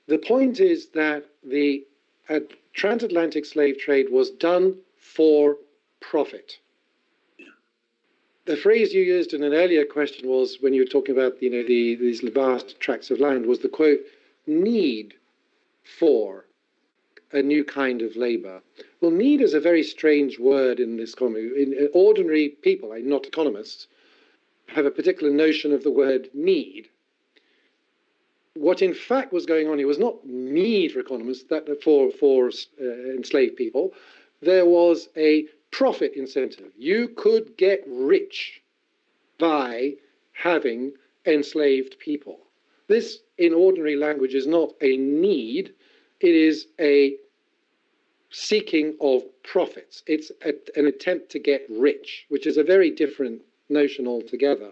The 0.07 0.19
point 0.19 0.59
is 0.59 0.89
that 0.89 1.25
the 1.43 1.83
uh, 2.29 2.39
transatlantic 2.73 3.45
slave 3.45 3.79
trade 3.79 4.07
was 4.11 4.29
done 4.29 4.77
for 4.97 5.57
profit. 5.99 6.59
The 8.45 8.55
phrase 8.55 8.93
you 8.93 9.01
used 9.01 9.33
in 9.33 9.43
an 9.43 9.53
earlier 9.53 9.83
question 9.83 10.29
was 10.29 10.59
when 10.61 10.73
you 10.73 10.83
were 10.83 10.87
talking 10.87 11.17
about 11.17 11.41
you 11.41 11.49
know 11.49 11.63
the, 11.63 11.95
these 11.95 12.21
vast 12.21 12.79
tracts 12.79 13.11
of 13.11 13.19
land 13.19 13.45
was 13.45 13.59
the 13.59 13.67
quote 13.67 13.99
need 14.47 15.13
for 15.83 16.45
a 17.31 17.41
new 17.41 17.63
kind 17.63 18.01
of 18.01 18.15
labor. 18.15 18.61
Well, 19.01 19.11
need 19.11 19.41
is 19.41 19.53
a 19.53 19.59
very 19.59 19.83
strange 19.83 20.39
word 20.39 20.79
in 20.79 20.97
this 20.97 21.13
economy. 21.13 21.41
In, 21.41 21.89
ordinary 21.93 22.49
people, 22.49 22.95
not 23.03 23.25
economists, 23.25 23.87
have 24.67 24.85
a 24.85 24.91
particular 24.91 25.31
notion 25.31 25.73
of 25.73 25.83
the 25.83 25.91
word 25.91 26.29
need 26.33 26.89
what 28.59 28.81
in 28.81 28.93
fact 28.93 29.31
was 29.31 29.45
going 29.45 29.67
on 29.67 29.77
here 29.77 29.87
was 29.87 29.99
not 29.99 30.25
need 30.25 30.91
for 30.91 30.99
economists 30.99 31.43
that 31.49 31.81
for 31.83 32.11
for 32.11 32.49
uh, 32.49 32.83
enslaved 33.15 33.55
people. 33.55 33.93
There 34.41 34.65
was 34.65 35.09
a 35.15 35.45
profit 35.71 36.13
incentive. 36.15 36.71
You 36.77 37.09
could 37.09 37.57
get 37.57 37.83
rich 37.87 38.61
by 39.39 39.93
having 40.33 40.93
enslaved 41.25 41.97
people. 41.99 42.39
This, 42.87 43.19
in 43.37 43.53
ordinary 43.53 43.95
language, 43.95 44.35
is 44.35 44.47
not 44.47 44.73
a 44.81 44.97
need. 44.97 45.73
It 46.19 46.35
is 46.35 46.67
a 46.79 47.15
seeking 48.29 48.95
of 48.99 49.23
profits. 49.43 50.03
It's 50.07 50.31
a, 50.43 50.53
an 50.75 50.87
attempt 50.87 51.29
to 51.31 51.39
get 51.39 51.65
rich, 51.69 52.25
which 52.29 52.45
is 52.47 52.57
a 52.57 52.63
very 52.63 52.91
different 52.91 53.41
notion 53.69 54.07
altogether. 54.07 54.71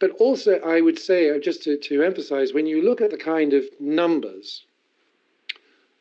but 0.00 0.10
also, 0.12 0.58
I 0.60 0.80
would 0.80 0.98
say, 0.98 1.30
uh, 1.30 1.38
just 1.38 1.62
to, 1.64 1.76
to 1.76 2.02
emphasize, 2.02 2.52
when 2.52 2.66
you 2.66 2.82
look 2.82 3.00
at 3.00 3.10
the 3.10 3.18
kind 3.18 3.52
of 3.52 3.64
numbers, 3.78 4.64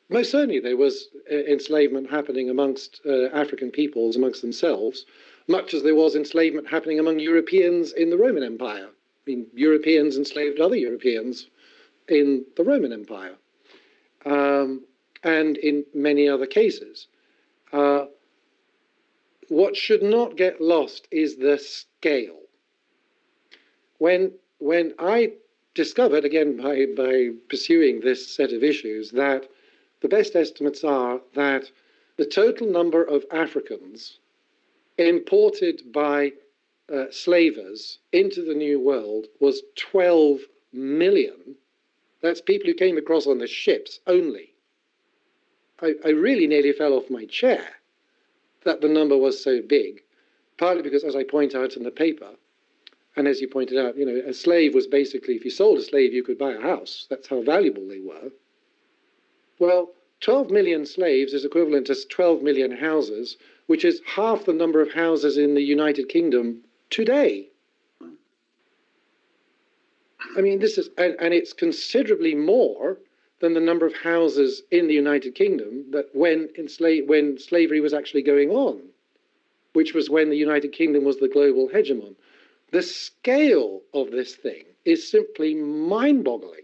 most 0.08 0.32
certainly 0.32 0.60
there 0.60 0.78
was 0.78 1.10
uh, 1.32 1.36
enslavement 1.36 2.10
happening 2.10 2.50
amongst 2.50 3.02
uh, 3.06 3.26
African 3.28 3.70
peoples, 3.70 4.16
amongst 4.16 4.42
themselves, 4.42 5.06
much 5.48 5.74
as 5.74 5.84
there 5.84 5.96
was 5.96 6.16
enslavement 6.16 6.68
happening 6.68 7.00
among 7.00 7.20
Europeans 7.20 7.92
in 7.92 8.10
the 8.10 8.18
Roman 8.18 8.44
Empire. 8.44 8.90
I 9.26 9.32
mean, 9.32 9.48
Europeans 9.54 10.18
enslaved 10.18 10.60
other 10.60 10.76
Europeans 10.76 11.48
in 12.08 12.46
the 12.56 12.64
Roman 12.64 12.94
Empire, 12.94 13.36
um, 14.26 14.86
and 15.24 15.58
in 15.58 15.86
many 15.94 16.28
other 16.28 16.48
cases. 16.48 17.08
Uh, 17.72 18.06
what 19.50 19.76
should 19.76 20.04
not 20.04 20.38
get 20.38 20.62
lost 20.62 21.08
is 21.12 21.36
the 21.36 21.58
scale 21.58 22.40
when 23.98 24.32
when 24.60 24.94
I 25.00 25.34
discovered 25.74 26.26
again 26.26 26.58
by 26.58 26.86
by 26.86 27.30
pursuing 27.50 28.00
this 28.00 28.36
set 28.36 28.52
of 28.52 28.64
issues 28.64 29.12
that 29.12 29.50
the 30.02 30.08
best 30.08 30.36
estimates 30.36 30.84
are 30.84 31.22
that 31.34 31.72
the 32.18 32.26
total 32.26 32.68
number 32.68 33.04
of 33.04 33.26
Africans 33.32 34.20
imported 34.98 35.92
by 35.92 36.34
uh, 36.92 37.12
slavers 37.12 38.00
into 38.12 38.44
the 38.44 38.54
New 38.54 38.80
World 38.80 39.28
was 39.40 39.62
12 39.76 40.40
million. 40.74 41.56
That's 42.22 42.42
people 42.42 42.68
who 42.68 42.74
came 42.74 42.98
across 42.98 43.28
on 43.28 43.38
the 43.38 43.48
ships 43.48 44.00
only. 44.08 44.54
I, 45.82 45.94
I 46.04 46.10
really 46.10 46.48
nearly 46.48 46.74
fell 46.74 46.94
off 46.94 47.10
my 47.10 47.26
chair 47.26 47.66
that 48.66 48.82
the 48.82 48.90
number 48.90 49.18
was 49.18 49.42
so 49.42 49.62
big, 49.62 50.02
partly 50.58 50.84
because, 50.84 51.04
as 51.04 51.16
I 51.16 51.24
point 51.24 51.56
out 51.56 51.78
in 51.78 51.84
the 51.84 51.92
paper, 51.92 52.32
and 53.16 53.28
as 53.28 53.42
you 53.42 53.48
pointed 53.48 53.78
out, 53.78 53.98
you 53.98 54.06
know, 54.06 54.22
a 54.28 54.34
slave 54.34 54.74
was 54.74 54.88
basically, 54.88 55.36
if 55.36 55.46
you 55.46 55.52
sold 55.52 55.78
a 55.78 55.82
slave, 55.82 56.14
you 56.14 56.24
could 56.24 56.38
buy 56.38 56.54
a 56.54 56.62
house. 56.62 57.08
That's 57.10 57.28
how 57.28 57.42
valuable 57.42 57.88
they 57.88 58.00
were. 58.00 58.32
Well, 59.58 59.92
12 60.22 60.52
million 60.52 60.86
slaves 60.86 61.34
is 61.34 61.46
equivalent 61.46 61.88
to 61.88 61.96
12 62.08 62.44
million 62.44 62.72
houses, 62.72 63.38
which 63.68 63.86
is 63.86 64.02
half 64.06 64.46
the 64.46 64.54
number 64.54 64.82
of 64.82 64.94
houses 64.94 65.38
in 65.38 65.54
the 65.54 65.62
United 65.62 66.10
Kingdom 66.10 66.64
today. 66.90 67.50
I 70.38 70.42
mean, 70.42 70.60
this 70.60 70.78
is, 70.78 70.90
and, 70.98 71.16
and 71.20 71.34
it's 71.34 71.54
considerably 71.54 72.36
more 72.36 72.98
than 73.40 73.54
the 73.54 73.60
number 73.60 73.86
of 73.86 73.96
houses 73.96 74.64
in 74.72 74.88
the 74.88 74.94
United 74.94 75.34
Kingdom 75.34 75.86
that 75.92 76.10
when, 76.14 76.50
ensla- 76.60 77.08
when 77.08 77.40
slavery 77.40 77.80
was 77.80 77.94
actually 77.94 78.22
going 78.22 78.50
on, 78.50 78.82
which 79.74 79.94
was 79.94 80.10
when 80.10 80.30
the 80.30 80.38
United 80.38 80.72
Kingdom 80.72 81.04
was 81.04 81.18
the 81.18 81.28
global 81.28 81.70
hegemon. 81.70 82.16
The 82.72 82.82
scale 82.82 83.82
of 83.94 84.12
this 84.12 84.36
thing 84.36 84.66
is 84.86 85.10
simply 85.10 85.56
mind 85.56 86.24
boggling. 86.24 86.62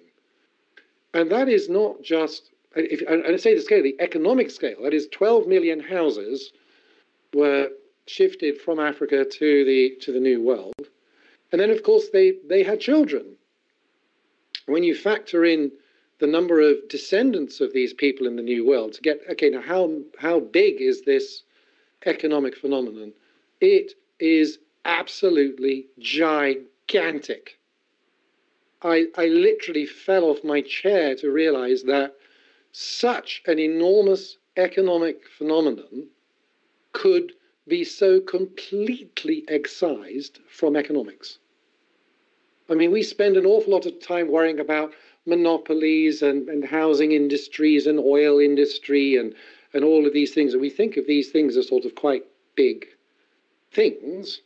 And 1.14 1.32
that 1.32 1.48
is 1.48 1.70
not 1.70 2.02
just, 2.02 2.52
if, 2.76 3.02
and 3.08 3.26
I 3.26 3.38
say 3.38 3.56
the 3.56 3.62
scale, 3.62 3.82
the 3.82 3.96
economic 4.00 4.52
scale, 4.52 4.84
that 4.84 4.94
is 4.94 5.08
12 5.12 5.48
million 5.48 5.80
houses 5.80 6.52
were 7.34 7.70
shifted 8.08 8.60
from 8.60 8.80
Africa 8.80 9.26
to 9.26 9.66
the, 9.66 9.96
to 10.02 10.12
the 10.12 10.20
New 10.20 10.42
World. 10.44 10.74
And 11.52 11.60
then, 11.60 11.70
of 11.70 11.84
course, 11.84 12.10
they, 12.10 12.34
they 12.48 12.64
had 12.64 12.80
children. 12.80 13.36
When 14.68 14.84
you 14.84 14.96
factor 14.96 15.46
in 15.46 15.72
the 16.20 16.28
number 16.28 16.60
of 16.60 16.88
descendants 16.90 17.62
of 17.62 17.74
these 17.74 17.94
people 17.94 18.28
in 18.28 18.36
the 18.36 18.42
New 18.42 18.66
World 18.66 18.94
to 18.94 19.02
get, 19.02 19.20
okay, 19.32 19.50
now 19.50 19.62
how, 19.62 20.00
how 20.18 20.40
big 20.40 20.82
is 20.82 21.02
this 21.02 21.44
economic 22.06 22.56
phenomenon? 22.56 23.14
It 23.62 23.94
is 24.20 24.60
absolutely 24.86 25.88
gigantic. 26.00 27.58
I, 28.82 29.08
I 29.18 29.26
literally 29.28 29.86
fell 29.86 30.26
off 30.26 30.44
my 30.44 30.62
chair 30.62 31.16
to 31.16 31.32
realize 31.32 31.84
that 31.84 32.16
such 32.72 33.42
an 33.48 33.58
enormous 33.58 34.38
economic 34.58 35.28
phenomenon 35.38 36.08
could 36.92 37.34
be 37.68 37.84
so 37.84 38.20
completely 38.20 39.44
excised 39.48 40.40
from 40.48 40.76
economics. 40.76 41.40
I 42.70 42.74
mean, 42.74 42.92
we 42.92 43.04
spend 43.04 43.38
an 43.38 43.46
awful 43.46 43.74
lot 43.74 43.86
of 43.86 44.00
time 44.00 44.32
worrying 44.32 44.60
about 44.60 44.94
monopolies 45.26 46.22
and, 46.22 46.48
and 46.50 46.64
housing 46.64 47.12
industries 47.12 47.88
and 47.88 48.00
oil 48.00 48.40
industry 48.40 49.18
and, 49.18 49.34
and 49.74 49.84
all 49.84 50.06
of 50.06 50.14
these 50.14 50.34
things. 50.34 50.54
And 50.54 50.62
we 50.62 50.70
think 50.70 50.98
of 50.98 51.08
these 51.08 51.32
things 51.32 51.58
as 51.58 51.68
sort 51.68 51.86
of 51.86 51.96
quite 51.96 52.24
big 52.56 52.86
things 53.72 54.42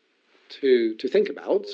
to, 0.62 0.96
to 0.96 1.08
think 1.08 1.30
about, 1.30 1.66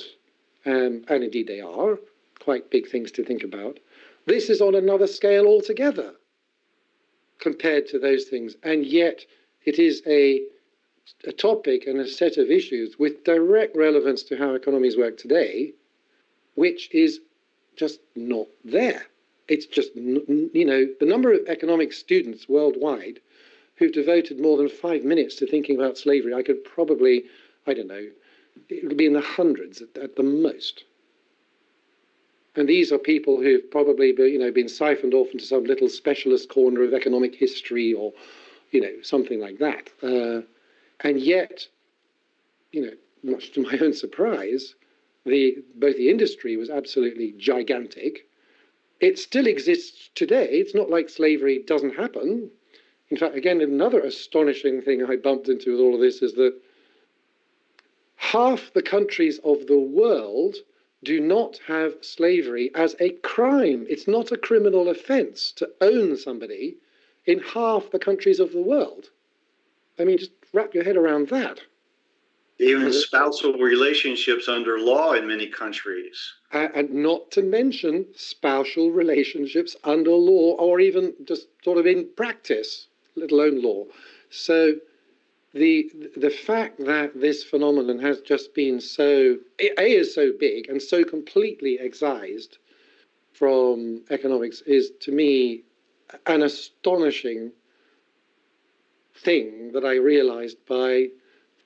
um, 0.66 1.06
and 1.08 1.24
indeed 1.24 1.48
they 1.48 1.62
are 1.62 1.98
quite 2.40 2.70
big 2.70 2.88
things 2.88 3.12
to 3.12 3.24
think 3.24 3.44
about. 3.44 3.80
This 4.26 4.50
is 4.50 4.62
on 4.62 4.76
another 4.76 5.08
scale 5.08 5.46
altogether 5.48 6.14
compared 7.40 7.88
to 7.88 8.00
those 8.00 8.26
things, 8.26 8.56
and 8.64 8.86
yet 8.86 9.26
it 9.66 9.80
is 9.80 10.02
a, 10.08 10.42
a 11.26 11.32
topic 11.32 11.88
and 11.88 12.00
a 12.00 12.08
set 12.08 12.38
of 12.38 12.50
issues 12.50 12.98
with 12.98 13.24
direct 13.24 13.76
relevance 13.76 14.24
to 14.24 14.38
how 14.38 14.54
economies 14.54 14.98
work 14.98 15.18
today, 15.18 15.74
which 16.56 16.94
is 16.94 17.20
just 17.76 18.00
not 18.16 18.48
there. 18.64 19.06
It's 19.48 19.66
just, 19.66 19.96
you 19.96 20.66
know, 20.66 20.88
the 21.00 21.06
number 21.06 21.32
of 21.34 21.42
economic 21.48 21.94
students 21.94 22.50
worldwide 22.50 23.20
who've 23.76 23.92
devoted 23.92 24.40
more 24.40 24.58
than 24.58 24.70
five 24.70 25.04
minutes 25.04 25.36
to 25.36 25.48
thinking 25.48 25.76
about 25.76 25.98
slavery, 25.98 26.34
I 26.34 26.42
could 26.42 26.64
probably, 26.64 27.26
I 27.68 27.74
don't 27.74 27.88
know, 27.88 28.08
it 28.70 28.88
would 28.88 28.98
be 28.98 29.06
in 29.06 29.14
the 29.14 29.22
hundreds 29.22 29.82
at, 29.82 29.98
at 30.02 30.16
the 30.16 30.24
most. 30.24 30.86
And 32.56 32.70
these 32.70 32.92
are 32.92 32.98
people 32.98 33.42
who've 33.42 33.70
probably 33.70 34.14
been, 34.14 34.32
you 34.32 34.40
know, 34.40 34.52
been 34.52 34.70
siphoned 34.70 35.14
off 35.14 35.28
into 35.32 35.46
some 35.46 35.66
little 35.66 35.90
specialist 35.90 36.50
corner 36.50 36.84
of 36.84 36.94
economic 36.94 37.36
history 37.36 37.94
or, 37.94 38.14
you 38.72 38.80
know, 38.80 38.94
something 39.04 39.42
like 39.42 39.60
that. 39.60 39.90
Uh, 40.02 40.42
and 41.02 41.20
yet, 41.20 41.68
you 42.72 42.82
know, 42.82 42.94
much 43.24 43.52
to 43.54 43.62
my 43.62 43.78
own 43.80 43.94
surprise, 43.94 44.76
the, 45.26 45.58
both 45.76 45.98
the 45.98 46.10
industry 46.10 46.56
was 46.58 46.70
absolutely 46.70 47.34
gigantic. 47.38 48.28
It 49.00 49.18
still 49.20 49.48
exists 49.48 50.10
today. 50.16 50.48
It's 50.52 50.76
not 50.76 50.90
like 50.90 51.10
slavery 51.10 51.64
doesn't 51.66 51.96
happen. 51.96 52.50
In 53.10 53.18
fact, 53.18 53.36
again, 53.36 53.62
another 53.62 54.00
astonishing 54.00 54.82
thing 54.82 55.04
I 55.04 55.16
bumped 55.16 55.50
into 55.50 55.72
with 55.72 55.80
all 55.80 55.96
of 55.96 56.02
this 56.02 56.22
is 56.22 56.34
that 56.34 56.56
half 58.16 58.72
the 58.74 58.82
countries 58.82 59.40
of 59.44 59.68
the 59.68 59.80
world 59.80 60.56
do 61.04 61.20
not 61.20 61.60
have 61.68 61.94
slavery 62.02 62.72
as 62.74 62.96
a 63.00 63.10
crime. 63.10 63.86
It's 63.90 64.08
not 64.08 64.32
a 64.32 64.38
criminal 64.38 64.90
offense 64.90 65.52
to 65.54 65.70
own 65.82 66.18
somebody 66.18 66.78
in 67.26 67.40
half 67.40 67.92
the 67.92 68.00
countries 68.00 68.40
of 68.40 68.52
the 68.52 68.62
world. 68.62 69.10
I 70.00 70.04
mean, 70.04 70.18
just 70.18 70.35
wrap 70.56 70.74
your 70.74 70.84
head 70.84 70.98
around 70.98 71.30
that. 71.30 71.60
Even 72.58 72.94
spousal 72.94 73.54
relationships 73.54 74.48
under 74.48 74.80
law 74.80 75.12
in 75.12 75.28
many 75.28 75.48
countries. 75.48 76.34
and 76.54 76.90
not 76.94 77.30
to 77.32 77.42
mention 77.42 78.06
spousal 78.16 78.92
relationships 78.92 79.76
under 79.84 80.12
law 80.12 80.56
or 80.56 80.80
even 80.80 81.14
just 81.26 81.48
sort 81.64 81.78
of 81.78 81.86
in 81.86 82.08
practice, 82.16 82.88
let 83.16 83.32
alone 83.32 83.62
law. 83.62 83.84
So 84.30 84.76
the 85.54 85.92
the 86.16 86.30
fact 86.30 86.80
that 86.86 87.20
this 87.20 87.44
phenomenon 87.44 88.00
has 88.00 88.22
just 88.22 88.54
been 88.54 88.80
so 88.80 89.38
a 89.60 89.82
is 89.82 90.14
so 90.14 90.32
big 90.38 90.70
and 90.70 90.82
so 90.82 91.04
completely 91.04 91.80
excised 91.80 92.58
from 93.34 94.02
economics 94.10 94.62
is 94.62 94.92
to 95.02 95.12
me 95.12 95.64
an 96.26 96.42
astonishing 96.44 97.52
thing 99.18 99.72
that 99.74 99.86
I 99.86 99.96
realized 99.96 100.58
by 100.68 101.08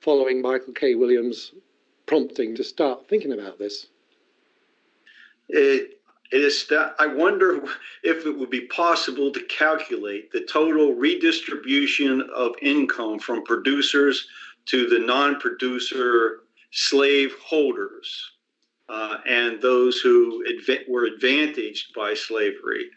following 0.00 0.40
Michael 0.40 0.72
K. 0.72 0.94
Williams' 0.94 1.52
prompting 2.06 2.54
to 2.56 2.64
start 2.64 3.08
thinking 3.08 3.32
about 3.32 3.58
this. 3.58 3.86
It, 5.48 6.00
it 6.32 6.40
is 6.40 6.66
that 6.68 6.94
I 6.98 7.06
wonder 7.06 7.62
if 8.02 8.24
it 8.24 8.38
would 8.38 8.50
be 8.50 8.66
possible 8.66 9.32
to 9.32 9.42
calculate 9.44 10.32
the 10.32 10.42
total 10.42 10.94
redistribution 10.94 12.22
of 12.34 12.52
income 12.62 13.18
from 13.18 13.44
producers 13.44 14.26
to 14.66 14.88
the 14.88 14.98
non-producer 14.98 16.40
slave 16.70 17.34
holders 17.42 18.32
uh, 18.88 19.18
and 19.26 19.60
those 19.60 19.98
who 19.98 20.44
adv- 20.48 20.88
were 20.88 21.06
advantaged 21.06 21.94
by 21.94 22.14
slavery, 22.14 22.90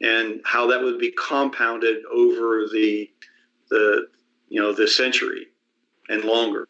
and 0.00 0.40
how 0.44 0.66
that 0.66 0.82
would 0.82 0.98
be 0.98 1.12
compounded 1.12 2.04
over 2.12 2.66
the 2.72 3.10
the 3.70 4.08
you 4.48 4.60
know 4.60 4.72
the 4.72 4.88
century 4.88 5.48
and 6.08 6.24
longer. 6.24 6.66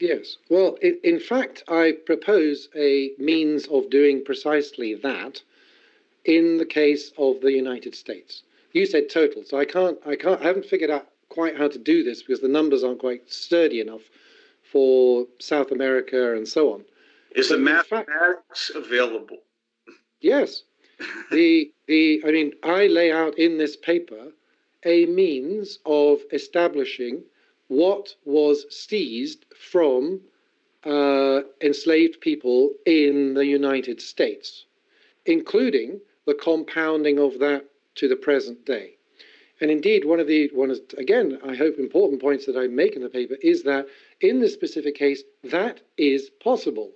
Yes. 0.00 0.36
Well, 0.48 0.78
in 0.80 1.18
fact, 1.18 1.64
I 1.66 1.96
propose 2.06 2.68
a 2.76 3.10
means 3.18 3.66
of 3.66 3.90
doing 3.90 4.24
precisely 4.24 4.94
that 4.94 5.42
in 6.24 6.58
the 6.58 6.66
case 6.66 7.10
of 7.18 7.40
the 7.40 7.52
United 7.52 7.94
States. 7.96 8.42
You 8.72 8.86
said 8.86 9.08
total, 9.08 9.42
so 9.44 9.58
I 9.58 9.64
can't, 9.64 9.98
I 10.06 10.14
can't, 10.14 10.40
I 10.40 10.44
haven't 10.44 10.66
figured 10.66 10.90
out 10.90 11.08
quite 11.30 11.56
how 11.56 11.68
to 11.68 11.78
do 11.78 12.04
this 12.04 12.22
because 12.22 12.40
the 12.40 12.48
numbers 12.48 12.84
aren't 12.84 13.00
quite 13.00 13.30
sturdy 13.30 13.80
enough 13.80 14.02
for 14.70 15.26
South 15.40 15.72
America 15.72 16.36
and 16.36 16.46
so 16.46 16.74
on. 16.74 16.84
Is 17.34 17.48
the 17.48 17.58
mathematics 17.58 18.70
fact, 18.70 18.86
available? 18.86 19.38
Yes. 20.20 20.62
the 21.30 21.72
the 21.86 22.22
I 22.26 22.30
mean, 22.30 22.52
I 22.62 22.86
lay 22.86 23.10
out 23.10 23.38
in 23.38 23.58
this 23.58 23.76
paper 23.76 24.32
a 24.84 25.06
means 25.06 25.78
of 25.84 26.20
establishing 26.32 27.22
what 27.68 28.14
was 28.24 28.66
seized 28.70 29.44
from 29.54 30.20
uh, 30.84 31.40
enslaved 31.60 32.20
people 32.20 32.70
in 32.86 33.34
the 33.34 33.44
United 33.44 34.00
States, 34.00 34.66
including 35.26 36.00
the 36.26 36.34
compounding 36.34 37.18
of 37.18 37.38
that 37.38 37.64
to 37.96 38.08
the 38.08 38.16
present 38.16 38.64
day. 38.64 38.94
And 39.60 39.70
indeed, 39.70 40.04
one 40.04 40.20
of 40.20 40.28
the 40.28 40.50
one 40.54 40.70
of, 40.70 40.78
again, 40.96 41.38
I 41.44 41.56
hope 41.56 41.78
important 41.78 42.20
points 42.20 42.46
that 42.46 42.56
I 42.56 42.68
make 42.68 42.94
in 42.94 43.02
the 43.02 43.08
paper 43.08 43.36
is 43.42 43.64
that 43.64 43.86
in 44.20 44.40
this 44.40 44.54
specific 44.54 44.94
case, 44.94 45.22
that 45.44 45.80
is 45.96 46.30
possible. 46.42 46.92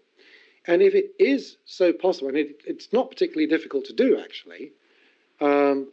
And 0.66 0.80
if 0.80 0.94
it 0.94 1.10
is 1.18 1.56
so 1.64 1.92
possible, 1.92 2.28
and 2.28 2.38
it, 2.38 2.62
it's 2.64 2.92
not 2.92 3.10
particularly 3.10 3.48
difficult 3.48 3.84
to 3.86 3.92
do, 3.92 4.20
actually, 4.20 4.72
um, 5.40 5.88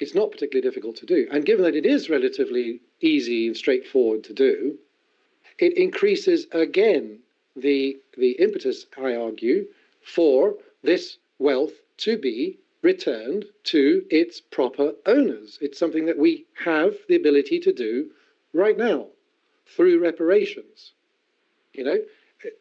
it's 0.00 0.14
not 0.14 0.30
particularly 0.30 0.66
difficult 0.66 0.96
to 0.96 1.06
do. 1.06 1.28
And 1.30 1.44
given 1.44 1.64
that 1.64 1.76
it 1.76 1.86
is 1.86 2.10
relatively 2.10 2.80
easy 3.00 3.46
and 3.46 3.56
straightforward 3.56 4.24
to 4.24 4.32
do, 4.32 4.78
it 5.58 5.76
increases 5.76 6.46
again 6.52 7.20
the, 7.54 7.98
the 8.16 8.32
impetus, 8.32 8.86
I 8.98 9.14
argue, 9.14 9.66
for 10.02 10.54
this 10.82 11.18
wealth 11.38 11.72
to 11.98 12.16
be 12.16 12.58
returned 12.82 13.44
to 13.64 14.04
its 14.10 14.40
proper 14.40 14.94
owners. 15.04 15.58
It's 15.60 15.78
something 15.78 16.06
that 16.06 16.18
we 16.18 16.46
have 16.64 16.94
the 17.08 17.16
ability 17.16 17.60
to 17.60 17.72
do 17.72 18.10
right 18.54 18.76
now 18.76 19.06
through 19.66 20.02
reparations. 20.02 20.92
You 21.74 21.84
know, 21.84 21.98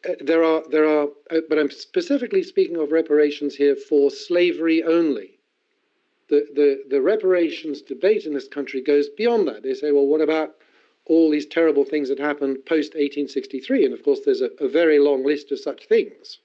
uh, 0.08 0.14
there 0.20 0.44
are 0.44 0.64
there 0.70 0.86
are, 0.86 1.08
uh, 1.32 1.40
but 1.48 1.58
I'm 1.58 1.72
specifically 1.72 2.44
speaking 2.44 2.76
of 2.76 2.92
reparations 2.92 3.56
here 3.56 3.76
for 3.76 4.12
slavery 4.12 4.84
only. 4.84 5.39
The 6.30 6.48
the 6.54 6.84
the 6.90 7.02
reparations 7.02 7.82
debate 7.82 8.26
in 8.26 8.34
this 8.34 8.48
country 8.48 8.82
goes 8.82 9.10
beyond 9.10 9.48
that. 9.48 9.64
They 9.64 9.74
say, 9.74 9.92
well, 9.92 10.08
what 10.08 10.22
about 10.22 10.56
all 11.06 11.30
these 11.30 11.48
terrible 11.48 11.84
things 11.84 12.10
that 12.10 12.20
happened 12.20 12.66
post 12.66 12.94
1863? 12.94 13.86
And 13.86 13.94
of 13.94 14.04
course, 14.04 14.22
there's 14.24 14.42
a, 14.42 14.52
a 14.60 14.68
very 14.68 15.00
long 15.00 15.26
list 15.26 15.52
of 15.52 15.60
such 15.60 15.88
things, 15.88 16.40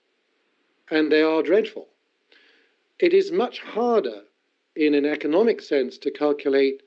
and 0.91 1.13
they 1.13 1.23
are 1.23 1.43
dreadful. 1.43 1.89
It 2.99 3.13
is 3.13 3.31
much 3.31 3.61
harder, 3.61 4.23
in 4.75 4.95
an 4.95 5.05
economic 5.05 5.61
sense, 5.61 5.99
to 5.99 6.11
calculate 6.11 6.83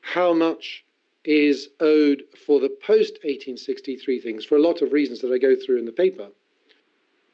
how 0.00 0.32
much 0.32 0.84
is 1.24 1.68
owed 1.80 2.24
for 2.46 2.60
the 2.60 2.68
post 2.68 3.14
1863 3.22 4.20
things 4.20 4.44
for 4.44 4.56
a 4.56 4.62
lot 4.62 4.82
of 4.82 4.92
reasons 4.92 5.20
that 5.20 5.32
I 5.32 5.38
go 5.38 5.54
through 5.54 5.78
in 5.78 5.84
the 5.84 5.92
paper. 5.92 6.28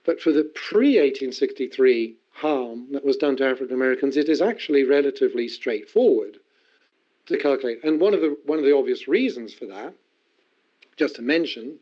But 0.05 0.21
for 0.21 0.33
the 0.33 0.45
pre 0.45 0.99
1863 0.99 2.17
harm 2.37 2.87
that 2.93 3.05
was 3.05 3.17
done 3.17 3.37
to 3.37 3.47
African 3.47 3.75
Americans, 3.75 4.17
it 4.17 4.29
is 4.29 4.43
actually 4.43 4.85
relatively 4.85 5.49
straightforward 5.49 6.39
to 7.27 7.39
calculate. 7.39 7.83
And 7.83 7.99
one 7.99 8.15
of 8.15 8.21
the 8.21 8.37
one 8.45 8.59
of 8.59 8.65
the 8.65 8.77
obvious 8.77 9.09
reasons 9.09 9.55
for 9.55 9.67
that, 9.67 9.95
just 10.97 11.17
to 11.17 11.23
mention, 11.23 11.79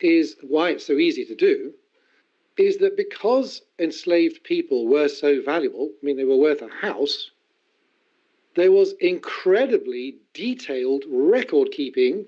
is 0.00 0.36
why 0.42 0.70
it's 0.70 0.86
so 0.86 0.94
easy 0.94 1.24
to 1.26 1.34
do, 1.34 1.72
is 2.58 2.78
that 2.78 2.96
because 2.96 3.62
enslaved 3.78 4.42
people 4.42 4.86
were 4.88 5.08
so 5.08 5.40
valuable, 5.42 5.90
I 6.02 6.06
mean 6.06 6.16
they 6.16 6.24
were 6.24 6.36
worth 6.36 6.62
a 6.62 6.68
house, 6.68 7.30
there 8.56 8.72
was 8.72 8.94
incredibly 9.00 10.16
detailed 10.32 11.04
record 11.08 11.70
keeping 11.70 12.26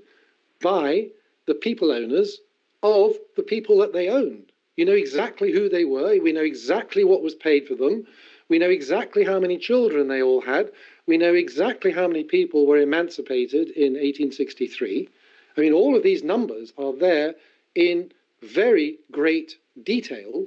by 0.61 1.09
the 1.47 1.55
people 1.55 1.91
owners 1.91 2.41
of 2.83 3.17
the 3.37 3.43
people 3.43 3.79
that 3.79 3.93
they 3.93 4.09
owned. 4.09 4.46
You 4.77 4.85
know 4.85 4.93
exactly 4.93 5.53
who 5.53 5.69
they 5.69 5.85
were, 5.85 6.21
we 6.21 6.33
know 6.33 6.43
exactly 6.43 7.03
what 7.03 7.23
was 7.23 7.35
paid 7.35 7.67
for 7.67 7.75
them, 7.75 8.07
we 8.49 8.59
know 8.59 8.71
exactly 8.71 9.25
how 9.25 9.41
many 9.41 9.59
children 9.59 10.09
they 10.09 10.23
all 10.23 10.41
had, 10.41 10.71
we 11.07 11.19
know 11.19 11.35
exactly 11.35 11.93
how 11.93 12.07
many 12.07 12.25
people 12.25 12.67
were 12.67 12.79
emancipated 12.79 13.71
in 13.71 13.95
1863. 13.95 15.09
I 15.57 15.61
mean, 15.61 15.73
all 15.73 15.97
of 15.97 16.03
these 16.03 16.23
numbers 16.23 16.73
are 16.77 16.93
there 16.93 17.35
in 17.75 18.13
very 18.43 18.99
great 19.11 19.57
detail. 19.83 20.47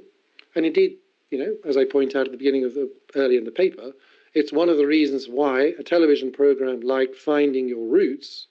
And 0.54 0.64
indeed, 0.64 0.98
you 1.30 1.38
know, 1.38 1.56
as 1.64 1.76
I 1.76 1.84
point 1.84 2.14
out 2.14 2.26
at 2.26 2.32
the 2.32 2.38
beginning 2.38 2.64
of 2.64 2.74
the 2.74 2.90
early 3.16 3.36
in 3.36 3.44
the 3.44 3.50
paper, 3.50 3.92
it's 4.34 4.52
one 4.52 4.68
of 4.68 4.76
the 4.76 4.86
reasons 4.86 5.28
why 5.28 5.74
a 5.78 5.82
television 5.82 6.30
program 6.30 6.80
like 6.80 7.14
Finding 7.14 7.68
Your 7.68 7.86
Roots 7.86 8.46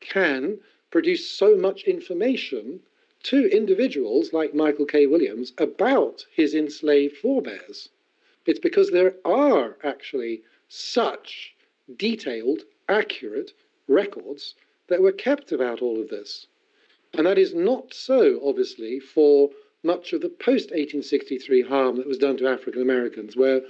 can 0.00 0.58
produce 0.90 1.28
so 1.28 1.56
much 1.56 1.84
information 1.84 2.80
to 3.24 3.46
individuals 3.54 4.32
like 4.32 4.54
Michael 4.54 4.86
K. 4.86 5.06
Williams 5.06 5.52
about 5.58 6.26
his 6.34 6.54
enslaved 6.54 7.16
forebears. 7.16 7.88
It's 8.46 8.58
because 8.58 8.90
there 8.90 9.14
are 9.24 9.76
actually 9.84 10.42
such 10.68 11.54
detailed, 11.96 12.62
accurate 12.88 13.52
records 13.86 14.54
that 14.88 15.02
were 15.02 15.12
kept 15.12 15.52
about 15.52 15.82
all 15.82 16.00
of 16.00 16.08
this. 16.08 16.46
And 17.14 17.26
that 17.26 17.38
is 17.38 17.54
not 17.54 17.94
so, 17.94 18.40
obviously, 18.44 18.98
for 18.98 19.50
much 19.82 20.12
of 20.12 20.20
the 20.20 20.28
post 20.28 20.70
1863 20.70 21.62
harm 21.62 21.96
that 21.96 22.06
was 22.06 22.18
done 22.18 22.36
to 22.38 22.48
African 22.48 22.82
Americans, 22.82 23.36
where 23.36 23.62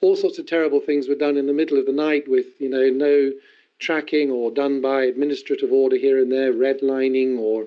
all 0.00 0.16
sorts 0.16 0.38
of 0.38 0.46
terrible 0.46 0.80
things 0.80 1.08
were 1.08 1.14
done 1.14 1.36
in 1.36 1.46
the 1.46 1.52
middle 1.52 1.78
of 1.78 1.86
the 1.86 1.92
night 1.92 2.28
with, 2.28 2.46
you 2.60 2.68
know, 2.68 2.88
no 2.88 3.32
tracking 3.78 4.30
or 4.30 4.50
done 4.50 4.80
by 4.80 5.04
administrative 5.04 5.72
order 5.72 5.96
here 5.96 6.18
and 6.18 6.30
there, 6.30 6.52
redlining 6.52 7.38
or 7.38 7.66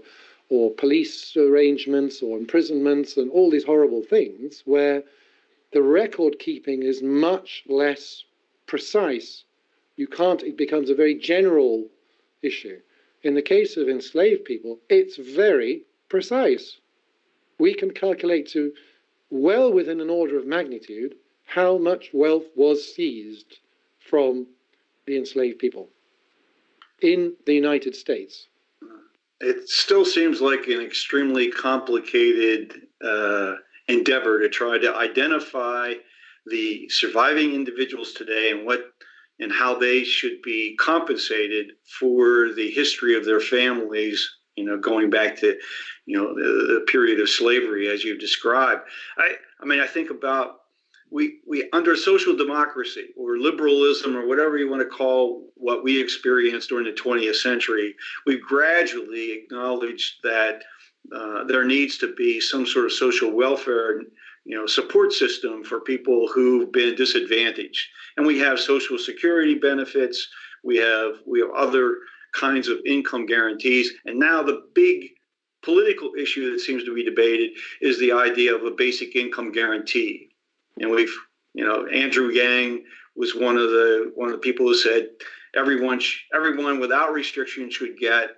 or 0.49 0.71
police 0.71 1.35
arrangements 1.35 2.21
or 2.21 2.37
imprisonments 2.37 3.17
and 3.17 3.29
all 3.31 3.49
these 3.49 3.63
horrible 3.63 4.03
things 4.03 4.63
where 4.65 5.03
the 5.71 5.81
record 5.81 6.39
keeping 6.39 6.83
is 6.83 7.01
much 7.01 7.63
less 7.67 8.23
precise. 8.65 9.43
You 9.95 10.07
can't, 10.07 10.43
it 10.43 10.57
becomes 10.57 10.89
a 10.89 10.95
very 10.95 11.15
general 11.15 11.87
issue. 12.41 12.79
In 13.23 13.33
the 13.33 13.41
case 13.41 13.77
of 13.77 13.89
enslaved 13.89 14.45
people, 14.45 14.79
it's 14.89 15.17
very 15.17 15.83
precise. 16.07 16.77
We 17.59 17.73
can 17.73 17.91
calculate 17.91 18.47
to 18.49 18.71
well 19.29 19.73
within 19.73 19.99
an 19.99 20.09
order 20.09 20.37
of 20.37 20.45
magnitude 20.45 21.15
how 21.45 21.77
much 21.77 22.13
wealth 22.13 22.45
was 22.55 22.93
seized 22.93 23.59
from 23.99 24.47
the 25.05 25.17
enslaved 25.17 25.59
people 25.59 25.89
in 27.01 27.33
the 27.45 27.53
United 27.53 27.95
States. 27.95 28.47
It 29.39 29.69
still 29.69 30.05
seems 30.05 30.41
like 30.41 30.67
an 30.67 30.81
extremely 30.81 31.51
complicated 31.51 32.73
uh, 33.03 33.53
endeavor 33.87 34.39
to 34.39 34.49
try 34.49 34.77
to 34.79 34.95
identify 34.95 35.93
the 36.47 36.89
surviving 36.89 37.53
individuals 37.53 38.13
today 38.13 38.51
and 38.51 38.65
what 38.65 38.81
and 39.39 39.51
how 39.51 39.77
they 39.77 40.03
should 40.03 40.41
be 40.41 40.75
compensated 40.79 41.73
for 41.99 42.53
the 42.53 42.71
history 42.71 43.15
of 43.15 43.25
their 43.25 43.39
families 43.39 44.27
you 44.55 44.65
know 44.65 44.77
going 44.77 45.09
back 45.09 45.37
to 45.37 45.55
you 46.05 46.17
know 46.17 46.33
the, 46.33 46.73
the 46.73 46.85
period 46.91 47.19
of 47.19 47.29
slavery 47.29 47.87
as 47.87 48.03
you 48.03 48.17
described. 48.17 48.81
I 49.17 49.35
i 49.61 49.65
mean 49.65 49.79
i 49.79 49.87
think 49.87 50.09
about 50.09 50.55
we 51.11 51.39
we 51.47 51.69
under 51.73 51.95
social 51.95 52.35
democracy 52.35 53.07
or 53.15 53.37
liberalism 53.37 54.15
or 54.15 54.27
whatever 54.27 54.57
you 54.57 54.69
want 54.69 54.81
to 54.81 54.97
call 54.97 55.49
what 55.55 55.83
we 55.83 55.99
experienced 55.99 56.69
during 56.69 56.85
the 56.85 56.91
20th 56.91 57.35
century, 57.35 57.95
we 58.25 58.39
gradually 58.39 59.31
acknowledged 59.31 60.15
that 60.23 60.61
uh, 61.15 61.43
there 61.45 61.63
needs 61.63 61.97
to 61.97 62.13
be 62.15 62.41
some 62.41 62.65
sort 62.65 62.85
of 62.85 62.91
social 62.91 63.31
welfare 63.31 64.01
you 64.45 64.57
know 64.57 64.65
support 64.65 65.13
system 65.13 65.63
for 65.63 65.81
people 65.81 66.27
who've 66.33 66.71
been 66.71 66.95
disadvantaged. 66.95 67.87
And 68.17 68.25
we 68.25 68.39
have 68.39 68.59
social 68.59 68.97
security 68.97 69.55
benefits 69.55 70.27
we 70.63 70.77
have 70.77 71.19
we 71.25 71.39
have 71.39 71.51
other 71.55 71.97
kinds 72.33 72.67
of 72.67 72.77
income 72.85 73.25
guarantees 73.25 73.93
and 74.05 74.19
now 74.19 74.43
the 74.43 74.63
big 74.75 75.09
political 75.63 76.11
issue 76.17 76.51
that 76.51 76.59
seems 76.59 76.83
to 76.83 76.93
be 76.93 77.03
debated 77.03 77.51
is 77.81 77.99
the 77.99 78.11
idea 78.11 78.53
of 78.53 78.63
a 78.63 78.71
basic 78.71 79.15
income 79.15 79.51
guarantee 79.51 80.29
and 80.79 80.91
we've 80.91 81.15
you 81.53 81.65
know 81.65 81.85
Andrew 81.87 82.29
Yang 82.29 82.83
was 83.15 83.35
one 83.35 83.57
of 83.57 83.69
the 83.69 84.11
one 84.15 84.29
of 84.29 84.33
the 84.33 84.39
people 84.39 84.67
who 84.67 84.75
said 84.75 85.09
everyone 85.55 86.01
everyone 86.33 86.79
without 86.79 87.13
restriction 87.13 87.69
should 87.69 87.97
get 87.97 88.29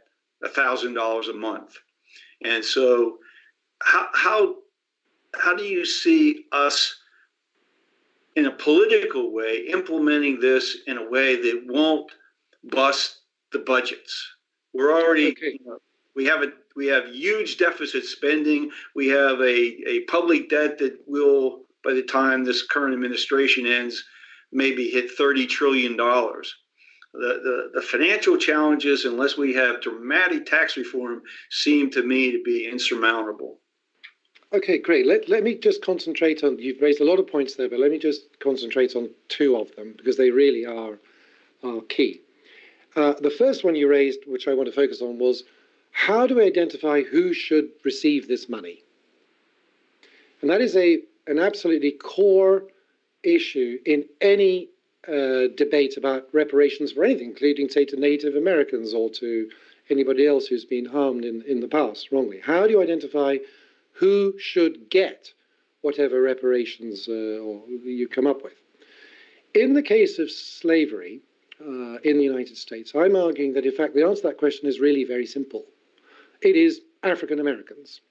a 0.44 0.50
thousand 0.50 0.94
dollars 0.94 1.28
a 1.28 1.34
month, 1.34 1.78
and 2.44 2.64
so 2.64 3.18
how 3.82 4.08
how 4.14 4.56
how 5.36 5.56
do 5.56 5.64
you 5.64 5.86
see 5.86 6.46
us 6.52 6.96
in 8.36 8.46
a 8.46 8.52
political 8.52 9.34
way 9.34 9.68
implementing 9.72 10.40
this 10.40 10.78
in 10.88 10.98
a 10.98 11.10
way 11.10 11.36
that 11.36 11.64
won't 11.68 12.12
bust 12.64 13.22
the 13.52 13.60
budgets? 13.60 14.28
We're 14.74 14.92
already 14.92 15.32
okay. 15.32 15.58
you 15.60 15.66
know, 15.66 15.80
we 16.16 16.26
have 16.26 16.44
a 16.44 16.52
we 16.76 16.88
have 16.88 17.10
huge 17.10 17.58
deficit 17.58 18.06
spending. 18.06 18.72
We 18.96 19.08
have 19.10 19.40
a, 19.42 19.90
a 19.90 20.02
public 20.02 20.50
debt 20.50 20.78
that 20.78 21.00
will 21.08 21.64
by 21.84 21.94
the 21.94 22.04
time 22.04 22.44
this 22.44 22.66
current 22.66 22.94
administration 22.94 23.66
ends, 23.66 24.04
maybe 24.52 24.90
hit 24.90 25.18
$30 25.18 25.48
trillion. 25.48 25.96
The, 25.96 26.52
the, 27.14 27.72
the 27.74 27.82
financial 27.82 28.38
challenges, 28.38 29.06
unless 29.06 29.38
we 29.38 29.54
have 29.54 29.82
dramatic 29.82 30.46
tax 30.46 30.78
reform, 30.78 31.24
seem 31.50 31.90
to 31.92 32.04
me 32.04 32.32
to 32.32 32.42
be 32.44 32.70
insurmountable. 32.70 33.60
Okay, 34.52 34.80
great. 34.80 35.06
Let, 35.06 35.30
let 35.30 35.44
me 35.44 35.56
just 35.56 35.84
concentrate 35.84 36.44
on, 36.44 36.58
you've 36.58 36.82
raised 36.82 37.02
a 37.02 37.06
lot 37.06 37.20
of 37.20 37.28
points 37.28 37.56
there, 37.56 37.70
but 37.70 37.80
let 37.80 37.92
me 37.92 38.00
just 38.00 38.40
concentrate 38.40 38.96
on 38.96 39.10
two 39.28 39.56
of 39.56 39.76
them 39.76 39.94
because 39.96 40.18
they 40.18 40.32
really 40.32 40.66
are, 40.66 41.00
are 41.64 41.82
key. 41.82 42.22
Uh, 42.96 43.14
the 43.22 43.30
first 43.30 43.64
one 43.64 43.76
you 43.76 43.88
raised, 43.88 44.22
which 44.26 44.48
I 44.48 44.54
want 44.54 44.68
to 44.68 44.76
focus 44.76 45.02
on, 45.02 45.20
was 45.20 45.44
how 45.92 46.26
do 46.26 46.36
we 46.36 46.46
identify 46.46 47.04
who 47.04 47.34
should 47.34 47.70
receive 47.84 48.28
this 48.28 48.50
money? 48.50 48.84
And 50.42 50.50
that 50.50 50.62
is 50.62 50.76
a, 50.76 51.02
an 51.30 51.40
absolutely 51.40 51.92
core 51.92 52.64
issue 53.24 53.78
in 53.86 54.06
any 54.20 54.70
uh, 55.08 55.48
debate 55.56 55.96
about 55.96 56.28
reparations 56.34 56.92
for 56.92 57.04
anything, 57.04 57.30
including, 57.30 57.70
say, 57.70 57.86
to 57.86 57.96
Native 57.96 58.36
Americans 58.36 58.94
or 58.94 59.10
to 59.12 59.50
anybody 59.90 60.28
else 60.28 60.48
who's 60.48 60.66
been 60.66 60.86
harmed 60.86 61.24
in, 61.24 61.42
in 61.48 61.60
the 61.60 61.68
past 61.68 62.12
wrongly. 62.12 62.40
How 62.40 62.66
do 62.66 62.72
you 62.72 62.82
identify 62.82 63.38
who 63.94 64.34
should 64.38 64.90
get 64.90 65.34
whatever 65.82 66.22
reparations 66.22 67.08
uh, 67.08 67.40
you 67.84 68.08
come 68.10 68.28
up 68.28 68.44
with? 68.44 68.54
In 69.54 69.74
the 69.74 69.82
case 69.82 70.20
of 70.20 70.30
slavery 70.30 71.22
uh, 71.62 71.98
in 72.04 72.18
the 72.18 72.24
United 72.24 72.58
States, 72.58 72.94
I'm 72.96 73.16
arguing 73.16 73.54
that, 73.54 73.66
in 73.66 73.72
fact, 73.72 73.96
the 73.96 74.06
answer 74.06 74.24
to 74.24 74.28
that 74.30 74.38
question 74.38 74.68
is 74.68 74.80
really 74.80 75.06
very 75.06 75.26
simple. 75.26 75.66
It 76.42 76.56
is 76.56 76.82
African 77.04 77.40
Americans. 77.40 78.02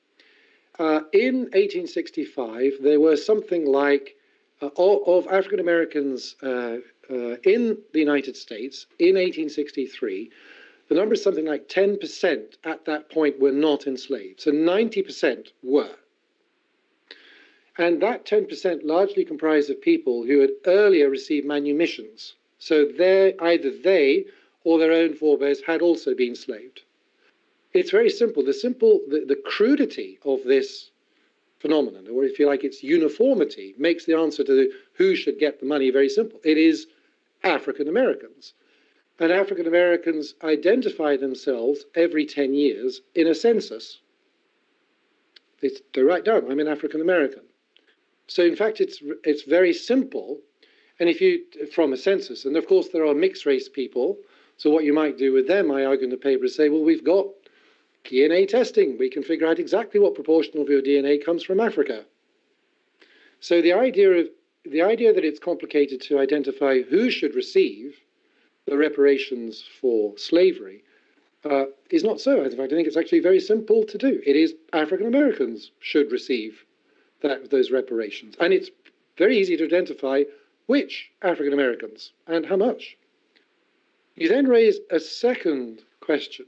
Uh, 0.78 1.02
in 1.12 1.40
1865, 1.52 2.74
there 2.80 3.00
were 3.00 3.16
something 3.16 3.66
like 3.66 4.16
uh, 4.62 4.68
of 4.76 5.26
African 5.26 5.60
Americans 5.60 6.36
uh, 6.42 6.76
uh, 7.10 7.36
in 7.42 7.78
the 7.92 7.98
United 7.98 8.36
States 8.36 8.86
in 8.98 9.14
1863, 9.14 10.30
the 10.88 10.94
number 10.94 11.14
is 11.14 11.22
something 11.22 11.46
like 11.46 11.68
10% 11.68 12.54
at 12.64 12.84
that 12.84 13.10
point 13.10 13.40
were 13.40 13.52
not 13.52 13.86
enslaved. 13.86 14.40
So 14.40 14.50
90% 14.50 15.48
were. 15.62 15.94
And 17.76 18.00
that 18.02 18.24
10% 18.24 18.80
largely 18.84 19.24
comprised 19.24 19.70
of 19.70 19.80
people 19.80 20.24
who 20.24 20.40
had 20.40 20.50
earlier 20.66 21.08
received 21.08 21.46
manumissions. 21.46 22.34
So 22.58 22.88
either 23.40 23.70
they 23.70 24.26
or 24.64 24.78
their 24.78 24.92
own 24.92 25.14
forebears 25.14 25.62
had 25.62 25.82
also 25.82 26.14
been 26.14 26.30
enslaved. 26.30 26.82
It's 27.72 27.90
very 27.90 28.10
simple. 28.10 28.42
The 28.42 28.54
simple, 28.54 29.00
the, 29.08 29.24
the 29.26 29.36
crudity 29.36 30.18
of 30.24 30.42
this 30.44 30.90
phenomenon, 31.58 32.06
or 32.08 32.24
if 32.24 32.38
you 32.38 32.46
like, 32.46 32.64
its 32.64 32.82
uniformity, 32.82 33.74
makes 33.78 34.04
the 34.04 34.14
answer 34.14 34.44
to 34.44 34.54
the, 34.54 34.72
who 34.94 35.14
should 35.14 35.38
get 35.38 35.60
the 35.60 35.66
money 35.66 35.90
very 35.90 36.08
simple. 36.08 36.40
It 36.44 36.56
is 36.56 36.86
African 37.42 37.88
Americans. 37.88 38.54
And 39.18 39.32
African 39.32 39.66
Americans 39.66 40.34
identify 40.44 41.16
themselves 41.16 41.84
every 41.94 42.24
10 42.24 42.54
years 42.54 43.00
in 43.14 43.26
a 43.26 43.34
census. 43.34 43.98
They, 45.60 45.70
they 45.92 46.02
write 46.02 46.24
down, 46.24 46.50
I'm 46.50 46.60
an 46.60 46.68
African 46.68 47.00
American. 47.00 47.42
So, 48.28 48.44
in 48.44 48.54
fact, 48.54 48.80
it's, 48.80 49.02
it's 49.24 49.42
very 49.42 49.72
simple. 49.72 50.38
And 51.00 51.08
if 51.08 51.20
you, 51.20 51.44
from 51.72 51.92
a 51.92 51.96
census, 51.96 52.44
and 52.44 52.56
of 52.56 52.66
course, 52.68 52.88
there 52.88 53.06
are 53.06 53.14
mixed 53.14 53.46
race 53.46 53.68
people. 53.68 54.18
So, 54.56 54.70
what 54.70 54.84
you 54.84 54.92
might 54.92 55.18
do 55.18 55.32
with 55.32 55.48
them, 55.48 55.70
I 55.70 55.84
argue 55.84 56.04
in 56.04 56.10
the 56.10 56.16
paper, 56.16 56.44
is 56.44 56.54
say, 56.54 56.68
well, 56.68 56.84
we've 56.84 57.04
got 57.04 57.26
DNA 58.04 58.48
testing. 58.48 58.96
We 58.98 59.10
can 59.10 59.22
figure 59.22 59.46
out 59.46 59.58
exactly 59.58 60.00
what 60.00 60.14
proportion 60.14 60.60
of 60.60 60.68
your 60.68 60.82
DNA 60.82 61.24
comes 61.24 61.42
from 61.42 61.60
Africa. 61.60 62.04
So 63.40 63.62
the 63.62 63.72
idea 63.72 64.10
of 64.10 64.28
the 64.64 64.82
idea 64.82 65.12
that 65.12 65.24
it's 65.24 65.38
complicated 65.38 66.00
to 66.02 66.18
identify 66.18 66.82
who 66.82 67.10
should 67.10 67.34
receive 67.34 67.96
the 68.66 68.76
reparations 68.76 69.64
for 69.80 70.16
slavery 70.18 70.82
uh, 71.44 71.66
is 71.90 72.04
not 72.04 72.20
so. 72.20 72.42
In 72.42 72.50
fact, 72.50 72.72
I 72.72 72.76
think 72.76 72.88
it's 72.88 72.96
actually 72.96 73.20
very 73.20 73.40
simple 73.40 73.84
to 73.84 73.98
do. 73.98 74.20
It 74.26 74.36
is 74.36 74.54
African 74.72 75.06
Americans 75.06 75.70
should 75.80 76.12
receive 76.12 76.64
that, 77.22 77.50
those 77.50 77.70
reparations, 77.70 78.34
and 78.40 78.52
it's 78.52 78.70
very 79.16 79.38
easy 79.38 79.56
to 79.56 79.64
identify 79.64 80.24
which 80.66 81.10
African 81.22 81.52
Americans 81.52 82.12
and 82.26 82.44
how 82.44 82.56
much. 82.56 82.96
You 84.14 84.28
then 84.28 84.46
raise 84.46 84.78
a 84.90 85.00
second 85.00 85.82
question, 86.00 86.46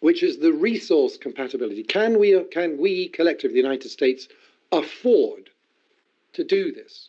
which 0.00 0.22
is 0.22 0.38
the 0.38 0.52
resource 0.52 1.16
compatibility. 1.16 1.82
Can 1.82 2.18
we, 2.18 2.42
can 2.50 2.78
we 2.78 3.08
collectively, 3.08 3.54
the 3.54 3.66
United 3.68 3.88
States, 3.88 4.28
afford 4.72 5.50
to 6.34 6.44
do 6.44 6.72
this? 6.72 7.08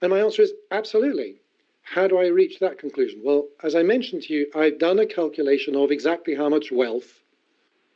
And 0.00 0.10
my 0.10 0.20
answer 0.20 0.42
is 0.42 0.52
absolutely. 0.70 1.40
How 1.82 2.08
do 2.08 2.18
I 2.18 2.26
reach 2.26 2.58
that 2.60 2.78
conclusion? 2.78 3.20
Well, 3.24 3.48
as 3.62 3.74
I 3.74 3.82
mentioned 3.82 4.22
to 4.22 4.34
you, 4.34 4.46
I've 4.54 4.78
done 4.78 4.98
a 4.98 5.06
calculation 5.06 5.76
of 5.76 5.90
exactly 5.90 6.34
how 6.34 6.48
much 6.48 6.72
wealth 6.72 7.20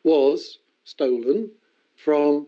was 0.03 0.59
stolen 0.85 1.51
from 1.97 2.47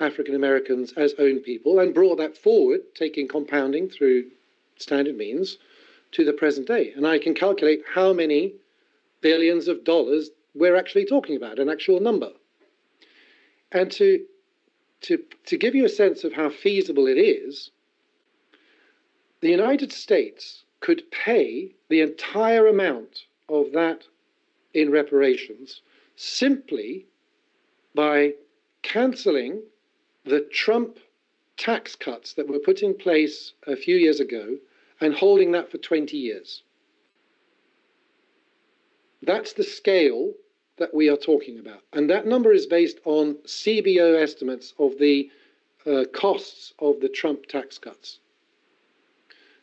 African 0.00 0.34
Americans 0.34 0.92
as 0.96 1.14
own 1.18 1.40
people 1.40 1.80
and 1.80 1.94
brought 1.94 2.18
that 2.18 2.36
forward, 2.36 2.80
taking 2.94 3.28
compounding 3.28 3.88
through 3.88 4.30
standard 4.76 5.16
means 5.16 5.58
to 6.12 6.24
the 6.24 6.32
present 6.32 6.66
day. 6.66 6.92
And 6.96 7.06
I 7.06 7.18
can 7.18 7.34
calculate 7.34 7.82
how 7.86 8.12
many 8.12 8.54
billions 9.20 9.68
of 9.68 9.84
dollars 9.84 10.30
we're 10.54 10.76
actually 10.76 11.06
talking 11.06 11.36
about, 11.36 11.58
an 11.58 11.68
actual 11.68 12.00
number. 12.00 12.30
And 13.72 13.90
to, 13.92 14.24
to, 15.02 15.18
to 15.46 15.56
give 15.56 15.74
you 15.74 15.84
a 15.84 15.88
sense 15.88 16.24
of 16.24 16.32
how 16.32 16.50
feasible 16.50 17.06
it 17.06 17.18
is, 17.18 17.70
the 19.40 19.50
United 19.50 19.92
States 19.92 20.64
could 20.80 21.10
pay 21.10 21.74
the 21.88 22.00
entire 22.00 22.66
amount 22.66 23.24
of 23.48 23.72
that 23.72 24.04
in 24.74 24.90
reparations 24.90 25.82
simply 26.16 27.06
by 27.94 28.32
cancelling 28.82 29.62
the 30.24 30.40
Trump 30.52 30.98
tax 31.56 31.94
cuts 31.96 32.34
that 32.34 32.48
were 32.48 32.58
put 32.58 32.82
in 32.82 32.94
place 32.94 33.52
a 33.66 33.76
few 33.76 33.96
years 33.96 34.20
ago 34.20 34.56
and 35.00 35.14
holding 35.14 35.52
that 35.52 35.70
for 35.70 35.78
20 35.78 36.16
years. 36.16 36.62
That's 39.22 39.52
the 39.52 39.64
scale 39.64 40.32
that 40.78 40.94
we 40.94 41.08
are 41.10 41.16
talking 41.16 41.58
about. 41.58 41.82
And 41.92 42.08
that 42.08 42.26
number 42.26 42.52
is 42.52 42.66
based 42.66 42.98
on 43.04 43.34
CBO 43.46 44.20
estimates 44.20 44.72
of 44.78 44.98
the 44.98 45.30
uh, 45.86 46.04
costs 46.12 46.72
of 46.78 47.00
the 47.00 47.08
Trump 47.08 47.46
tax 47.46 47.78
cuts. 47.78 48.18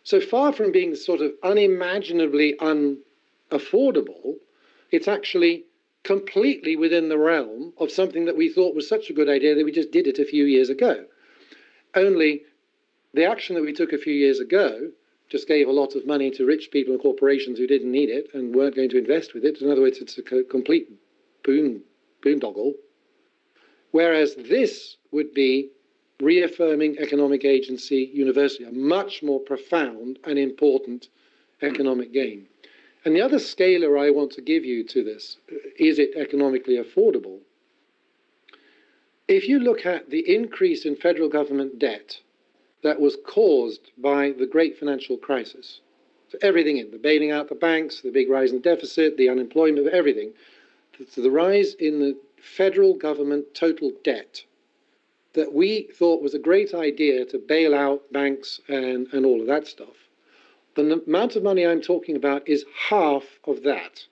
So 0.03 0.22
far 0.22 0.53
from 0.53 0.72
being 0.72 0.95
sort 0.95 1.22
of 1.22 1.34
unimaginably 1.43 2.55
unaffordable, 2.62 4.36
it's 4.91 5.08
actually 5.08 5.66
completely 6.03 6.76
within 6.76 7.10
the 7.10 7.18
realm 7.18 7.74
of 7.78 7.91
something 7.91 8.26
that 8.26 8.38
we 8.38 8.47
thought 8.47 8.76
was 8.76 8.88
such 8.88 9.10
a 9.10 9.14
good 9.14 9.28
idea 9.28 9.55
that 9.55 9.66
we 9.66 9.72
just 9.72 9.91
did 9.91 10.08
it 10.08 10.20
a 10.20 10.26
few 10.26 10.45
years 10.45 10.70
ago. 10.70 11.05
Only 11.93 12.43
the 13.14 13.26
action 13.26 13.55
that 13.55 13.66
we 13.66 13.74
took 13.74 13.91
a 13.91 13.97
few 13.97 14.14
years 14.14 14.39
ago 14.39 14.91
just 15.30 15.47
gave 15.47 15.67
a 15.67 15.71
lot 15.71 15.95
of 15.95 16.05
money 16.05 16.32
to 16.32 16.45
rich 16.45 16.69
people 16.71 16.93
and 16.93 17.01
corporations 17.01 17.57
who 17.57 17.67
didn't 17.67 17.91
need 17.91 18.09
it 18.09 18.30
and 18.34 18.55
weren't 18.55 18.75
going 18.75 18.89
to 18.89 18.97
invest 18.97 19.34
with 19.34 19.43
it. 19.43 19.61
In 19.61 19.69
other 19.69 19.82
words, 19.82 19.97
it's 19.99 20.17
a 20.17 20.43
complete 20.43 20.89
boon, 21.43 21.82
boondoggle. 22.23 22.73
Whereas 23.91 24.36
this 24.36 24.97
would 25.11 25.34
be 25.34 25.71
reaffirming 26.21 26.97
economic 26.99 27.45
agency 27.45 28.09
universally, 28.13 28.67
a 28.67 28.71
much 28.71 29.21
more 29.21 29.39
profound 29.39 30.19
and 30.23 30.39
important 30.39 31.09
economic 31.61 32.11
gain. 32.13 32.47
And 33.05 33.15
the 33.15 33.21
other 33.21 33.38
scalar 33.38 33.99
I 33.99 34.09
want 34.09 34.32
to 34.34 34.41
give 34.41 34.65
you 34.65 34.84
to 34.86 35.03
this 35.03 35.38
uh, 35.51 35.55
is 35.78 35.99
it 35.99 36.15
economically 36.15 36.78
affordable? 36.78 37.39
If 39.28 39.47
you 39.47 39.59
look 39.59 39.86
at 39.86 40.09
the 40.09 40.34
increase 40.34 40.86
in 40.86 40.95
federal 40.95 41.30
government 41.30 41.80
debt 41.80 42.19
that 42.88 43.00
was 43.00 43.18
caused 43.26 43.92
by 43.98 44.32
the 44.32 44.48
great 44.48 44.78
financial 44.78 45.18
crisis. 45.18 45.82
So 46.30 46.38
everything 46.42 46.78
in 46.78 46.92
the 46.92 46.98
bailing 46.98 47.32
out 47.32 47.50
the 47.50 47.56
banks, 47.56 48.02
the 48.02 48.12
big 48.12 48.30
rise 48.30 48.52
in 48.52 48.62
deficit, 48.62 49.18
the 49.18 49.30
unemployment, 49.30 49.86
of 49.86 49.94
everything. 49.94 50.32
The 51.16 51.30
rise 51.30 51.74
in 51.76 52.00
the 52.00 52.18
federal 52.42 52.94
government 52.94 53.54
total 53.54 53.92
debt 54.04 54.44
that 55.34 55.54
we 55.54 55.90
thought 55.94 56.24
was 56.24 56.34
a 56.34 56.40
great 56.40 56.74
idea 56.74 57.26
to 57.26 57.38
bail 57.38 57.76
out 57.76 58.02
banks 58.12 58.60
and, 58.68 59.08
and 59.14 59.26
all 59.26 59.42
of 59.42 59.48
that 59.48 59.68
stuff. 59.68 59.96
The 60.76 61.04
amount 61.06 61.36
of 61.36 61.44
money 61.44 61.66
I'm 61.66 61.82
talking 61.82 62.16
about 62.16 62.48
is 62.48 62.66
half 62.90 63.24
of 63.44 63.64
that. 63.64 64.06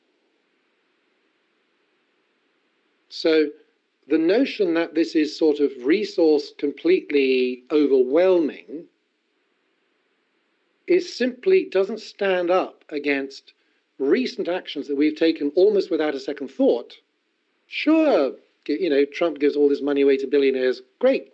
So 3.09 3.47
the 4.07 4.17
notion 4.17 4.73
that 4.75 4.93
this 4.93 5.15
is 5.15 5.37
sort 5.37 5.59
of 5.59 5.71
resource 5.83 6.53
completely 6.57 7.63
overwhelming 7.71 8.85
is 10.87 11.15
simply 11.15 11.65
doesn't 11.65 11.99
stand 11.99 12.51
up 12.51 12.85
against 12.89 13.53
recent 13.97 14.47
actions 14.47 14.87
that 14.87 14.97
we've 14.97 15.15
taken 15.15 15.51
almost 15.55 15.89
without 15.89 16.13
a 16.13 16.19
second 16.19 16.49
thought. 16.49 16.93
Sure, 17.67 18.33
you 18.67 18.89
know, 18.89 19.05
Trump 19.05 19.39
gives 19.39 19.55
all 19.55 19.69
this 19.69 19.81
money 19.81 20.01
away 20.01 20.17
to 20.17 20.27
billionaires. 20.27 20.81
Great. 20.99 21.33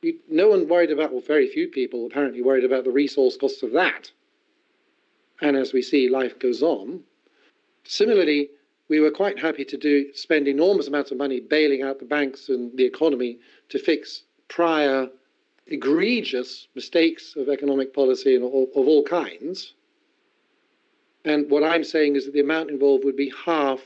You, 0.00 0.18
no 0.28 0.48
one 0.48 0.66
worried 0.66 0.90
about, 0.90 1.12
well, 1.12 1.20
very 1.20 1.46
few 1.46 1.68
people 1.68 2.06
apparently 2.06 2.42
worried 2.42 2.64
about 2.64 2.82
the 2.84 2.90
resource 2.90 3.36
costs 3.36 3.62
of 3.62 3.72
that. 3.72 4.10
And 5.40 5.56
as 5.56 5.72
we 5.72 5.82
see, 5.82 6.08
life 6.08 6.38
goes 6.40 6.62
on. 6.62 7.00
Similarly, 7.84 8.50
we 8.88 9.00
were 9.00 9.10
quite 9.10 9.38
happy 9.38 9.64
to 9.64 9.76
do 9.76 10.12
spend 10.14 10.48
enormous 10.48 10.88
amounts 10.88 11.10
of 11.10 11.18
money 11.18 11.40
bailing 11.40 11.82
out 11.82 11.98
the 11.98 12.04
banks 12.04 12.48
and 12.48 12.76
the 12.76 12.84
economy 12.84 13.38
to 13.68 13.78
fix 13.78 14.22
prior 14.48 15.08
egregious 15.66 16.68
mistakes 16.74 17.34
of 17.36 17.48
economic 17.48 17.94
policy 17.94 18.34
and 18.34 18.44
of, 18.44 18.52
of 18.52 18.88
all 18.88 19.02
kinds. 19.02 19.74
And 21.24 21.48
what 21.50 21.62
I'm 21.62 21.84
saying 21.84 22.16
is 22.16 22.26
that 22.26 22.34
the 22.34 22.40
amount 22.40 22.70
involved 22.70 23.04
would 23.04 23.16
be 23.16 23.32
half 23.44 23.80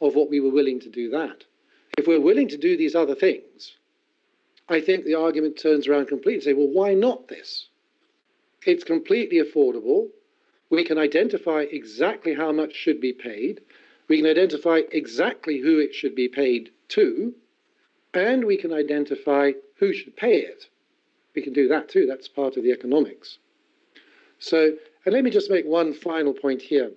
of 0.00 0.14
what 0.14 0.28
we 0.28 0.40
were 0.40 0.50
willing 0.50 0.80
to 0.80 0.88
do 0.88 1.10
that. 1.10 1.44
If 1.96 2.06
we're 2.06 2.20
willing 2.20 2.48
to 2.48 2.58
do 2.58 2.76
these 2.76 2.94
other 2.94 3.14
things, 3.14 3.76
I 4.68 4.80
think 4.80 5.04
the 5.04 5.14
argument 5.14 5.58
turns 5.58 5.88
around 5.88 6.06
completely 6.06 6.34
and 6.34 6.42
say, 6.42 6.52
well, 6.52 6.68
why 6.68 6.94
not 6.94 7.28
this? 7.28 7.68
It's 8.66 8.84
completely 8.84 9.42
affordable. 9.42 10.08
We 10.70 10.84
can 10.84 10.98
identify 10.98 11.62
exactly 11.62 12.34
how 12.34 12.52
much 12.52 12.74
should 12.74 13.00
be 13.00 13.12
paid. 13.12 13.62
We 14.10 14.16
can 14.16 14.26
identify 14.26 14.80
exactly 14.90 15.60
who 15.60 15.78
it 15.78 15.94
should 15.94 16.16
be 16.16 16.26
paid 16.26 16.70
to. 16.88 17.32
And 18.12 18.44
we 18.44 18.56
can 18.56 18.72
identify 18.72 19.52
who 19.76 19.94
should 19.94 20.16
pay 20.16 20.38
it. 20.38 20.64
We 21.36 21.42
can 21.42 21.52
do 21.52 21.68
that 21.68 21.88
too. 21.88 22.06
That's 22.06 22.26
part 22.26 22.56
of 22.56 22.64
the 22.64 22.72
economics. 22.72 23.38
So, 24.40 24.72
and 25.04 25.14
let 25.14 25.22
me 25.22 25.30
just 25.30 25.48
make 25.48 25.64
one 25.64 25.94
final 25.94 26.34
point 26.34 26.60
here. 26.60 26.90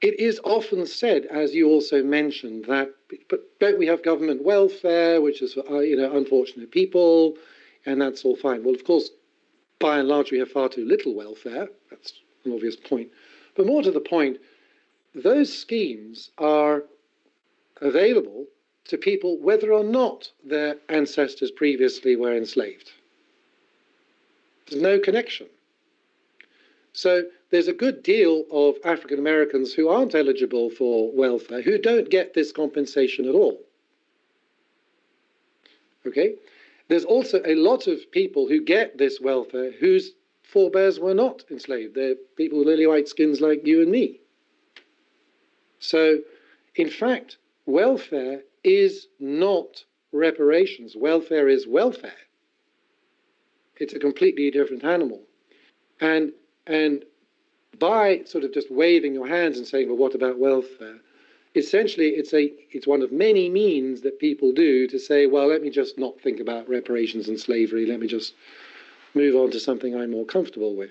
It 0.00 0.20
is 0.20 0.40
often 0.44 0.86
said, 0.86 1.26
as 1.26 1.52
you 1.52 1.68
also 1.68 2.00
mentioned, 2.04 2.66
that 2.66 2.94
but 3.28 3.40
don't 3.58 3.76
we 3.76 3.88
have 3.88 4.04
government 4.04 4.44
welfare, 4.44 5.20
which 5.20 5.42
is 5.42 5.54
for 5.54 5.68
uh, 5.68 5.80
you 5.80 5.96
know 5.96 6.16
unfortunate 6.16 6.70
people, 6.70 7.34
and 7.86 8.00
that's 8.00 8.24
all 8.24 8.36
fine. 8.36 8.62
Well, 8.62 8.76
of 8.76 8.84
course, 8.84 9.10
by 9.80 9.98
and 9.98 10.06
large, 10.06 10.30
we 10.30 10.38
have 10.38 10.52
far 10.52 10.68
too 10.68 10.84
little 10.84 11.16
welfare. 11.16 11.66
That's 11.90 12.12
an 12.44 12.52
obvious 12.52 12.76
point. 12.76 13.08
But 13.56 13.66
more 13.66 13.82
to 13.82 13.90
the 13.90 13.98
point, 13.98 14.38
those 15.14 15.56
schemes 15.56 16.30
are 16.38 16.84
available 17.80 18.46
to 18.84 18.96
people 18.96 19.38
whether 19.38 19.72
or 19.72 19.84
not 19.84 20.30
their 20.44 20.76
ancestors 20.88 21.50
previously 21.50 22.16
were 22.16 22.36
enslaved. 22.36 22.92
There's 24.68 24.82
no 24.82 24.98
connection. 24.98 25.46
So 26.92 27.24
there's 27.50 27.68
a 27.68 27.72
good 27.72 28.02
deal 28.02 28.44
of 28.50 28.76
African 28.84 29.18
Americans 29.18 29.72
who 29.72 29.88
aren't 29.88 30.14
eligible 30.14 30.70
for 30.70 31.10
welfare 31.12 31.62
who 31.62 31.78
don't 31.78 32.10
get 32.10 32.34
this 32.34 32.50
compensation 32.50 33.28
at 33.28 33.34
all. 33.34 33.60
Okay? 36.06 36.34
There's 36.88 37.04
also 37.04 37.42
a 37.44 37.54
lot 37.54 37.86
of 37.86 38.10
people 38.10 38.48
who 38.48 38.62
get 38.62 38.98
this 38.98 39.20
welfare 39.20 39.70
whose 39.70 40.12
forebears 40.42 40.98
were 40.98 41.14
not 41.14 41.44
enslaved. 41.50 41.94
They're 41.94 42.16
people 42.36 42.58
with 42.58 42.68
lily 42.68 42.86
white 42.86 43.08
skins 43.08 43.40
like 43.40 43.66
you 43.66 43.82
and 43.82 43.90
me. 43.90 44.20
So, 45.80 46.20
in 46.74 46.90
fact, 46.90 47.36
welfare 47.66 48.42
is 48.64 49.06
not 49.20 49.84
reparations. 50.12 50.94
Welfare 50.96 51.48
is 51.48 51.66
welfare. 51.66 52.12
It's 53.76 53.92
a 53.92 53.98
completely 53.98 54.50
different 54.50 54.84
animal. 54.84 55.20
And 56.00 56.32
and 56.66 57.04
by 57.78 58.22
sort 58.24 58.44
of 58.44 58.52
just 58.52 58.70
waving 58.70 59.14
your 59.14 59.26
hands 59.26 59.58
and 59.58 59.66
saying, 59.66 59.88
well, 59.88 59.96
what 59.96 60.14
about 60.14 60.38
welfare? 60.38 60.98
Essentially, 61.54 62.08
it's, 62.08 62.34
a, 62.34 62.52
it's 62.70 62.86
one 62.86 63.02
of 63.02 63.10
many 63.10 63.48
means 63.48 64.02
that 64.02 64.18
people 64.18 64.52
do 64.52 64.86
to 64.88 64.98
say, 64.98 65.26
well, 65.26 65.48
let 65.48 65.62
me 65.62 65.70
just 65.70 65.98
not 65.98 66.20
think 66.20 66.40
about 66.40 66.68
reparations 66.68 67.28
and 67.28 67.38
slavery. 67.38 67.86
Let 67.86 68.00
me 68.00 68.06
just 68.06 68.34
move 69.14 69.34
on 69.34 69.50
to 69.52 69.60
something 69.60 69.96
I'm 69.96 70.10
more 70.10 70.26
comfortable 70.26 70.74
with, 70.74 70.90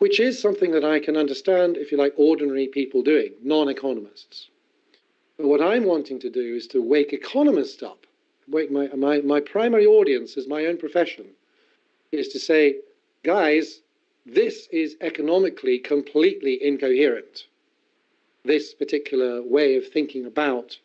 which 0.00 0.18
is 0.18 0.40
something 0.40 0.70
that 0.70 0.84
I 0.84 0.98
can 0.98 1.14
understand, 1.14 1.76
if 1.76 1.92
you 1.92 1.98
like, 1.98 2.14
ordinary 2.16 2.66
people 2.66 3.02
doing, 3.02 3.34
non 3.42 3.68
economists. 3.68 4.48
But 5.36 5.46
what 5.46 5.60
I'm 5.60 5.84
wanting 5.84 6.18
to 6.20 6.30
do 6.30 6.54
is 6.56 6.66
to 6.68 6.82
wake 6.82 7.12
economists 7.12 7.82
up. 7.82 8.06
Wake 8.48 8.70
my, 8.70 8.88
my, 8.96 9.20
my 9.20 9.40
primary 9.40 9.84
audience 9.84 10.38
is 10.38 10.48
my 10.48 10.64
own 10.64 10.78
profession, 10.78 11.26
is 12.12 12.28
to 12.28 12.38
say, 12.38 12.76
guys, 13.24 13.80
this 14.24 14.68
is 14.72 14.96
economically 15.02 15.78
completely 15.78 16.64
incoherent. 16.64 17.44
This 18.42 18.72
particular 18.72 19.42
way 19.42 19.76
of 19.76 19.86
thinking 19.86 20.24
about 20.24 20.78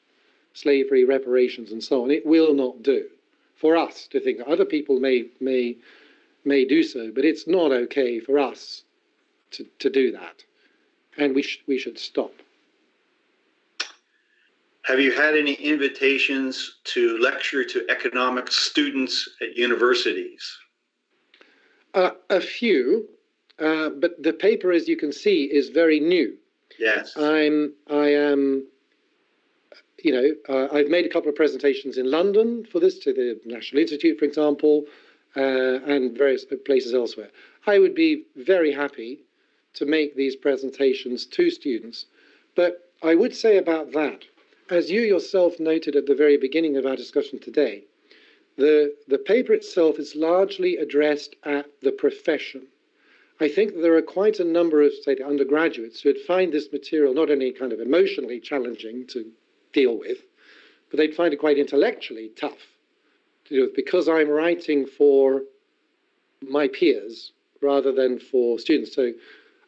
slavery, 0.54 1.06
reparations, 1.06 1.72
and 1.72 1.82
so 1.82 2.04
on, 2.04 2.12
it 2.12 2.26
will 2.26 2.54
not 2.54 2.84
do 2.84 3.06
for 3.56 3.78
us 3.78 4.08
to 4.08 4.20
think. 4.20 4.42
Other 4.46 4.66
people 4.66 5.00
may 5.00 5.28
may 5.40 5.78
may 6.44 6.66
do 6.66 6.84
so, 6.84 7.12
but 7.16 7.24
it's 7.24 7.48
not 7.48 7.72
okay 7.72 8.20
for 8.20 8.38
us 8.38 8.84
to, 9.58 9.66
to 9.80 9.90
do 9.90 10.12
that, 10.12 10.44
and 11.18 11.36
we 11.36 11.42
sh- 11.42 11.64
we 11.68 11.78
should 11.78 12.00
stop. 12.00 12.32
Have 14.84 15.00
you 15.00 15.12
had 15.12 15.36
any 15.36 15.54
invitations 15.54 16.76
to 16.94 17.18
lecture 17.18 17.64
to 17.64 17.86
economics 17.90 18.56
students 18.58 19.28
at 19.42 19.58
universities? 19.58 20.58
Uh, 21.96 22.12
a 22.30 22.40
few. 22.40 23.08
Uh, 23.58 23.90
but 23.90 24.22
the 24.22 24.34
paper, 24.34 24.72
as 24.72 24.88
you 24.88 24.98
can 24.98 25.12
see, 25.12 25.46
is 25.46 25.70
very 25.70 26.00
new. 26.00 26.36
Yes. 26.78 27.14
I'm, 27.16 27.74
I 27.90 28.10
am, 28.10 28.68
you 30.04 30.12
know, 30.12 30.30
uh, 30.50 30.68
I've 30.76 30.90
made 30.90 31.06
a 31.06 31.10
couple 31.10 31.30
of 31.30 31.36
presentations 31.36 31.98
in 31.98 32.12
London 32.12 32.66
for 32.70 32.80
this 32.80 33.00
to 33.00 33.14
the 33.14 33.40
National 33.46 33.82
Institute, 33.82 34.20
for 34.20 34.26
example, 34.26 34.84
uh, 35.38 35.42
and 35.86 36.18
various 36.18 36.46
places 36.66 36.94
elsewhere. 36.94 37.30
I 37.66 37.80
would 37.80 37.96
be 37.96 38.26
very 38.36 38.74
happy 38.74 39.25
to 39.76 39.86
make 39.86 40.16
these 40.16 40.36
presentations 40.36 41.26
to 41.26 41.50
students. 41.50 42.06
But 42.56 42.90
I 43.04 43.16
would 43.16 43.36
say 43.36 43.58
about 43.58 43.92
that, 43.92 44.26
as 44.70 44.90
you 44.90 45.02
yourself 45.02 45.60
noted 45.60 45.96
at 45.96 46.08
the 46.08 46.16
very 46.16 46.38
beginning 46.38 46.78
of 46.78 46.86
our 46.86 46.96
discussion 46.96 47.40
today, 47.40 47.84
the, 48.58 48.96
the 49.08 49.18
paper 49.18 49.54
itself 49.54 50.00
is 50.00 50.16
largely 50.16 50.78
addressed 50.78 51.36
at 51.44 51.68
the 51.82 51.92
profession. 51.92 52.68
I 53.40 53.50
think 53.50 53.76
there 53.76 53.96
are 53.96 54.02
quite 54.02 54.40
a 54.40 54.46
number 54.46 54.82
of, 54.82 54.94
say, 55.04 55.18
undergraduates 55.18 56.02
who 56.02 56.10
would 56.10 56.22
find 56.22 56.54
this 56.54 56.72
material 56.72 57.14
not 57.14 57.30
only 57.30 57.52
kind 57.52 57.74
of 57.74 57.82
emotionally 57.82 58.40
challenging 58.40 59.06
to 59.08 59.30
deal 59.74 60.00
with, 60.00 60.20
but 60.90 60.98
they'd 60.98 61.16
find 61.16 61.34
it 61.34 61.38
quite 61.38 61.58
intellectually 61.58 62.32
tough 62.38 62.58
to 63.46 63.56
do 63.56 63.62
with 63.64 63.76
because 63.76 64.08
I'm 64.08 64.30
writing 64.30 64.86
for 64.86 65.42
my 66.42 66.70
peers 66.70 67.34
rather 67.62 67.92
than 67.92 68.20
for 68.20 68.58
students. 68.58 68.96
So 68.96 69.12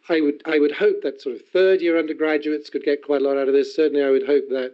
I 0.10 0.22
would 0.22 0.42
I 0.46 0.60
would 0.60 0.72
hope 0.72 1.02
that 1.02 1.22
sort 1.22 1.36
of 1.36 1.42
third 1.48 1.82
year 1.82 2.00
undergraduates 2.00 2.70
could 2.70 2.84
get 2.84 3.04
quite 3.04 3.22
a 3.22 3.24
lot 3.26 3.38
out 3.38 3.48
of 3.48 3.54
this. 3.54 3.76
Certainly, 3.76 4.04
I 4.04 4.10
would 4.10 4.26
hope 4.26 4.50
that 4.50 4.74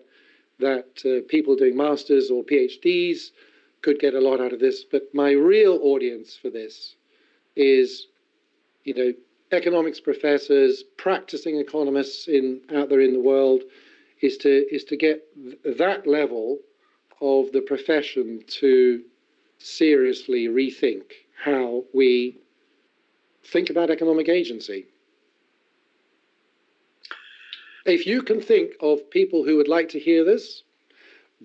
that 0.59 1.01
uh, 1.05 1.27
people 1.27 1.55
doing 1.55 1.75
masters 1.75 2.29
or 2.29 2.43
PhDs 2.43 3.31
could 3.81 3.99
get 3.99 4.13
a 4.13 4.21
lot 4.21 4.39
out 4.39 4.53
of 4.53 4.59
this. 4.59 4.83
But 4.83 5.13
my 5.13 5.31
real 5.31 5.79
audience 5.81 6.37
for 6.39 6.49
this 6.49 6.95
is 7.55 8.07
you 8.83 8.93
know, 8.93 9.13
economics 9.51 9.99
professors, 9.99 10.83
practicing 10.97 11.57
economists 11.57 12.27
in 12.27 12.61
out 12.75 12.89
there 12.89 13.01
in 13.01 13.13
the 13.13 13.19
world, 13.19 13.63
is 14.21 14.37
to 14.37 14.65
is 14.73 14.83
to 14.85 14.97
get 14.97 15.23
th- 15.35 15.77
that 15.77 16.05
level 16.07 16.59
of 17.21 17.51
the 17.51 17.61
profession 17.61 18.43
to 18.47 19.03
seriously 19.57 20.47
rethink 20.47 21.03
how 21.41 21.83
we 21.93 22.37
think 23.43 23.69
about 23.69 23.89
economic 23.89 24.27
agency. 24.27 24.85
If 27.85 28.07
you 28.07 28.21
can 28.21 28.39
think 28.39 28.73
of 28.79 29.09
people 29.09 29.43
who 29.43 29.57
would 29.57 29.67
like 29.67 29.89
to 29.89 29.99
hear 29.99 30.23
this, 30.23 30.63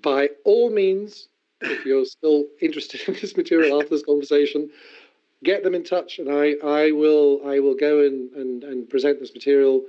by 0.00 0.30
all 0.44 0.70
means, 0.70 1.28
if 1.60 1.84
you're 1.84 2.04
still 2.04 2.46
interested 2.60 3.00
in 3.08 3.14
this 3.14 3.36
material 3.36 3.80
after 3.80 3.90
this 3.90 4.04
conversation, 4.04 4.70
get 5.42 5.62
them 5.64 5.74
in 5.74 5.82
touch, 5.82 6.18
and 6.18 6.30
I, 6.30 6.54
I 6.64 6.92
will 6.92 7.40
I 7.44 7.58
will 7.58 7.74
go 7.74 8.00
and, 8.00 8.32
and, 8.32 8.64
and 8.64 8.88
present 8.88 9.18
this 9.18 9.34
material. 9.34 9.84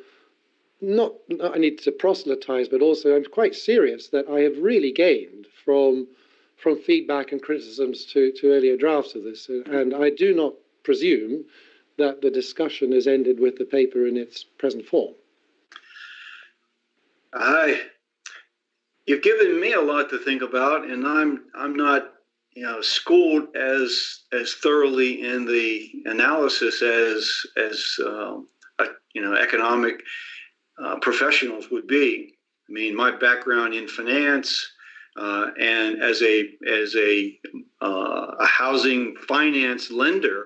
Not, 0.81 1.13
not 1.27 1.55
I 1.55 1.59
need 1.59 1.77
to 1.79 1.91
proselytize, 1.91 2.69
but 2.69 2.81
also 2.81 3.15
I'm 3.15 3.25
quite 3.25 3.53
serious 3.53 4.07
that 4.07 4.27
I 4.29 4.39
have 4.41 4.57
really 4.57 4.91
gained 4.91 5.47
from 5.65 6.07
from 6.55 6.77
feedback 6.77 7.31
and 7.31 7.41
criticisms 7.41 8.03
to, 8.05 8.33
to 8.33 8.51
earlier 8.51 8.75
drafts 8.75 9.15
of 9.15 9.23
this, 9.23 9.47
and 9.47 9.93
I 9.93 10.09
do 10.09 10.33
not 10.33 10.55
presume 10.83 11.45
that 11.97 12.21
the 12.21 12.29
discussion 12.29 12.91
has 12.91 13.07
ended 13.07 13.39
with 13.39 13.57
the 13.57 13.65
paper 13.65 14.05
in 14.07 14.17
its 14.17 14.43
present 14.43 14.85
form. 14.85 15.13
I, 17.33 17.81
you've 19.05 19.23
given 19.23 19.59
me 19.59 19.73
a 19.73 19.81
lot 19.81 20.09
to 20.09 20.17
think 20.19 20.41
about, 20.41 20.85
and 20.85 21.05
I'm 21.05 21.45
I'm 21.55 21.75
not 21.75 22.13
you 22.53 22.63
know 22.63 22.81
schooled 22.81 23.55
as 23.55 24.21
as 24.33 24.53
thoroughly 24.55 25.21
in 25.21 25.45
the 25.45 25.89
analysis 26.05 26.81
as 26.81 27.31
as 27.57 27.95
um, 28.05 28.47
you 29.13 29.21
know 29.21 29.35
economic 29.35 30.01
uh, 30.83 30.97
professionals 30.99 31.69
would 31.71 31.87
be. 31.87 32.33
I 32.69 32.71
mean, 32.71 32.95
my 32.95 33.15
background 33.15 33.73
in 33.73 33.87
finance 33.87 34.71
uh, 35.19 35.47
and 35.59 36.01
as 36.01 36.21
a 36.21 36.49
as 36.67 36.95
a 36.95 37.37
uh, 37.81 38.35
a 38.39 38.45
housing 38.45 39.15
finance 39.27 39.91
lender, 39.91 40.45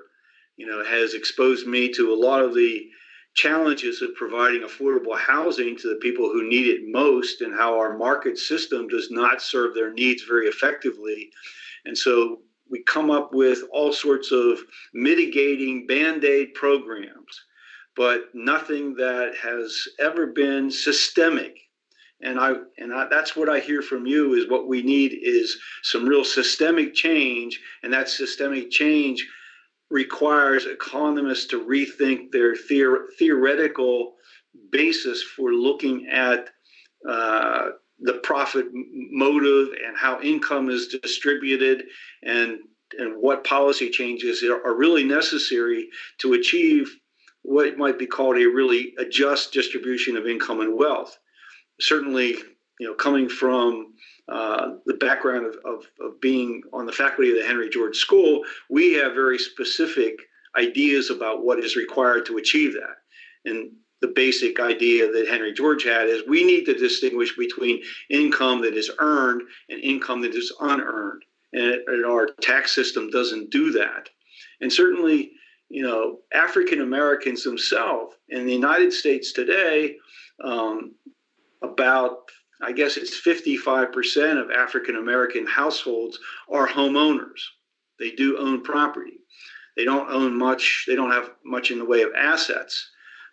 you 0.57 0.65
know, 0.65 0.83
has 0.83 1.13
exposed 1.13 1.67
me 1.67 1.91
to 1.93 2.13
a 2.13 2.15
lot 2.15 2.41
of 2.41 2.55
the 2.55 2.87
challenges 3.33 4.01
of 4.01 4.13
providing 4.15 4.61
affordable 4.61 5.17
housing 5.17 5.75
to 5.77 5.89
the 5.89 5.99
people 6.01 6.29
who 6.29 6.47
need 6.47 6.67
it 6.67 6.81
most 6.85 7.41
and 7.41 7.53
how 7.53 7.77
our 7.77 7.97
market 7.97 8.37
system 8.37 8.87
does 8.87 9.09
not 9.09 9.41
serve 9.41 9.73
their 9.73 9.91
needs 9.91 10.23
very 10.23 10.47
effectively. 10.47 11.29
And 11.85 11.97
so 11.97 12.41
we 12.69 12.83
come 12.83 13.11
up 13.11 13.33
with 13.33 13.63
all 13.71 13.91
sorts 13.91 14.31
of 14.31 14.59
mitigating 14.93 15.85
band 15.87 16.23
aid 16.23 16.53
programs, 16.53 17.41
but 17.95 18.25
nothing 18.33 18.95
that 18.95 19.33
has 19.41 19.87
ever 19.99 20.27
been 20.27 20.71
systemic. 20.71 21.57
And 22.21 22.39
I 22.39 22.53
and 22.77 22.93
I, 22.93 23.07
that's 23.09 23.35
what 23.35 23.49
I 23.49 23.59
hear 23.59 23.81
from 23.81 24.05
you 24.05 24.35
is 24.35 24.49
what 24.49 24.67
we 24.67 24.81
need 24.81 25.19
is 25.21 25.59
some 25.81 26.07
real 26.07 26.23
systemic 26.23 26.93
change, 26.93 27.59
and 27.83 27.91
that 27.91 28.07
systemic 28.07 28.71
change 28.71 29.27
requires 29.93 30.65
economists 30.65 31.45
to 31.45 31.63
rethink 31.63 32.31
their 32.31 32.55
theor- 32.55 33.05
theoretical 33.19 34.15
basis 34.71 35.21
for 35.21 35.53
looking 35.53 36.07
at 36.07 36.49
uh, 37.07 37.69
the 37.99 38.13
profit 38.23 38.65
motive 38.73 39.67
and 39.85 39.95
how 39.95 40.19
income 40.21 40.69
is 40.69 40.87
distributed 40.87 41.83
and 42.23 42.57
and 42.97 43.15
what 43.19 43.43
policy 43.43 43.89
changes 43.89 44.43
are 44.43 44.75
really 44.75 45.03
necessary 45.03 45.87
to 46.19 46.33
achieve 46.33 46.95
what 47.41 47.77
might 47.77 47.97
be 47.97 48.05
called 48.05 48.37
a 48.37 48.45
really 48.45 48.93
a 48.99 49.05
just 49.05 49.51
distribution 49.53 50.17
of 50.17 50.27
income 50.27 50.59
and 50.59 50.77
wealth. 50.77 51.17
Certainly, 51.79 52.37
you 52.79 52.87
know, 52.87 52.93
coming 52.93 53.29
from 53.29 53.93
uh, 54.31 54.75
the 54.85 54.93
background 54.95 55.45
of, 55.45 55.55
of, 55.65 55.85
of, 55.99 56.21
being 56.21 56.61
on 56.71 56.85
the 56.85 56.91
faculty 56.91 57.31
of 57.31 57.37
the 57.37 57.45
Henry 57.45 57.69
George 57.69 57.97
School, 57.97 58.43
we 58.69 58.93
have 58.93 59.13
very 59.13 59.37
specific 59.37 60.17
ideas 60.57 61.09
about 61.09 61.43
what 61.43 61.59
is 61.59 61.75
required 61.75 62.25
to 62.25 62.37
achieve 62.37 62.73
that. 62.73 62.95
And 63.45 63.71
the 64.01 64.07
basic 64.07 64.59
idea 64.59 65.11
that 65.11 65.27
Henry 65.27 65.53
George 65.53 65.83
had 65.83 66.07
is 66.07 66.23
we 66.27 66.45
need 66.45 66.65
to 66.65 66.73
distinguish 66.73 67.35
between 67.37 67.81
income 68.09 68.61
that 68.61 68.75
is 68.75 68.91
earned 68.99 69.41
and 69.69 69.81
income 69.81 70.21
that 70.21 70.35
is 70.35 70.53
unearned. 70.61 71.23
And, 71.51 71.81
and 71.87 72.05
our 72.05 72.27
tax 72.41 72.73
system 72.73 73.09
doesn't 73.09 73.49
do 73.49 73.71
that. 73.71 74.09
And 74.61 74.71
certainly, 74.71 75.31
you 75.69 75.83
know, 75.83 76.19
African 76.33 76.81
Americans 76.81 77.43
themselves 77.43 78.15
in 78.29 78.45
the 78.45 78.53
United 78.53 78.93
States 78.93 79.33
today, 79.33 79.97
um, 80.43 80.95
about 81.61 82.29
I 82.63 82.71
guess 82.71 82.97
it's 82.97 83.19
55% 83.19 84.41
of 84.41 84.51
African 84.51 84.95
American 84.95 85.45
households 85.45 86.17
are 86.51 86.67
homeowners. 86.67 87.41
They 87.99 88.11
do 88.11 88.37
own 88.37 88.61
property. 88.63 89.19
They 89.75 89.85
don't 89.85 90.09
own 90.09 90.37
much, 90.37 90.85
they 90.87 90.95
don't 90.95 91.11
have 91.11 91.31
much 91.45 91.71
in 91.71 91.79
the 91.79 91.85
way 91.85 92.03
of 92.03 92.11
assets, 92.15 92.89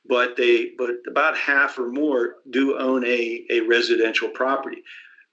but 0.07 0.37
they 0.37 0.73
but 0.79 0.91
about 1.09 1.37
half 1.37 1.79
or 1.79 1.89
more 1.89 2.37
do 2.51 2.79
own 2.79 3.05
a, 3.05 3.45
a 3.51 3.61
residential 3.61 4.29
property. 4.31 4.83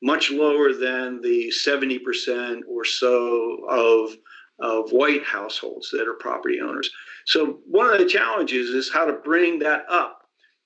Much 0.03 0.29
lower 0.29 0.73
than 0.73 1.21
the 1.21 1.51
70% 1.65 2.61
or 2.67 2.85
so 2.85 3.65
of 3.69 4.15
of 4.59 4.91
white 4.91 5.23
households 5.23 5.89
that 5.91 6.07
are 6.07 6.15
property 6.15 6.59
owners. 6.59 6.89
So 7.25 7.59
one 7.67 7.91
of 7.91 7.99
the 7.99 8.05
challenges 8.05 8.69
is 8.71 8.91
how 8.91 9.05
to 9.05 9.13
bring 9.13 9.59
that 9.59 9.85
up. 9.89 10.21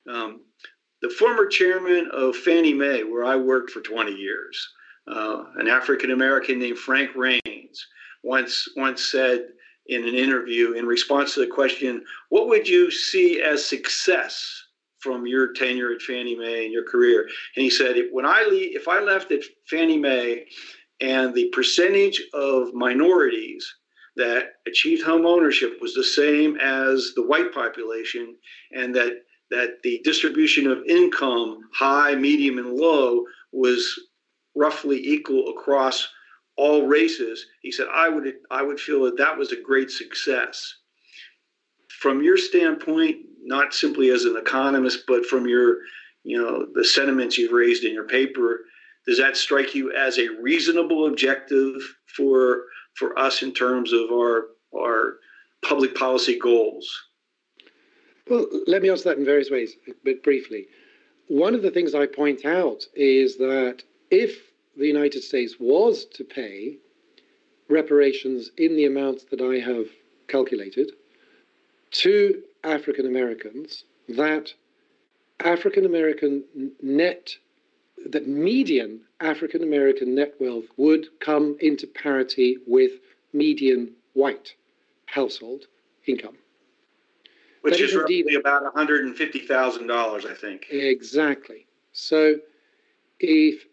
Um, 0.10 0.42
the 1.02 1.10
former 1.10 1.46
chairman 1.48 2.10
of 2.14 2.36
Fannie 2.36 2.74
Mae, 2.74 3.04
where 3.04 3.24
I 3.24 3.36
worked 3.36 3.72
for 3.72 3.82
20 3.82 4.12
years, 4.14 4.70
uh, 5.08 5.44
an 5.56 5.68
African 5.68 6.12
American 6.12 6.60
named 6.60 6.78
Frank 6.78 7.16
Raines, 7.16 7.88
once 8.24 8.68
once 8.76 9.04
said 9.04 9.48
in 9.88 10.08
an 10.08 10.14
interview 10.14 10.74
in 10.74 10.86
response 10.86 11.34
to 11.34 11.40
the 11.40 11.48
question, 11.48 12.06
"What 12.30 12.48
would 12.48 12.70
you 12.70 12.92
see 12.92 13.42
as 13.42 13.66
success 13.66 14.64
from 15.00 15.26
your 15.26 15.54
tenure 15.54 15.92
at 15.92 16.04
Fannie 16.04 16.36
Mae 16.36 16.66
and 16.66 16.74
your 16.74 16.84
career?" 16.84 17.28
And 17.56 17.64
he 17.64 17.70
said, 17.70 18.10
"When 18.12 18.26
I 18.26 18.44
leave, 18.44 18.76
if 18.76 18.88
I 18.88 19.02
left 19.02 19.32
at 19.32 19.44
Fannie 19.68 19.98
Mae, 19.98 20.48
and 21.00 21.34
the 21.34 21.50
percentage 21.50 22.22
of 22.34 22.76
minorities 22.76 23.74
that 24.18 24.54
achieved 24.68 25.04
home 25.04 25.26
ownership 25.26 25.82
was 25.82 25.96
the 25.96 26.04
same 26.04 26.58
as 26.58 27.14
the 27.16 27.24
white 27.24 27.52
population, 27.52 28.38
and 28.72 28.94
that 28.94 29.24
that 29.52 29.82
the 29.84 30.02
distribution 30.04 30.68
of 30.68 30.84
income, 30.88 31.60
high, 31.74 32.16
medium, 32.16 32.58
and 32.58 32.74
low, 32.74 33.24
was 33.52 34.00
roughly 34.56 34.98
equal 34.98 35.50
across 35.50 36.08
all 36.58 36.88
races. 36.88 37.46
He 37.62 37.72
said, 37.72 37.88
I 37.94 38.10
would, 38.10 38.34
I 38.50 38.64
would 38.64 38.80
feel 38.80 39.04
that 39.04 39.18
that 39.18 39.38
was 39.38 39.52
a 39.52 39.62
great 39.62 39.92
success. 39.92 40.74
From 41.90 42.24
your 42.24 42.38
standpoint, 42.38 43.18
not 43.44 43.74
simply 43.74 44.10
as 44.10 44.26
an 44.26 44.38
economist, 44.38 45.04
but 45.08 45.26
from 45.26 45.48
your, 45.48 45.78
you 46.24 46.42
know, 46.42 46.66
the 46.74 46.84
sentiments 46.86 47.38
you've 47.38 47.52
raised 47.52 47.84
in 47.84 47.94
your 47.94 48.08
paper, 48.08 48.62
does 49.08 49.18
that 49.18 49.38
strike 49.38 49.74
you 49.74 49.92
as 49.94 50.18
a 50.18 50.30
reasonable 50.42 51.08
objective 51.08 51.76
for 52.16 52.64
for 52.96 53.18
us 53.18 53.42
in 53.42 53.54
terms 53.54 53.94
of 53.94 54.12
our 54.12 54.48
our 54.78 55.16
public 55.64 55.96
policy 55.96 56.38
goals? 56.38 56.88
Well, 58.32 58.48
let 58.66 58.82
me 58.82 58.90
answer 58.90 59.10
that 59.10 59.18
in 59.18 59.26
various 59.26 59.52
ways, 59.52 59.76
but 60.06 60.24
briefly. 60.24 60.68
One 61.28 61.54
of 61.54 61.64
the 61.64 61.70
things 61.70 61.94
I 61.94 62.06
point 62.06 62.46
out 62.46 62.86
is 62.96 63.36
that 63.40 63.84
if 64.10 64.54
the 64.78 64.88
United 64.88 65.22
States 65.22 65.58
was 65.60 66.06
to 66.14 66.24
pay 66.24 66.78
reparations 67.68 68.52
in 68.56 68.78
the 68.78 68.86
amounts 68.86 69.26
that 69.32 69.42
I 69.42 69.60
have 69.60 69.88
calculated 70.30 70.94
to 72.04 72.42
African 72.64 73.06
Americans, 73.06 73.84
that 74.08 74.54
African 75.42 75.86
American 75.86 76.46
net, 76.82 77.36
that 78.06 78.30
median 78.30 79.02
African 79.20 79.62
American 79.62 80.16
net 80.16 80.36
wealth 80.40 80.68
would 80.78 81.08
come 81.20 81.58
into 81.60 81.86
parity 81.86 82.60
with 82.66 82.94
median 83.34 83.92
white 84.14 84.56
household 85.08 85.66
income 86.06 86.38
which 87.62 87.80
is, 87.80 87.92
is 87.92 87.96
roughly 87.96 88.36
about 88.36 88.74
$150,000, 88.74 90.26
I 90.26 90.34
think. 90.34 90.68
Exactly. 90.70 91.68
So 91.94 92.36
if 93.20 93.66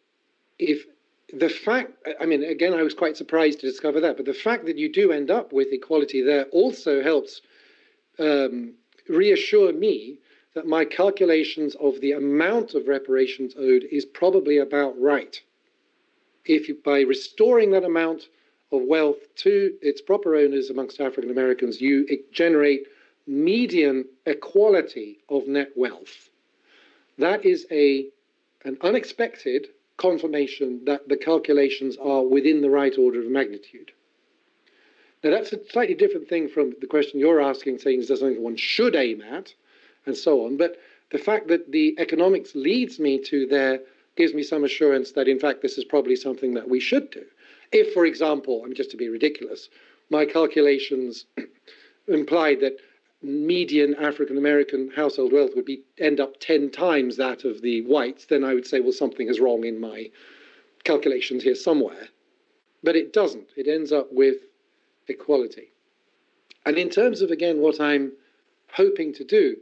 if 0.58 0.86
the 1.32 1.48
fact, 1.48 1.92
I 2.20 2.26
mean, 2.26 2.42
again, 2.42 2.72
I 2.72 2.82
was 2.82 2.94
quite 2.94 3.16
surprised 3.16 3.60
to 3.60 3.66
discover 3.66 4.00
that, 4.00 4.16
but 4.16 4.26
the 4.26 4.34
fact 4.34 4.64
that 4.66 4.78
you 4.78 4.90
do 4.90 5.12
end 5.12 5.30
up 5.30 5.52
with 5.52 5.68
equality 5.72 6.22
there 6.22 6.44
also 6.46 7.02
helps 7.02 7.42
um, 8.18 8.74
reassure 9.08 9.72
me 9.72 10.18
that 10.54 10.66
my 10.66 10.84
calculations 10.84 11.76
of 11.76 12.00
the 12.00 12.12
amount 12.12 12.74
of 12.74 12.88
reparations 12.88 13.54
owed 13.58 13.84
is 13.92 14.04
probably 14.04 14.58
about 14.58 14.98
right. 14.98 15.40
If 16.46 16.68
you, 16.68 16.78
by 16.82 17.02
restoring 17.02 17.70
that 17.72 17.84
amount 17.84 18.28
of 18.72 18.82
wealth 18.82 19.34
to 19.36 19.74
its 19.82 20.00
proper 20.00 20.34
owners 20.34 20.70
amongst 20.70 21.00
African 21.00 21.30
Americans, 21.30 21.80
you 21.80 22.06
generate 22.32 22.86
median 23.28 24.06
equality 24.26 25.18
of 25.28 25.46
net 25.46 25.70
wealth. 25.76 26.30
That 27.18 27.44
is 27.44 27.66
a, 27.70 28.06
an 28.64 28.78
unexpected 28.80 29.68
confirmation 29.98 30.84
that 30.86 31.08
the 31.08 31.16
calculations 31.16 31.96
are 31.98 32.22
within 32.22 32.62
the 32.62 32.70
right 32.70 32.96
order 32.96 33.20
of 33.20 33.28
magnitude. 33.28 33.92
Now, 35.22 35.30
that's 35.30 35.52
a 35.52 35.64
slightly 35.70 35.94
different 35.94 36.28
thing 36.28 36.48
from 36.48 36.74
the 36.80 36.86
question 36.86 37.20
you're 37.20 37.40
asking, 37.40 37.78
saying 37.80 38.00
is 38.00 38.08
there 38.08 38.16
something 38.16 38.42
one 38.42 38.56
should 38.56 38.96
aim 38.96 39.20
at, 39.20 39.52
and 40.06 40.16
so 40.16 40.46
on. 40.46 40.56
But 40.56 40.76
the 41.10 41.18
fact 41.18 41.48
that 41.48 41.70
the 41.70 41.96
economics 41.98 42.54
leads 42.54 42.98
me 42.98 43.18
to 43.24 43.46
there 43.46 43.80
gives 44.16 44.32
me 44.32 44.42
some 44.42 44.64
assurance 44.64 45.12
that, 45.12 45.28
in 45.28 45.38
fact, 45.38 45.60
this 45.60 45.76
is 45.76 45.84
probably 45.84 46.16
something 46.16 46.54
that 46.54 46.68
we 46.68 46.80
should 46.80 47.10
do. 47.10 47.24
If, 47.72 47.92
for 47.92 48.06
example, 48.06 48.62
I'm 48.64 48.74
just 48.74 48.90
to 48.92 48.96
be 48.96 49.08
ridiculous, 49.08 49.68
my 50.08 50.24
calculations 50.24 51.26
implied 52.08 52.60
that 52.60 52.78
median 53.22 53.94
African 53.96 54.38
American 54.38 54.90
household 54.90 55.32
wealth 55.32 55.50
would 55.56 55.64
be 55.64 55.82
end 55.98 56.20
up 56.20 56.38
10 56.40 56.70
times 56.70 57.16
that 57.16 57.44
of 57.44 57.62
the 57.62 57.82
whites, 57.82 58.26
then 58.26 58.44
I 58.44 58.54
would 58.54 58.66
say, 58.66 58.80
well, 58.80 58.92
something 58.92 59.28
is 59.28 59.40
wrong 59.40 59.64
in 59.64 59.80
my 59.80 60.10
calculations 60.84 61.42
here 61.42 61.54
somewhere. 61.54 62.08
But 62.82 62.96
it 62.96 63.12
doesn't. 63.12 63.48
It 63.56 63.66
ends 63.66 63.92
up 63.92 64.12
with 64.12 64.36
equality. 65.08 65.72
And 66.64 66.78
in 66.78 66.90
terms 66.90 67.22
of, 67.22 67.30
again, 67.30 67.58
what 67.58 67.80
I'm 67.80 68.12
hoping 68.72 69.12
to 69.14 69.24
do, 69.24 69.56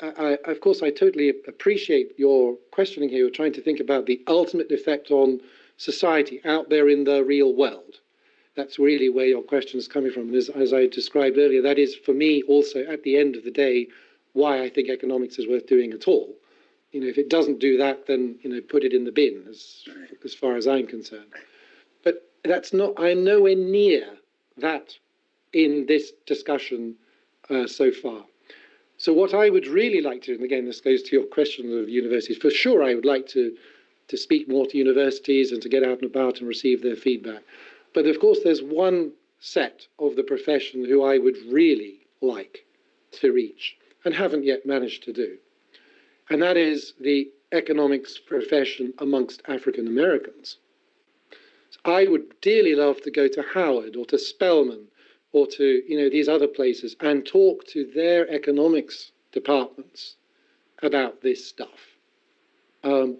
I, 0.00 0.38
I, 0.46 0.50
of 0.50 0.60
course, 0.60 0.82
I 0.82 0.90
totally 0.90 1.30
appreciate 1.48 2.12
your 2.16 2.56
questioning 2.70 3.08
here. 3.08 3.18
You're 3.18 3.30
trying 3.30 3.54
to 3.54 3.62
think 3.62 3.80
about 3.80 4.06
the 4.06 4.22
ultimate 4.28 4.70
effect 4.70 5.10
on 5.10 5.40
society 5.78 6.40
out 6.44 6.68
there 6.70 6.88
in 6.88 7.04
the 7.04 7.24
real 7.24 7.54
world 7.54 8.00
that's 8.56 8.78
really 8.78 9.08
where 9.08 9.26
your 9.26 9.42
question 9.42 9.78
is 9.78 9.88
coming 9.88 10.12
from. 10.12 10.28
And 10.28 10.34
as, 10.34 10.48
as 10.48 10.72
I 10.72 10.86
described 10.86 11.38
earlier, 11.38 11.62
that 11.62 11.78
is 11.78 11.94
for 11.94 12.12
me 12.12 12.42
also 12.42 12.80
at 12.84 13.02
the 13.02 13.16
end 13.16 13.36
of 13.36 13.44
the 13.44 13.50
day 13.50 13.88
why 14.32 14.62
I 14.62 14.68
think 14.68 14.88
economics 14.88 15.38
is 15.38 15.48
worth 15.48 15.66
doing 15.66 15.92
at 15.92 16.06
all. 16.08 16.34
You 16.92 17.00
know, 17.00 17.06
if 17.06 17.18
it 17.18 17.30
doesn't 17.30 17.60
do 17.60 17.76
that, 17.78 18.06
then 18.06 18.36
you 18.42 18.50
know, 18.50 18.60
put 18.60 18.84
it 18.84 18.92
in 18.92 19.04
the 19.04 19.12
bin 19.12 19.44
as 19.48 19.84
as 20.24 20.34
far 20.34 20.56
as 20.56 20.66
I'm 20.66 20.86
concerned. 20.86 21.32
But 22.02 22.28
that's 22.44 22.72
not. 22.72 22.94
I'm 22.96 23.22
nowhere 23.24 23.54
near 23.54 24.06
that 24.56 24.94
in 25.52 25.86
this 25.86 26.12
discussion 26.26 26.96
uh, 27.48 27.66
so 27.66 27.90
far. 27.92 28.24
So 28.96 29.12
what 29.12 29.32
I 29.32 29.48
would 29.48 29.66
really 29.66 30.00
like 30.02 30.22
to, 30.22 30.34
and 30.34 30.42
again, 30.44 30.66
this 30.66 30.80
goes 30.80 31.02
to 31.04 31.16
your 31.16 31.24
question 31.24 31.78
of 31.78 31.88
universities. 31.88 32.36
For 32.36 32.50
sure, 32.50 32.82
I 32.82 32.94
would 32.94 33.06
like 33.06 33.26
to 33.28 33.56
to 34.08 34.16
speak 34.16 34.48
more 34.48 34.66
to 34.66 34.76
universities 34.76 35.52
and 35.52 35.62
to 35.62 35.68
get 35.68 35.84
out 35.84 36.00
and 36.02 36.10
about 36.10 36.40
and 36.40 36.48
receive 36.48 36.82
their 36.82 36.96
feedback. 36.96 37.42
But 37.92 38.06
of 38.06 38.20
course, 38.20 38.40
there's 38.44 38.62
one 38.62 39.12
set 39.40 39.86
of 39.98 40.16
the 40.16 40.22
profession 40.22 40.84
who 40.84 41.02
I 41.02 41.18
would 41.18 41.36
really 41.50 42.06
like 42.20 42.66
to 43.12 43.32
reach 43.32 43.76
and 44.04 44.14
haven't 44.14 44.44
yet 44.44 44.66
managed 44.66 45.02
to 45.04 45.12
do. 45.12 45.38
And 46.28 46.42
that 46.42 46.56
is 46.56 46.94
the 47.00 47.30
economics 47.52 48.18
profession 48.18 48.94
amongst 48.98 49.42
African 49.48 49.86
Americans. 49.86 50.58
I 51.84 52.06
would 52.06 52.40
dearly 52.40 52.74
love 52.74 53.00
to 53.02 53.10
go 53.10 53.26
to 53.28 53.42
Howard 53.54 53.96
or 53.96 54.04
to 54.06 54.18
Spelman 54.18 54.86
or 55.32 55.46
to 55.46 55.82
you 55.86 55.98
know 55.98 56.10
these 56.10 56.28
other 56.28 56.48
places 56.48 56.96
and 57.00 57.26
talk 57.26 57.66
to 57.68 57.90
their 57.94 58.28
economics 58.30 59.12
departments 59.32 60.16
about 60.82 61.20
this 61.22 61.46
stuff. 61.46 61.96
Um, 62.82 63.18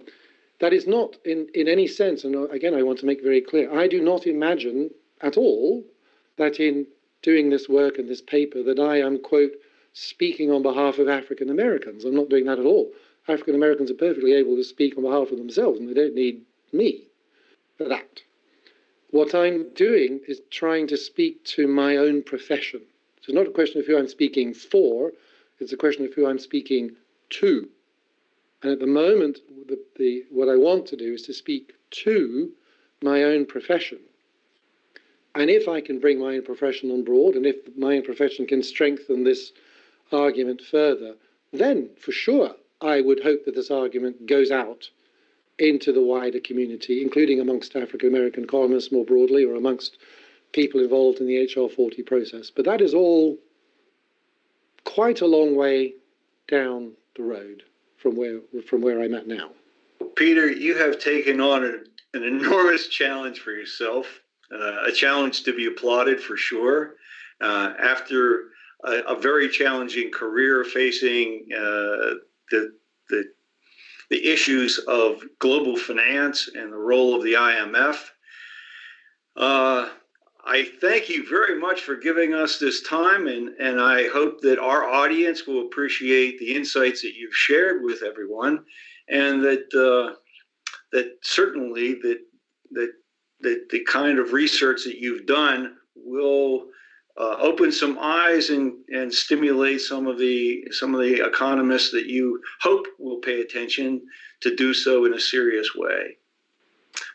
that 0.60 0.72
is 0.72 0.86
not 0.86 1.16
in, 1.24 1.48
in 1.54 1.68
any 1.68 1.86
sense, 1.86 2.24
and 2.24 2.36
uh, 2.36 2.44
again 2.48 2.74
I 2.74 2.82
want 2.82 2.98
to 3.00 3.06
make 3.06 3.22
very 3.22 3.40
clear, 3.40 3.72
I 3.72 3.88
do 3.88 4.00
not 4.00 4.26
imagine 4.26 4.90
at 5.20 5.36
all 5.36 5.84
that 6.36 6.60
in 6.60 6.86
doing 7.22 7.50
this 7.50 7.68
work 7.68 7.98
and 7.98 8.08
this 8.08 8.22
paper 8.22 8.62
that 8.62 8.78
I 8.78 9.00
am, 9.00 9.18
quote, 9.18 9.52
speaking 9.92 10.50
on 10.50 10.62
behalf 10.62 10.98
of 10.98 11.08
African 11.08 11.50
Americans. 11.50 12.04
I'm 12.04 12.14
not 12.14 12.30
doing 12.30 12.46
that 12.46 12.58
at 12.58 12.64
all. 12.64 12.92
African 13.28 13.54
Americans 13.54 13.90
are 13.90 13.94
perfectly 13.94 14.32
able 14.32 14.56
to 14.56 14.64
speak 14.64 14.96
on 14.96 15.02
behalf 15.02 15.30
of 15.30 15.38
themselves 15.38 15.78
and 15.78 15.88
they 15.88 15.94
don't 15.94 16.14
need 16.14 16.42
me 16.72 17.04
for 17.76 17.88
that. 17.88 18.22
What 19.10 19.34
I'm 19.34 19.70
doing 19.74 20.20
is 20.28 20.40
trying 20.50 20.86
to 20.88 20.96
speak 20.96 21.44
to 21.56 21.66
my 21.66 21.96
own 21.96 22.22
profession. 22.22 22.80
So 23.20 23.24
it's 23.28 23.34
not 23.34 23.46
a 23.46 23.50
question 23.50 23.80
of 23.80 23.86
who 23.86 23.98
I'm 23.98 24.08
speaking 24.08 24.54
for, 24.54 25.12
it's 25.58 25.72
a 25.72 25.76
question 25.76 26.04
of 26.04 26.14
who 26.14 26.26
I'm 26.26 26.38
speaking 26.38 26.92
to. 27.30 27.68
And 28.62 28.72
at 28.72 28.80
the 28.80 28.86
moment, 28.86 29.40
the, 29.68 29.78
the, 29.96 30.24
what 30.30 30.48
I 30.48 30.56
want 30.56 30.86
to 30.86 30.96
do 30.96 31.14
is 31.14 31.22
to 31.22 31.34
speak 31.34 31.72
to 31.90 32.52
my 33.02 33.22
own 33.22 33.46
profession. 33.46 33.98
And 35.34 35.48
if 35.48 35.68
I 35.68 35.80
can 35.80 35.98
bring 35.98 36.18
my 36.18 36.36
own 36.36 36.42
profession 36.42 36.90
on 36.90 37.04
board, 37.04 37.36
and 37.36 37.46
if 37.46 37.56
my 37.76 37.96
own 37.96 38.02
profession 38.02 38.46
can 38.46 38.62
strengthen 38.62 39.24
this 39.24 39.52
argument 40.12 40.60
further, 40.60 41.14
then 41.52 41.90
for 41.98 42.12
sure 42.12 42.54
I 42.80 43.00
would 43.00 43.22
hope 43.22 43.44
that 43.44 43.54
this 43.54 43.70
argument 43.70 44.26
goes 44.26 44.50
out 44.50 44.90
into 45.58 45.92
the 45.92 46.02
wider 46.02 46.40
community, 46.40 47.02
including 47.02 47.40
amongst 47.40 47.76
African 47.76 48.08
American 48.08 48.46
colonists 48.46 48.92
more 48.92 49.04
broadly, 49.04 49.44
or 49.44 49.54
amongst 49.54 49.98
people 50.52 50.80
involved 50.80 51.20
in 51.20 51.26
the 51.26 51.44
HR 51.44 51.68
40 51.68 52.02
process. 52.02 52.50
But 52.50 52.64
that 52.64 52.80
is 52.80 52.92
all 52.92 53.38
quite 54.84 55.20
a 55.20 55.26
long 55.26 55.54
way 55.54 55.94
down 56.48 56.92
the 57.14 57.22
road 57.22 57.62
from 58.00 58.16
where, 58.16 58.40
from 58.66 58.80
where 58.80 59.02
I'm 59.02 59.14
at 59.14 59.26
now. 59.26 59.50
Peter, 60.16 60.50
you 60.50 60.76
have 60.76 60.98
taken 60.98 61.40
on 61.40 61.64
an, 61.64 61.84
enormous 62.12 62.88
challenge 62.88 63.40
for 63.40 63.52
yourself, 63.52 64.20
uh, 64.52 64.84
a 64.88 64.92
challenge 64.92 65.44
to 65.44 65.54
be 65.54 65.66
applauded 65.66 66.20
for 66.20 66.36
sure. 66.36 66.96
Uh, 67.40 67.72
after 67.78 68.48
a, 68.84 68.92
a, 69.06 69.16
very 69.18 69.48
challenging 69.48 70.10
career 70.10 70.64
facing 70.64 71.46
uh, 71.54 72.18
the, 72.50 72.72
the 73.08 73.24
the 74.10 74.26
issues 74.26 74.78
of 74.88 75.22
global 75.38 75.76
finance 75.76 76.50
and 76.54 76.72
the 76.72 76.76
role 76.76 77.14
of 77.14 77.22
the 77.22 77.34
IMF. 77.34 78.10
I 80.44 80.68
thank 80.80 81.08
you 81.08 81.28
very 81.28 81.58
much 81.58 81.82
for 81.82 81.96
giving 81.96 82.34
us 82.34 82.58
this 82.58 82.82
time, 82.82 83.26
and, 83.26 83.50
and 83.60 83.80
I 83.80 84.08
hope 84.08 84.40
that 84.40 84.58
our 84.58 84.84
audience 84.84 85.46
will 85.46 85.66
appreciate 85.66 86.38
the 86.38 86.54
insights 86.54 87.02
that 87.02 87.14
you've 87.14 87.34
shared 87.34 87.82
with 87.82 88.02
everyone, 88.02 88.64
and 89.08 89.42
that 89.42 89.72
uh, 89.74 90.16
that 90.92 91.18
certainly 91.22 91.94
that 91.94 92.20
that 92.72 92.92
that 93.40 93.68
the 93.70 93.84
kind 93.84 94.18
of 94.18 94.32
research 94.32 94.84
that 94.84 94.98
you've 94.98 95.26
done 95.26 95.76
will 95.94 96.66
uh, 97.18 97.36
open 97.40 97.70
some 97.70 97.98
eyes 98.00 98.50
and, 98.50 98.74
and 98.88 99.12
stimulate 99.12 99.80
some 99.80 100.06
of 100.06 100.18
the 100.18 100.64
some 100.70 100.94
of 100.94 101.00
the 101.00 101.26
economists 101.26 101.90
that 101.90 102.06
you 102.06 102.40
hope 102.62 102.86
will 102.98 103.18
pay 103.18 103.40
attention 103.40 104.00
to 104.40 104.54
do 104.56 104.72
so 104.72 105.04
in 105.04 105.14
a 105.14 105.20
serious 105.20 105.74
way. 105.74 106.16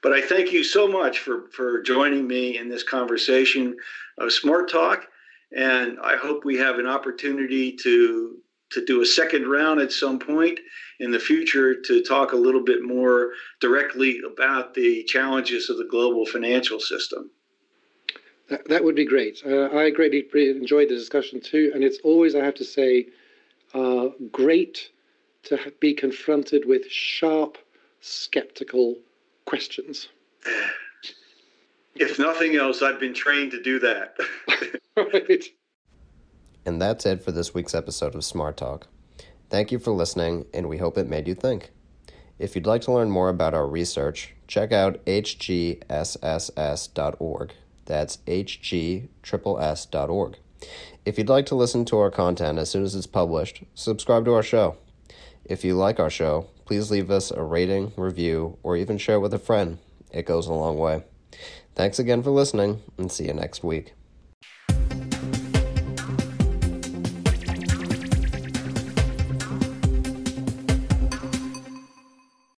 But 0.01 0.13
I 0.13 0.21
thank 0.21 0.51
you 0.51 0.63
so 0.63 0.87
much 0.87 1.19
for, 1.19 1.47
for 1.51 1.81
joining 1.81 2.27
me 2.27 2.57
in 2.57 2.69
this 2.69 2.83
conversation 2.83 3.75
of 4.17 4.31
Smart 4.31 4.69
Talk. 4.69 5.07
And 5.55 5.97
I 6.03 6.15
hope 6.15 6.43
we 6.43 6.57
have 6.57 6.79
an 6.79 6.87
opportunity 6.87 7.71
to, 7.83 8.37
to 8.71 8.85
do 8.85 9.01
a 9.01 9.05
second 9.05 9.47
round 9.47 9.79
at 9.79 9.91
some 9.91 10.19
point 10.19 10.59
in 10.99 11.11
the 11.11 11.19
future 11.19 11.75
to 11.81 12.03
talk 12.03 12.33
a 12.33 12.37
little 12.37 12.63
bit 12.63 12.83
more 12.83 13.31
directly 13.61 14.21
about 14.25 14.73
the 14.73 15.03
challenges 15.03 15.69
of 15.69 15.77
the 15.77 15.85
global 15.85 16.25
financial 16.25 16.79
system. 16.79 17.29
That, 18.49 18.67
that 18.67 18.83
would 18.83 18.95
be 18.95 19.05
great. 19.05 19.41
Uh, 19.45 19.69
I 19.75 19.89
greatly 19.89 20.25
enjoyed 20.33 20.89
the 20.89 20.95
discussion 20.95 21.41
too, 21.41 21.71
and 21.73 21.83
it's 21.83 21.99
always, 22.03 22.35
I 22.35 22.43
have 22.43 22.55
to 22.55 22.63
say, 22.63 23.07
uh, 23.73 24.09
great 24.31 24.89
to 25.43 25.73
be 25.79 25.93
confronted 25.93 26.65
with 26.65 26.89
sharp, 26.89 27.57
skeptical 28.01 28.95
questions. 29.45 30.09
If 31.95 32.19
nothing 32.19 32.55
else, 32.55 32.81
I've 32.81 32.99
been 32.99 33.13
trained 33.13 33.51
to 33.51 33.61
do 33.61 33.79
that. 33.79 34.17
right. 34.97 35.43
And 36.65 36.81
that's 36.81 37.05
it 37.05 37.23
for 37.23 37.31
this 37.31 37.53
week's 37.53 37.75
episode 37.75 38.15
of 38.15 38.25
Smart 38.25 38.57
Talk. 38.57 38.87
Thank 39.49 39.71
you 39.71 39.79
for 39.79 39.91
listening, 39.91 40.45
and 40.53 40.67
we 40.67 40.77
hope 40.77 40.97
it 40.97 41.07
made 41.07 41.27
you 41.27 41.35
think. 41.35 41.71
If 42.37 42.55
you'd 42.55 42.65
like 42.65 42.81
to 42.81 42.91
learn 42.91 43.09
more 43.11 43.29
about 43.29 43.53
our 43.53 43.67
research, 43.67 44.33
check 44.47 44.73
out 44.73 45.03
hgsss.org. 45.05 45.83
That's 47.85 48.17
hgsss.org. 48.17 49.07
If 51.05 51.17
you'd 51.17 51.29
like 51.29 51.45
to 51.45 51.55
listen 51.55 51.85
to 51.85 51.97
our 51.99 52.11
content 52.11 52.59
as 52.59 52.69
soon 52.69 52.83
as 52.83 52.95
it's 52.95 53.07
published, 53.07 53.63
subscribe 53.73 54.25
to 54.25 54.33
our 54.33 54.43
show. 54.43 54.75
If 55.45 55.63
you 55.63 55.75
like 55.75 55.99
our 55.99 56.09
show, 56.09 56.47
please 56.65 56.91
leave 56.91 57.09
us 57.11 57.31
a 57.31 57.41
rating, 57.41 57.93
review, 57.95 58.57
or 58.63 58.75
even 58.75 58.97
share 58.97 59.19
with 59.19 59.33
a 59.33 59.39
friend. 59.39 59.77
It 60.11 60.25
goes 60.25 60.47
a 60.47 60.53
long 60.53 60.77
way. 60.77 61.03
Thanks 61.75 61.99
again 61.99 62.23
for 62.23 62.31
listening, 62.31 62.81
and 62.97 63.11
see 63.11 63.25
you 63.25 63.33
next 63.33 63.63
week. 63.63 63.93